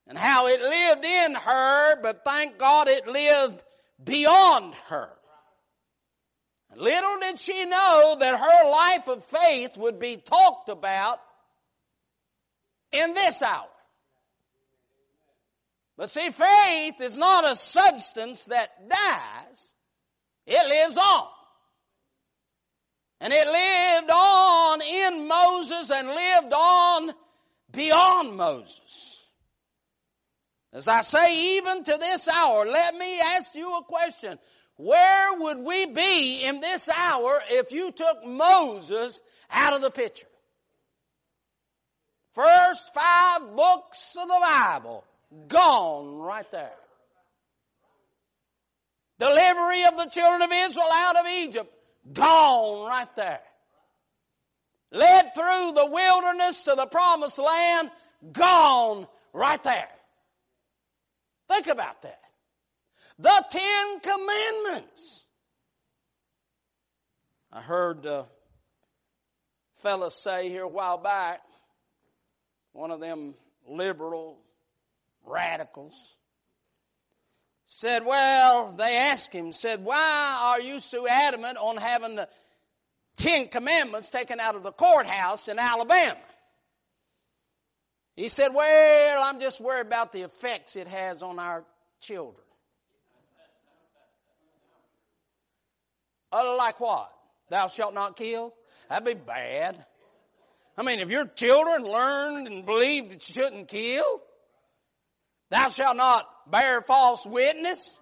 And 0.05 0.17
how 0.17 0.47
it 0.47 0.59
lived 0.59 1.05
in 1.05 1.35
her, 1.35 2.01
but 2.01 2.25
thank 2.25 2.57
God 2.57 2.89
it 2.89 3.07
lived 3.07 3.63
beyond 4.03 4.73
her. 4.89 5.09
Little 6.75 7.19
did 7.21 7.39
she 7.39 7.63
know 7.63 8.17
that 8.19 8.37
her 8.37 8.69
life 8.69 9.07
of 9.07 9.23
faith 9.23 9.77
would 9.77 9.97
be 9.97 10.17
talked 10.17 10.67
about 10.67 11.21
in 12.91 13.13
this 13.13 13.41
hour. 13.41 13.70
But 16.01 16.09
see, 16.09 16.31
faith 16.31 16.99
is 16.99 17.15
not 17.15 17.47
a 17.47 17.55
substance 17.55 18.45
that 18.45 18.89
dies. 18.89 19.67
It 20.47 20.67
lives 20.67 20.97
on. 20.97 21.27
And 23.19 23.31
it 23.31 23.45
lived 23.45 24.09
on 24.11 24.81
in 24.81 25.27
Moses 25.27 25.91
and 25.91 26.07
lived 26.07 26.53
on 26.53 27.11
beyond 27.71 28.35
Moses. 28.35 29.27
As 30.73 30.87
I 30.87 31.01
say, 31.01 31.57
even 31.57 31.83
to 31.83 31.97
this 31.99 32.27
hour, 32.27 32.65
let 32.65 32.95
me 32.95 33.19
ask 33.19 33.53
you 33.53 33.77
a 33.77 33.83
question. 33.83 34.39
Where 34.77 35.37
would 35.37 35.59
we 35.59 35.85
be 35.85 36.43
in 36.43 36.61
this 36.61 36.89
hour 36.89 37.43
if 37.47 37.71
you 37.71 37.91
took 37.91 38.25
Moses 38.25 39.21
out 39.51 39.73
of 39.73 39.83
the 39.83 39.91
picture? 39.91 40.25
First 42.33 42.91
five 42.91 43.55
books 43.55 44.17
of 44.19 44.27
the 44.27 44.39
Bible 44.41 45.03
gone 45.47 46.17
right 46.17 46.49
there. 46.51 46.71
Delivery 49.19 49.83
of 49.85 49.97
the 49.97 50.05
children 50.05 50.41
of 50.41 50.51
Israel 50.51 50.87
out 50.91 51.15
of 51.15 51.27
Egypt 51.27 51.71
gone 52.11 52.87
right 52.87 53.15
there. 53.15 53.41
Led 54.91 55.33
through 55.33 55.73
the 55.73 55.85
wilderness 55.85 56.63
to 56.63 56.75
the 56.75 56.87
promised 56.87 57.37
land 57.37 57.91
gone 58.33 59.07
right 59.31 59.63
there. 59.63 59.89
Think 61.47 61.67
about 61.67 62.01
that. 62.01 62.19
The 63.19 63.45
Ten 63.51 63.99
Commandments. 63.99 65.25
I 67.53 67.61
heard 67.61 68.05
a 68.05 68.25
fella 69.75 70.09
say 70.09 70.49
here 70.49 70.63
a 70.63 70.67
while 70.67 70.97
back, 70.97 71.41
one 72.73 72.91
of 72.91 72.99
them 72.99 73.35
liberal 73.67 74.39
radicals, 75.25 75.93
said, 77.65 78.05
well, 78.05 78.73
they 78.73 78.97
asked 78.97 79.33
him, 79.33 79.51
said, 79.51 79.83
why 79.83 80.37
are 80.41 80.61
you 80.61 80.79
so 80.79 81.07
adamant 81.07 81.57
on 81.57 81.77
having 81.77 82.15
the 82.15 82.27
Ten 83.15 83.47
Commandments 83.47 84.09
taken 84.09 84.39
out 84.39 84.55
of 84.55 84.63
the 84.63 84.71
courthouse 84.71 85.47
in 85.47 85.57
Alabama? 85.57 86.17
He 88.15 88.27
said, 88.27 88.53
well, 88.53 89.23
I'm 89.23 89.39
just 89.39 89.61
worried 89.61 89.87
about 89.87 90.11
the 90.11 90.21
effects 90.23 90.75
it 90.75 90.87
has 90.87 91.23
on 91.23 91.39
our 91.39 91.63
children. 92.01 92.43
Uh, 96.31 96.55
like 96.57 96.79
what? 96.79 97.11
Thou 97.49 97.67
shalt 97.67 97.93
not 97.93 98.15
kill? 98.15 98.53
That'd 98.89 99.05
be 99.05 99.13
bad. 99.13 99.85
I 100.77 100.83
mean, 100.83 100.99
if 100.99 101.09
your 101.09 101.25
children 101.25 101.83
learned 101.83 102.47
and 102.47 102.65
believed 102.65 103.11
that 103.11 103.27
you 103.27 103.33
shouldn't 103.33 103.67
kill, 103.67 104.21
thou 105.51 105.69
shalt 105.69 105.97
not 105.97 106.27
bear 106.49 106.81
false 106.81 107.23
witness, 107.25 107.99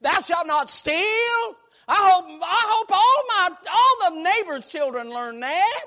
thou 0.00 0.20
shalt 0.22 0.48
not 0.48 0.68
steal. 0.68 1.54
I 1.88 2.10
hope, 2.10 2.24
I 2.42 2.62
hope 2.66 2.90
all 2.90 3.22
my, 3.28 3.50
all 3.72 4.10
the 4.10 4.22
neighbors' 4.22 4.66
children 4.66 5.08
learn 5.08 5.38
that. 5.38 5.84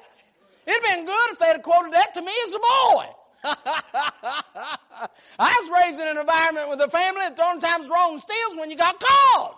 It'd 0.66 0.82
been 0.82 1.04
good 1.06 1.32
if 1.32 1.40
they'd 1.40 1.48
have 1.48 1.62
quoted 1.62 1.92
that 1.94 2.14
to 2.14 2.22
me 2.22 2.32
as 2.48 2.54
a 2.54 2.60
boy. 2.60 3.06
I 3.44 5.08
was 5.40 5.84
raised 5.84 6.00
in 6.00 6.08
an 6.08 6.18
environment 6.18 6.70
with 6.70 6.80
a 6.82 6.90
family 6.90 7.22
that 7.22 7.36
times 7.36 7.90
wrong 7.90 8.20
steals 8.20 8.58
when 8.58 8.70
you 8.70 8.78
got 8.78 9.00
caught. 9.00 9.56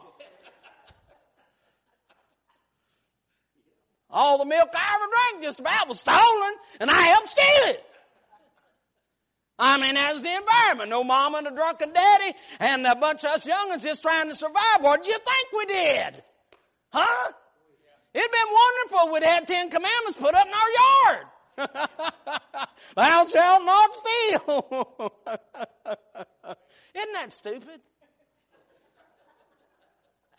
All 4.10 4.38
the 4.38 4.46
milk 4.46 4.70
I 4.74 4.96
ever 4.96 5.06
drank 5.12 5.44
just 5.44 5.60
about 5.60 5.88
was 5.88 6.00
stolen, 6.00 6.54
and 6.80 6.92
I 6.92 7.02
helped 7.02 7.30
steal 7.30 7.46
it. 7.66 7.84
I 9.64 9.78
mean, 9.78 9.94
was 9.94 10.24
the 10.24 10.36
environment. 10.36 10.90
No 10.90 11.04
mama 11.04 11.38
and 11.38 11.48
a 11.48 11.52
drunken 11.52 11.94
daddy, 11.94 12.34
and 12.60 12.86
a 12.86 12.96
bunch 12.96 13.24
of 13.24 13.30
us 13.30 13.46
youngins 13.46 13.84
just 13.84 14.02
trying 14.02 14.28
to 14.28 14.36
survive. 14.36 14.80
What 14.80 15.04
did 15.04 15.14
you 15.14 15.20
think 15.20 15.48
we 15.56 15.66
did? 15.68 16.24
Huh? 16.92 17.32
It'd 18.14 18.32
been 18.32 18.42
wonderful 18.52 19.14
we'd 19.14 19.24
had 19.24 19.46
Ten 19.48 19.70
Commandments 19.70 20.18
put 20.18 20.34
up 20.34 20.48
in 20.48 20.54
our 20.54 20.70
yard. 20.82 21.28
Thou 22.96 23.26
shalt 23.26 23.64
not 23.64 23.94
steal. 23.94 25.14
Isn't 26.96 27.14
that 27.14 27.32
stupid? 27.32 27.82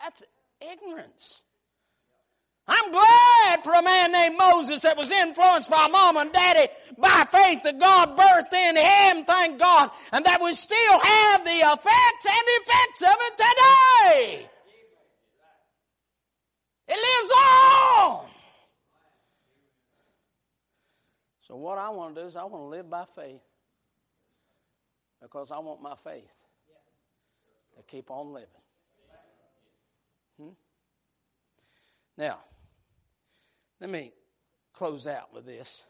That's 0.01 0.23
ignorance. 0.59 1.43
I'm 2.65 2.91
glad 2.91 3.63
for 3.63 3.73
a 3.73 3.81
man 3.83 4.13
named 4.13 4.37
Moses 4.37 4.81
that 4.81 4.97
was 4.97 5.11
influenced 5.11 5.69
by 5.69 5.87
mom 5.89 6.15
and 6.15 6.31
daddy 6.31 6.71
by 6.97 7.25
faith 7.29 7.63
that 7.63 7.77
God 7.77 8.17
birthed 8.17 8.53
in 8.53 8.77
him, 8.77 9.25
thank 9.25 9.59
God, 9.59 9.91
and 10.13 10.23
that 10.25 10.41
we 10.41 10.53
still 10.53 10.99
have 10.99 11.43
the 11.43 11.51
effects 11.51 12.25
and 12.25 12.45
effects 12.61 13.01
of 13.01 13.15
it 13.19 13.37
today. 13.37 14.49
It 16.87 16.95
lives 16.95 17.31
on. 17.31 18.25
So 21.41 21.57
what 21.57 21.77
I 21.77 21.89
want 21.89 22.15
to 22.15 22.21
do 22.21 22.27
is 22.27 22.37
I 22.37 22.45
want 22.45 22.63
to 22.63 22.67
live 22.67 22.89
by 22.89 23.03
faith 23.13 23.41
because 25.21 25.51
I 25.51 25.59
want 25.59 25.81
my 25.81 25.95
faith 25.95 26.31
to 27.77 27.83
keep 27.83 28.09
on 28.09 28.33
living. 28.33 28.47
Hmm? 30.39 30.49
Now, 32.17 32.39
let 33.79 33.89
me 33.89 34.13
close 34.73 35.07
out 35.07 35.33
with 35.33 35.45
this. 35.45 35.83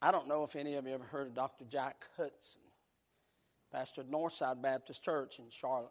I 0.00 0.12
don't 0.12 0.28
know 0.28 0.44
if 0.44 0.54
any 0.54 0.74
of 0.74 0.86
you 0.86 0.94
ever 0.94 1.04
heard 1.04 1.26
of 1.26 1.34
Dr. 1.34 1.64
Jack 1.64 2.04
Hudson, 2.16 2.62
pastor 3.72 4.02
at 4.02 4.10
Northside 4.10 4.62
Baptist 4.62 5.02
Church 5.02 5.38
in 5.38 5.46
Charlotte, 5.50 5.90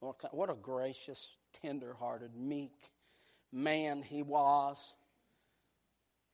What 0.00 0.50
a 0.50 0.54
gracious, 0.54 1.30
tender-hearted, 1.62 2.36
meek 2.36 2.76
man 3.52 4.02
he 4.02 4.22
was. 4.22 4.94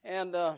And 0.04 0.34
uh, 0.34 0.54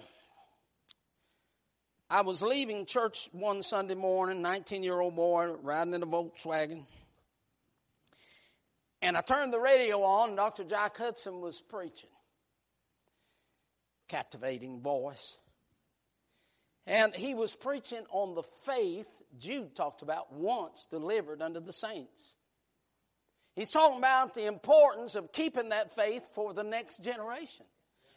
I 2.10 2.22
was 2.22 2.42
leaving 2.42 2.86
church 2.86 3.28
one 3.32 3.62
Sunday 3.62 3.94
morning, 3.94 4.42
19-year-old 4.42 5.14
boy 5.14 5.52
riding 5.62 5.94
in 5.94 6.02
a 6.02 6.06
Volkswagen. 6.06 6.84
And 9.02 9.16
I 9.16 9.20
turned 9.20 9.52
the 9.52 9.60
radio 9.60 10.02
on, 10.02 10.30
and 10.30 10.36
Dr. 10.36 10.64
Jack 10.64 10.96
Hudson 10.96 11.40
was 11.40 11.60
preaching 11.60 12.10
captivating 14.08 14.80
voice. 14.80 15.38
And 16.86 17.14
he 17.14 17.34
was 17.34 17.54
preaching 17.54 18.04
on 18.10 18.34
the 18.34 18.42
faith 18.64 19.06
Jude 19.38 19.76
talked 19.76 20.02
about 20.02 20.32
once 20.32 20.86
delivered 20.90 21.42
unto 21.42 21.60
the 21.60 21.72
saints. 21.72 22.34
He's 23.54 23.70
talking 23.70 23.98
about 23.98 24.34
the 24.34 24.46
importance 24.46 25.14
of 25.14 25.32
keeping 25.32 25.70
that 25.70 25.94
faith 25.94 26.26
for 26.34 26.54
the 26.54 26.62
next 26.62 27.02
generation. 27.02 27.66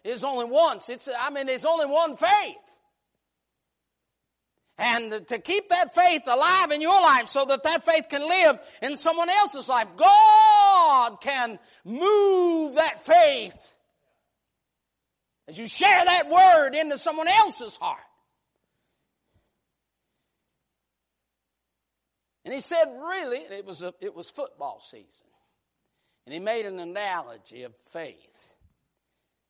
It's 0.03 0.23
only 0.23 0.45
once. 0.45 0.87
It's, 0.87 1.09
I 1.19 1.29
mean, 1.31 1.47
there's 1.47 1.65
only 1.65 1.87
one 1.87 2.15
faith. 2.15 2.55
And 4.77 5.27
to 5.27 5.37
keep 5.39 5.69
that 5.69 5.93
faith 5.93 6.23
alive 6.25 6.71
in 6.71 6.81
your 6.81 6.99
life 7.01 7.27
so 7.27 7.45
that 7.45 7.63
that 7.63 7.85
faith 7.85 8.07
can 8.09 8.27
live 8.27 8.57
in 8.81 8.95
someone 8.95 9.29
else's 9.29 9.69
life. 9.69 9.87
God 9.95 11.21
can 11.21 11.59
move 11.83 12.75
that 12.75 13.05
faith 13.05 13.70
as 15.47 15.57
you 15.57 15.67
share 15.67 16.05
that 16.05 16.29
word 16.29 16.75
into 16.75 16.97
someone 16.97 17.27
else's 17.27 17.75
heart. 17.75 17.99
And 22.43 22.53
he 22.53 22.59
said, 22.59 22.85
really, 22.85 23.37
it 23.37 23.65
was, 23.65 23.83
a, 23.83 23.93
it 24.01 24.15
was 24.15 24.29
football 24.29 24.81
season. 24.81 25.27
And 26.25 26.33
he 26.33 26.39
made 26.39 26.65
an 26.65 26.79
analogy 26.79 27.63
of 27.63 27.73
faith 27.91 28.17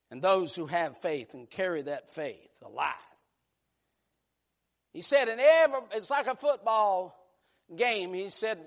and 0.09 0.21
those 0.21 0.53
who 0.53 0.65
have 0.67 0.97
faith 0.97 1.33
and 1.33 1.49
carry 1.49 1.83
that 1.83 2.13
faith 2.13 2.49
alive. 2.63 2.93
He 4.93 5.01
said, 5.01 5.29
in 5.29 5.39
every, 5.39 5.79
it's 5.93 6.09
like 6.09 6.27
a 6.27 6.35
football 6.35 7.15
game. 7.73 8.13
He 8.13 8.27
said, 8.27 8.59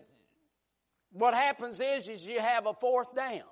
what 1.13 1.35
happens 1.35 1.81
is, 1.81 2.09
is 2.09 2.27
you 2.27 2.41
have 2.41 2.67
a 2.67 2.73
fourth 2.73 3.15
down. 3.15 3.43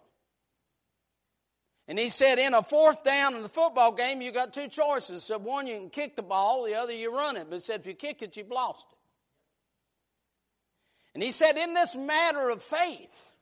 And 1.88 1.98
he 1.98 2.08
said, 2.08 2.38
in 2.38 2.54
a 2.54 2.62
fourth 2.62 3.02
down 3.02 3.34
in 3.34 3.42
the 3.42 3.48
football 3.48 3.92
game, 3.92 4.22
you 4.22 4.30
got 4.30 4.52
two 4.52 4.68
choices. 4.68 5.24
So 5.24 5.38
one, 5.38 5.66
you 5.66 5.76
can 5.76 5.90
kick 5.90 6.14
the 6.14 6.22
ball, 6.22 6.64
the 6.64 6.74
other, 6.74 6.92
you 6.92 7.14
run 7.14 7.36
it. 7.36 7.46
But 7.48 7.56
he 7.56 7.60
said, 7.60 7.80
if 7.80 7.86
you 7.86 7.94
kick 7.94 8.22
it, 8.22 8.36
you've 8.36 8.50
lost 8.50 8.86
it. 8.90 8.98
And 11.14 11.22
he 11.22 11.32
said, 11.32 11.58
in 11.58 11.74
this 11.74 11.94
matter 11.96 12.48
of 12.50 12.62
faith, 12.62 13.32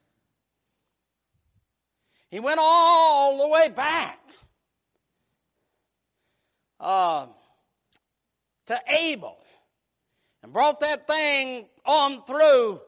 he 2.29 2.39
went 2.39 2.59
all 2.61 3.37
the 3.37 3.47
way 3.47 3.69
back 3.69 4.19
uh, 6.79 7.27
to 8.65 8.81
Abel 8.87 9.37
and 10.41 10.51
brought 10.51 10.79
that 10.79 11.07
thing 11.07 11.67
on 11.85 12.23
through 12.25 12.81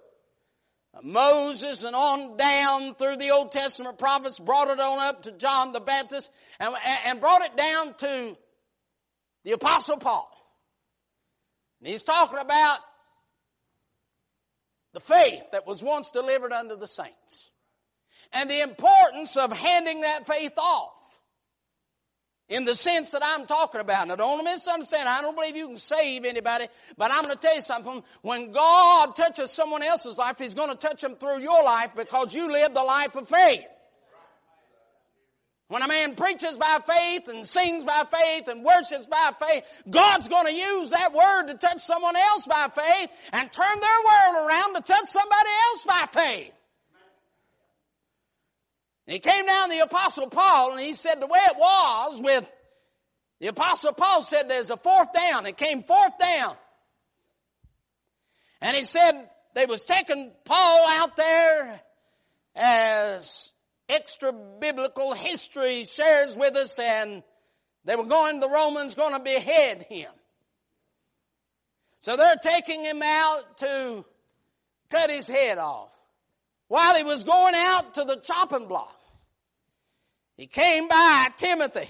Moses 1.02 1.84
and 1.84 1.96
on 1.96 2.38
down 2.38 2.94
through 2.96 3.18
the 3.18 3.32
Old 3.32 3.52
Testament 3.52 3.98
prophets, 3.98 4.40
brought 4.40 4.70
it 4.70 4.80
on 4.80 5.00
up 5.00 5.24
to 5.24 5.32
John 5.32 5.72
the 5.72 5.80
Baptist, 5.80 6.30
and, 6.60 6.76
and 7.06 7.20
brought 7.20 7.42
it 7.42 7.58
down 7.58 7.96
to 7.96 8.38
the 9.44 9.54
Apostle 9.54 9.98
Paul. 9.98 10.30
And 11.80 11.90
he's 11.90 12.04
talking 12.04 12.40
about 12.40 12.80
the 14.94 15.00
faith 15.00 15.44
that 15.52 15.66
was 15.66 15.82
once 15.82 16.12
delivered 16.12 16.54
unto 16.54 16.78
the 16.78 16.88
saints. 16.88 17.50
And 18.32 18.50
the 18.50 18.62
importance 18.62 19.36
of 19.36 19.52
handing 19.52 20.02
that 20.02 20.28
faith 20.28 20.54
off. 20.58 21.03
In 22.54 22.66
the 22.66 22.76
sense 22.76 23.10
that 23.10 23.26
I'm 23.26 23.48
talking 23.48 23.82
about. 23.82 24.08
Now 24.08 24.16
don't 24.16 24.44
misunderstand. 24.44 25.10
I 25.10 25.24
don't 25.24 25.34
believe 25.34 25.56
you 25.56 25.70
can 25.70 25.78
save 25.78 26.24
anybody, 26.24 26.68
but 26.96 27.10
I'm 27.10 27.24
going 27.24 27.36
to 27.36 27.42
tell 27.42 27.56
you 27.56 27.62
something. 27.62 28.04
When 28.22 28.52
God 28.52 29.16
touches 29.16 29.50
someone 29.50 29.82
else's 29.82 30.20
life, 30.20 30.36
He's 30.38 30.54
going 30.54 30.70
to 30.70 30.76
touch 30.76 31.02
them 31.02 31.16
through 31.16 31.40
your 31.40 31.64
life 31.64 31.94
because 31.96 32.32
you 32.32 32.52
live 32.52 32.76
the 32.76 32.84
life 32.84 33.16
of 33.16 33.28
faith. 33.28 33.64
When 35.68 35.82
a 35.82 35.88
man 35.88 36.14
preaches 36.14 36.56
by 36.56 36.78
faith 36.86 37.28
and 37.28 37.44
sings 37.44 37.86
by 37.86 38.04
faith 38.12 38.48
and 38.48 38.64
worships 38.64 39.08
by 39.08 39.32
faith, 39.44 39.64
God's 39.90 40.28
going 40.28 40.46
to 40.46 40.54
use 40.54 40.92
that 40.92 41.12
word 41.12 41.48
to 41.48 41.56
touch 41.56 41.82
someone 41.82 42.16
else 42.16 42.46
by 42.46 42.70
faith 42.72 43.10
and 43.32 43.52
turn 43.52 43.80
their 43.80 44.36
world 44.36 44.48
around 44.48 44.76
to 44.76 44.82
touch 44.82 45.08
somebody 45.08 45.50
else 45.72 45.86
by 45.86 46.22
faith. 46.22 46.52
He 49.08 49.20
came 49.20 49.46
down 49.46 49.70
to 49.70 49.76
the 49.76 49.82
apostle 49.82 50.28
Paul 50.28 50.72
and 50.72 50.80
he 50.80 50.94
said 50.94 51.20
the 51.20 51.28
way 51.28 51.40
it 51.40 51.58
was 51.58 52.22
with 52.22 52.52
the 53.40 53.48
apostle 53.48 53.92
Paul 53.92 54.22
said 54.22 54.48
there's 54.48 54.70
a 54.70 54.78
fourth 54.78 55.12
down. 55.12 55.46
It 55.46 55.58
came 55.58 55.84
fourth 55.84 56.18
down. 56.18 56.56
And 58.62 58.78
he 58.78 58.84
said 58.84 59.12
they 59.54 59.66
was 59.66 59.84
taking 59.84 60.32
Paul 60.46 60.88
out 60.88 61.18
there 61.18 61.82
as 62.56 63.52
extra 63.90 64.32
biblical 64.32 65.14
history 65.14 65.84
shares 65.84 66.38
with 66.38 66.56
us 66.56 66.80
and 66.80 67.24
they 67.86 67.98
were 67.98 68.06
going, 68.06 68.40
the 68.40 68.50
Romans 68.50 68.94
going 68.94 69.14
to 69.14 69.20
behead 69.20 69.86
him. 69.90 70.10
So 72.02 72.16
they're 72.16 72.38
taking 72.42 72.84
him 72.84 73.02
out 73.02 73.58
to 73.58 74.06
cut 74.90 75.10
his 75.10 75.28
head 75.28 75.58
off. 75.58 75.90
While 76.74 76.96
he 76.96 77.04
was 77.04 77.24
going 77.24 77.54
out 77.54 77.94
to 77.94 78.04
the 78.04 78.16
chopping 78.16 78.68
block, 78.68 79.00
he 80.38 80.48
came 80.48 80.88
by 80.88 81.28
Timothy. 81.38 81.88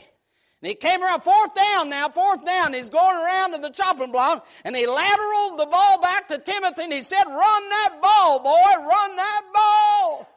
And 0.62 0.70
he 0.70 0.76
came 0.76 1.02
around 1.02 1.22
fourth 1.22 1.56
down 1.56 1.90
now, 1.90 2.10
fourth 2.10 2.44
down. 2.44 2.74
He's 2.74 2.90
going 2.90 3.16
around 3.16 3.54
to 3.54 3.60
the 3.60 3.70
chopping 3.70 4.12
block 4.12 4.46
and 4.66 4.76
he 4.76 4.86
lateraled 4.86 5.58
the 5.58 5.68
ball 5.72 6.02
back 6.02 6.28
to 6.28 6.38
Timothy 6.38 6.84
and 6.84 6.92
he 6.92 7.02
said, 7.02 7.24
run 7.24 7.70
that 7.70 8.00
ball, 8.02 8.40
boy, 8.40 8.86
run 8.86 9.16
that 9.16 9.42
ball. 9.56 10.28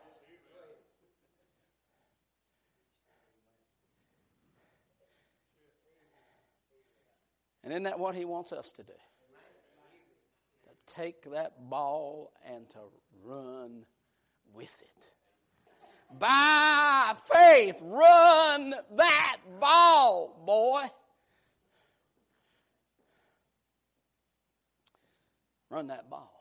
And 7.65 7.73
isn't 7.73 7.83
that 7.83 7.99
what 7.99 8.15
he 8.15 8.25
wants 8.25 8.53
us 8.53 8.71
to 8.77 8.85
do? 8.85 8.93
To 8.93 10.95
take 10.95 11.33
that 11.33 11.69
ball 11.69 12.31
and 12.49 12.71
to 12.71 12.79
run 13.25 13.85
with 14.55 14.71
it. 14.81 15.09
By 16.19 17.15
faith, 17.33 17.77
run 17.83 18.75
that 18.97 19.37
ball, 19.61 20.43
boy. 20.47 20.85
Run 25.71 25.89
that 25.89 26.09
ball. 26.09 26.33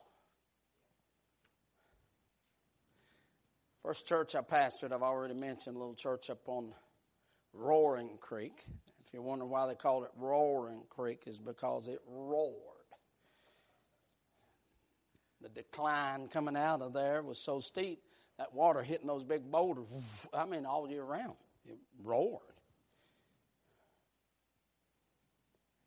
First 3.84 4.08
church 4.08 4.36
I 4.36 4.42
pastored, 4.42 4.92
I've 4.92 5.04
already 5.04 5.34
mentioned, 5.34 5.76
a 5.76 5.80
little 5.80 5.94
church 5.94 6.30
up 6.30 6.48
on 6.48 6.74
Roaring 7.54 8.18
Creek 8.20 8.66
If 9.06 9.14
you're 9.14 9.22
wondering 9.22 9.52
why 9.52 9.68
they 9.68 9.76
called 9.76 10.04
it 10.04 10.12
Roaring 10.18 10.82
Creek, 10.90 11.24
is 11.26 11.38
because 11.38 11.88
it 11.88 12.00
roared. 12.08 12.75
The 15.42 15.50
decline 15.50 16.28
coming 16.28 16.56
out 16.56 16.82
of 16.82 16.94
there 16.94 17.22
was 17.22 17.40
so 17.40 17.60
steep, 17.60 18.02
that 18.38 18.54
water 18.54 18.84
hitting 18.84 19.08
those 19.08 19.24
big 19.24 19.50
boulders, 19.50 19.88
I 20.34 20.46
mean, 20.46 20.66
all 20.66 20.90
year 20.90 21.04
round. 21.04 21.36
It 21.66 21.78
roared. 22.04 22.42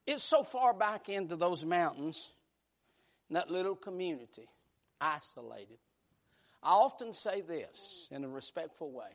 It's 0.06 0.22
so 0.22 0.42
far 0.42 0.72
back 0.72 1.08
into 1.10 1.36
those 1.36 1.64
mountains, 1.64 2.32
that 3.30 3.50
little 3.50 3.76
community, 3.76 4.48
isolated. 5.00 5.76
I 6.62 6.70
often 6.70 7.12
say 7.12 7.42
this 7.42 8.08
in 8.10 8.24
a 8.24 8.28
respectful 8.28 8.90
way. 8.90 9.10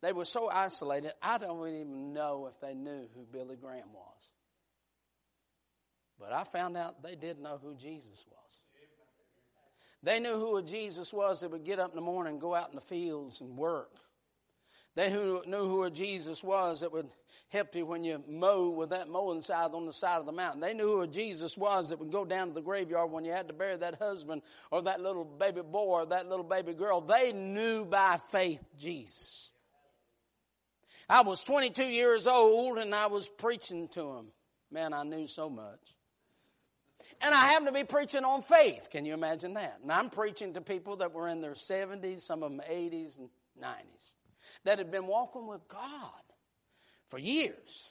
They 0.00 0.12
were 0.12 0.24
so 0.24 0.48
isolated, 0.48 1.12
I 1.20 1.38
don't 1.38 1.66
even 1.66 2.12
know 2.12 2.48
if 2.48 2.60
they 2.60 2.74
knew 2.74 3.08
who 3.14 3.26
Billy 3.32 3.56
Graham 3.56 3.92
was. 3.92 4.30
But 6.20 6.32
I 6.32 6.44
found 6.44 6.76
out 6.76 7.02
they 7.02 7.16
did 7.16 7.40
know 7.40 7.58
who 7.60 7.74
Jesus 7.74 8.24
was. 8.30 8.47
They 10.02 10.20
knew 10.20 10.38
who 10.38 10.62
Jesus 10.62 11.12
was 11.12 11.40
that 11.40 11.50
would 11.50 11.64
get 11.64 11.78
up 11.78 11.90
in 11.90 11.96
the 11.96 12.02
morning 12.02 12.34
and 12.34 12.40
go 12.40 12.54
out 12.54 12.70
in 12.70 12.76
the 12.76 12.80
fields 12.80 13.40
and 13.40 13.56
work. 13.56 13.90
They 14.94 15.12
who 15.12 15.42
knew 15.46 15.68
who 15.68 15.88
Jesus 15.90 16.42
was 16.42 16.80
that 16.80 16.92
would 16.92 17.08
help 17.50 17.74
you 17.76 17.86
when 17.86 18.02
you 18.02 18.22
mow 18.28 18.70
with 18.70 18.90
that 18.90 19.08
mowing 19.08 19.42
scythe 19.42 19.72
on 19.72 19.86
the 19.86 19.92
side 19.92 20.18
of 20.18 20.26
the 20.26 20.32
mountain. 20.32 20.60
They 20.60 20.74
knew 20.74 20.98
who 20.98 21.06
Jesus 21.06 21.56
was 21.56 21.90
that 21.90 22.00
would 22.00 22.10
go 22.10 22.24
down 22.24 22.48
to 22.48 22.54
the 22.54 22.60
graveyard 22.60 23.12
when 23.12 23.24
you 23.24 23.30
had 23.30 23.46
to 23.46 23.54
bury 23.54 23.76
that 23.76 24.00
husband 24.00 24.42
or 24.72 24.82
that 24.82 25.00
little 25.00 25.24
baby 25.24 25.62
boy 25.62 26.00
or 26.00 26.06
that 26.06 26.28
little 26.28 26.44
baby 26.44 26.74
girl. 26.74 27.00
They 27.00 27.32
knew 27.32 27.84
by 27.84 28.18
faith 28.32 28.60
Jesus. 28.76 29.50
I 31.08 31.22
was 31.22 31.44
22 31.44 31.84
years 31.84 32.26
old 32.26 32.78
and 32.78 32.94
I 32.94 33.06
was 33.06 33.28
preaching 33.28 33.88
to 33.88 34.02
them. 34.02 34.26
Man, 34.70 34.92
I 34.92 35.04
knew 35.04 35.26
so 35.26 35.48
much. 35.48 35.94
And 37.20 37.34
I 37.34 37.46
happen 37.46 37.66
to 37.66 37.72
be 37.72 37.84
preaching 37.84 38.24
on 38.24 38.42
faith. 38.42 38.88
Can 38.90 39.04
you 39.04 39.14
imagine 39.14 39.54
that? 39.54 39.78
And 39.82 39.90
I'm 39.90 40.10
preaching 40.10 40.54
to 40.54 40.60
people 40.60 40.96
that 40.96 41.12
were 41.12 41.28
in 41.28 41.40
their 41.40 41.52
70s, 41.52 42.22
some 42.22 42.42
of 42.42 42.50
them 42.50 42.60
80s 42.70 43.18
and 43.18 43.28
90s, 43.60 44.14
that 44.64 44.78
had 44.78 44.90
been 44.90 45.06
walking 45.06 45.46
with 45.46 45.66
God 45.68 46.22
for 47.08 47.18
years. 47.18 47.90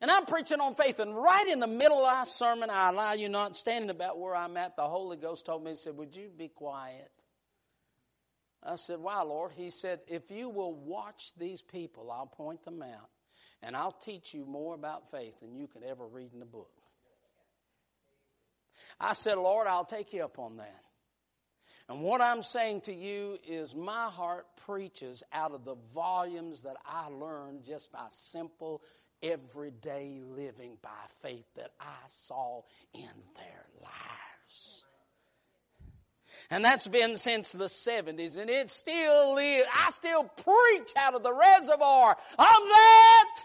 And 0.00 0.10
I'm 0.10 0.26
preaching 0.26 0.58
on 0.58 0.74
faith, 0.74 0.98
and 0.98 1.14
right 1.16 1.46
in 1.46 1.60
the 1.60 1.68
middle 1.68 2.04
of 2.04 2.12
our 2.12 2.26
sermon, 2.26 2.70
I 2.70 2.88
allow 2.88 3.12
you 3.12 3.28
not 3.28 3.56
standing 3.56 3.88
about 3.88 4.18
where 4.18 4.34
I'm 4.34 4.56
at. 4.56 4.74
The 4.74 4.82
Holy 4.82 5.16
Ghost 5.16 5.46
told 5.46 5.62
me, 5.62 5.70
He 5.70 5.76
said, 5.76 5.96
Would 5.96 6.16
you 6.16 6.28
be 6.36 6.48
quiet? 6.48 7.12
I 8.64 8.74
said, 8.74 8.98
Why, 8.98 9.22
Lord? 9.22 9.52
He 9.56 9.70
said, 9.70 10.00
If 10.08 10.28
you 10.28 10.48
will 10.48 10.74
watch 10.74 11.30
these 11.38 11.62
people, 11.62 12.10
I'll 12.10 12.26
point 12.26 12.64
them 12.64 12.82
out, 12.82 13.10
and 13.62 13.76
I'll 13.76 13.92
teach 13.92 14.34
you 14.34 14.44
more 14.44 14.74
about 14.74 15.12
faith 15.12 15.34
than 15.40 15.54
you 15.54 15.68
could 15.68 15.84
ever 15.84 16.04
read 16.04 16.30
in 16.32 16.40
the 16.40 16.46
book. 16.46 16.81
I 19.00 19.14
said, 19.14 19.38
Lord, 19.38 19.66
I'll 19.66 19.84
take 19.84 20.12
you 20.12 20.24
up 20.24 20.38
on 20.38 20.58
that. 20.58 20.82
And 21.88 22.00
what 22.02 22.20
I'm 22.20 22.42
saying 22.42 22.82
to 22.82 22.94
you 22.94 23.38
is 23.46 23.74
my 23.74 24.08
heart 24.08 24.46
preaches 24.66 25.22
out 25.32 25.52
of 25.52 25.64
the 25.64 25.76
volumes 25.94 26.62
that 26.62 26.76
I 26.86 27.08
learned 27.08 27.64
just 27.64 27.90
by 27.92 28.06
simple 28.10 28.82
everyday 29.22 30.20
living 30.24 30.76
by 30.82 30.90
faith 31.22 31.44
that 31.56 31.70
I 31.80 31.96
saw 32.08 32.62
in 32.94 33.10
their 33.36 33.64
lives. 33.80 34.84
And 36.50 36.64
that's 36.64 36.86
been 36.86 37.16
since 37.16 37.52
the 37.52 37.66
70s 37.66 38.36
and 38.36 38.50
it 38.50 38.68
still 38.68 39.34
lives. 39.34 39.66
I 39.74 39.90
still 39.90 40.24
preach 40.24 40.92
out 40.96 41.14
of 41.14 41.22
the 41.22 41.32
reservoir 41.32 42.12
of 42.12 42.16
that 42.38 43.44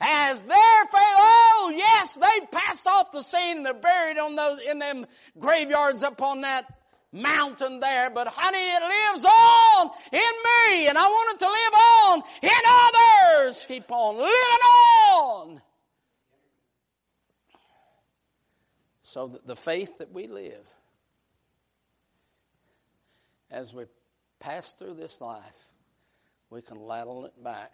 as 0.00 0.44
their 0.44 0.84
faith, 0.84 1.16
oh 1.18 1.72
yes, 1.74 2.14
they 2.14 2.46
passed 2.50 2.86
off 2.86 3.12
the 3.12 3.22
scene 3.22 3.62
they're 3.62 3.74
buried 3.74 4.18
on 4.18 4.36
those, 4.36 4.58
in 4.60 4.78
them 4.78 5.06
graveyards 5.38 6.02
up 6.02 6.20
on 6.22 6.42
that 6.42 6.66
mountain 7.12 7.80
there, 7.80 8.10
but 8.10 8.28
honey, 8.28 8.58
it 8.58 8.82
lives 8.82 9.24
on 9.24 9.90
in 10.12 10.20
me 10.20 10.88
and 10.88 10.98
I 10.98 11.06
want 11.06 11.34
it 11.34 11.44
to 11.44 11.50
live 11.50 11.74
on 11.74 12.22
in 12.42 13.44
others. 13.44 13.64
Keep 13.66 13.90
on 13.90 14.16
living 14.16 14.32
on. 15.14 15.62
So 19.02 19.28
that 19.28 19.46
the 19.46 19.56
faith 19.56 19.98
that 19.98 20.12
we 20.12 20.26
live 20.26 20.66
as 23.50 23.72
we 23.72 23.84
pass 24.40 24.74
through 24.74 24.94
this 24.94 25.20
life, 25.20 25.42
we 26.50 26.60
can 26.60 26.78
ladle 26.78 27.24
it 27.24 27.42
back 27.42 27.72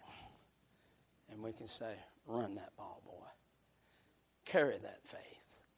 and 1.31 1.41
we 1.41 1.51
can 1.51 1.67
say, 1.67 1.93
Run 2.25 2.55
that 2.55 2.75
ball, 2.77 3.01
boy. 3.05 3.27
Carry 4.45 4.77
that 4.77 4.99
faith. 5.03 5.19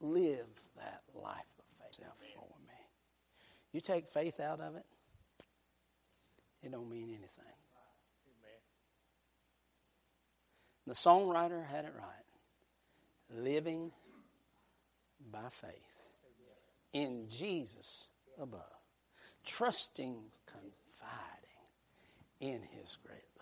Live 0.02 0.48
that 0.78 1.02
life 1.14 1.32
of 1.60 1.66
faith 1.96 2.06
for 2.36 2.60
me. 2.68 2.74
You 3.72 3.82
take 3.82 4.08
faith 4.08 4.40
out 4.40 4.60
of 4.60 4.76
it, 4.76 4.86
it 6.64 6.72
don't 6.72 6.90
mean 6.90 7.10
anything. 7.10 7.46
The 10.88 10.94
songwriter 10.94 11.66
had 11.66 11.86
it 11.86 11.94
right. 11.98 13.42
Living 13.44 13.92
by 15.32 15.50
faith 15.50 15.72
in 16.94 17.28
Jesus 17.28 18.08
above. 18.40 18.62
Trusting, 19.46 20.16
confiding 20.46 21.36
in 22.40 22.62
his 22.80 22.98
great 23.06 23.35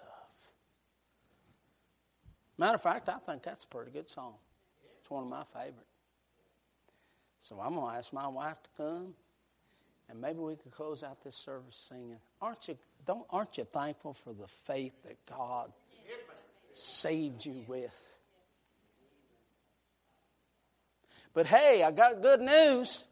Matter 2.58 2.76
of 2.76 2.82
fact, 2.82 3.10
I 3.10 3.18
think 3.18 3.44
that's 3.44 3.64
a 3.64 3.68
pretty 3.68 3.92
good 3.92 4.10
song. 4.10 4.34
It's 5.02 5.10
one 5.10 5.24
of 5.24 5.30
my 5.30 5.44
favorite. 5.54 5.88
So 7.40 7.60
I'm 7.60 7.76
going 7.76 7.92
to 7.92 7.98
ask 7.98 8.14
my 8.14 8.28
wife 8.28 8.58
to 8.64 8.70
come, 8.78 9.14
and 10.10 10.22
maybe 10.22 10.40
we 10.40 10.56
could 10.56 10.72
close 10.72 11.04
out 11.04 11.24
this 11.24 11.36
service 11.36 11.76
singing. 11.90 12.18
Aren't 12.42 12.68
you? 12.68 12.78
Don't 13.06 13.26
aren't 13.30 13.58
you 13.58 13.66
thankful 13.66 14.14
for 14.14 14.32
the 14.32 14.48
faith 14.66 14.94
that 15.04 15.18
God 15.26 15.74
saved 16.72 17.46
you 17.46 17.66
with? 17.68 18.18
But 21.34 21.48
hey, 21.48 21.84
I 21.84 21.92
got 21.92 22.22
good 22.22 22.40
news. 22.40 23.04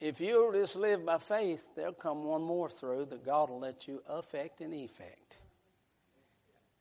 If 0.00 0.20
you'll 0.20 0.52
just 0.52 0.76
live 0.76 1.04
by 1.04 1.18
faith, 1.18 1.62
there'll 1.76 1.92
come 1.92 2.24
one 2.24 2.42
more 2.42 2.70
through 2.70 3.06
that 3.10 3.24
God 3.24 3.50
will 3.50 3.60
let 3.60 3.86
you 3.86 4.02
affect 4.08 4.62
and 4.62 4.72
effect. 4.72 5.36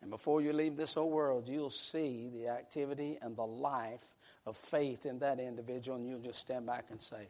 And 0.09 0.17
before 0.17 0.41
you 0.41 0.53
leave 0.53 0.75
this 0.75 0.97
old 0.97 1.11
world, 1.11 1.47
you'll 1.47 1.69
see 1.69 2.31
the 2.33 2.47
activity 2.47 3.19
and 3.21 3.35
the 3.35 3.45
life 3.45 4.01
of 4.47 4.57
faith 4.57 5.05
in 5.05 5.19
that 5.19 5.39
individual, 5.39 5.99
and 5.99 6.09
you'll 6.09 6.17
just 6.17 6.39
stand 6.39 6.65
back 6.65 6.85
and 6.89 6.99
say, 6.99 7.29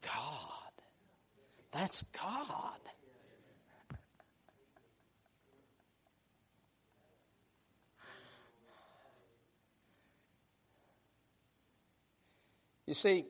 God, 0.00 0.72
that's 1.70 2.02
God. 2.18 2.80
You 12.86 12.94
see, 12.94 13.26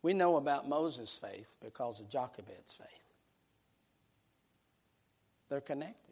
we 0.00 0.14
know 0.14 0.36
about 0.36 0.66
Moses' 0.66 1.14
faith 1.14 1.58
because 1.62 2.00
of 2.00 2.08
Jochebed's 2.08 2.72
faith. 2.72 2.88
They're 5.50 5.60
connected. 5.60 6.09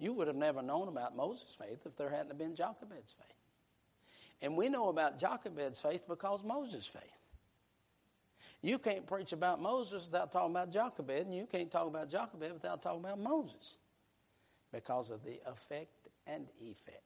You 0.00 0.14
would 0.14 0.26
have 0.26 0.36
never 0.36 0.62
known 0.62 0.88
about 0.88 1.14
Moses' 1.14 1.54
faith 1.56 1.80
if 1.84 1.94
there 1.96 2.08
hadn't 2.08 2.36
been 2.38 2.54
Jochebed's 2.54 3.12
faith. 3.12 3.36
And 4.42 4.56
we 4.56 4.70
know 4.70 4.88
about 4.88 5.18
Jochebed's 5.18 5.78
faith 5.78 6.04
because 6.08 6.42
Moses' 6.42 6.86
faith. 6.86 7.02
You 8.62 8.78
can't 8.78 9.06
preach 9.06 9.32
about 9.32 9.60
Moses 9.60 10.06
without 10.06 10.32
talking 10.32 10.50
about 10.50 10.72
Jochebed, 10.72 11.26
and 11.26 11.34
you 11.34 11.46
can't 11.46 11.70
talk 11.70 11.86
about 11.86 12.10
Jochebed 12.10 12.52
without 12.52 12.82
talking 12.82 13.00
about 13.00 13.18
Moses 13.18 13.76
because 14.72 15.10
of 15.10 15.22
the 15.22 15.38
effect 15.46 16.08
and 16.26 16.46
effect. 16.60 16.96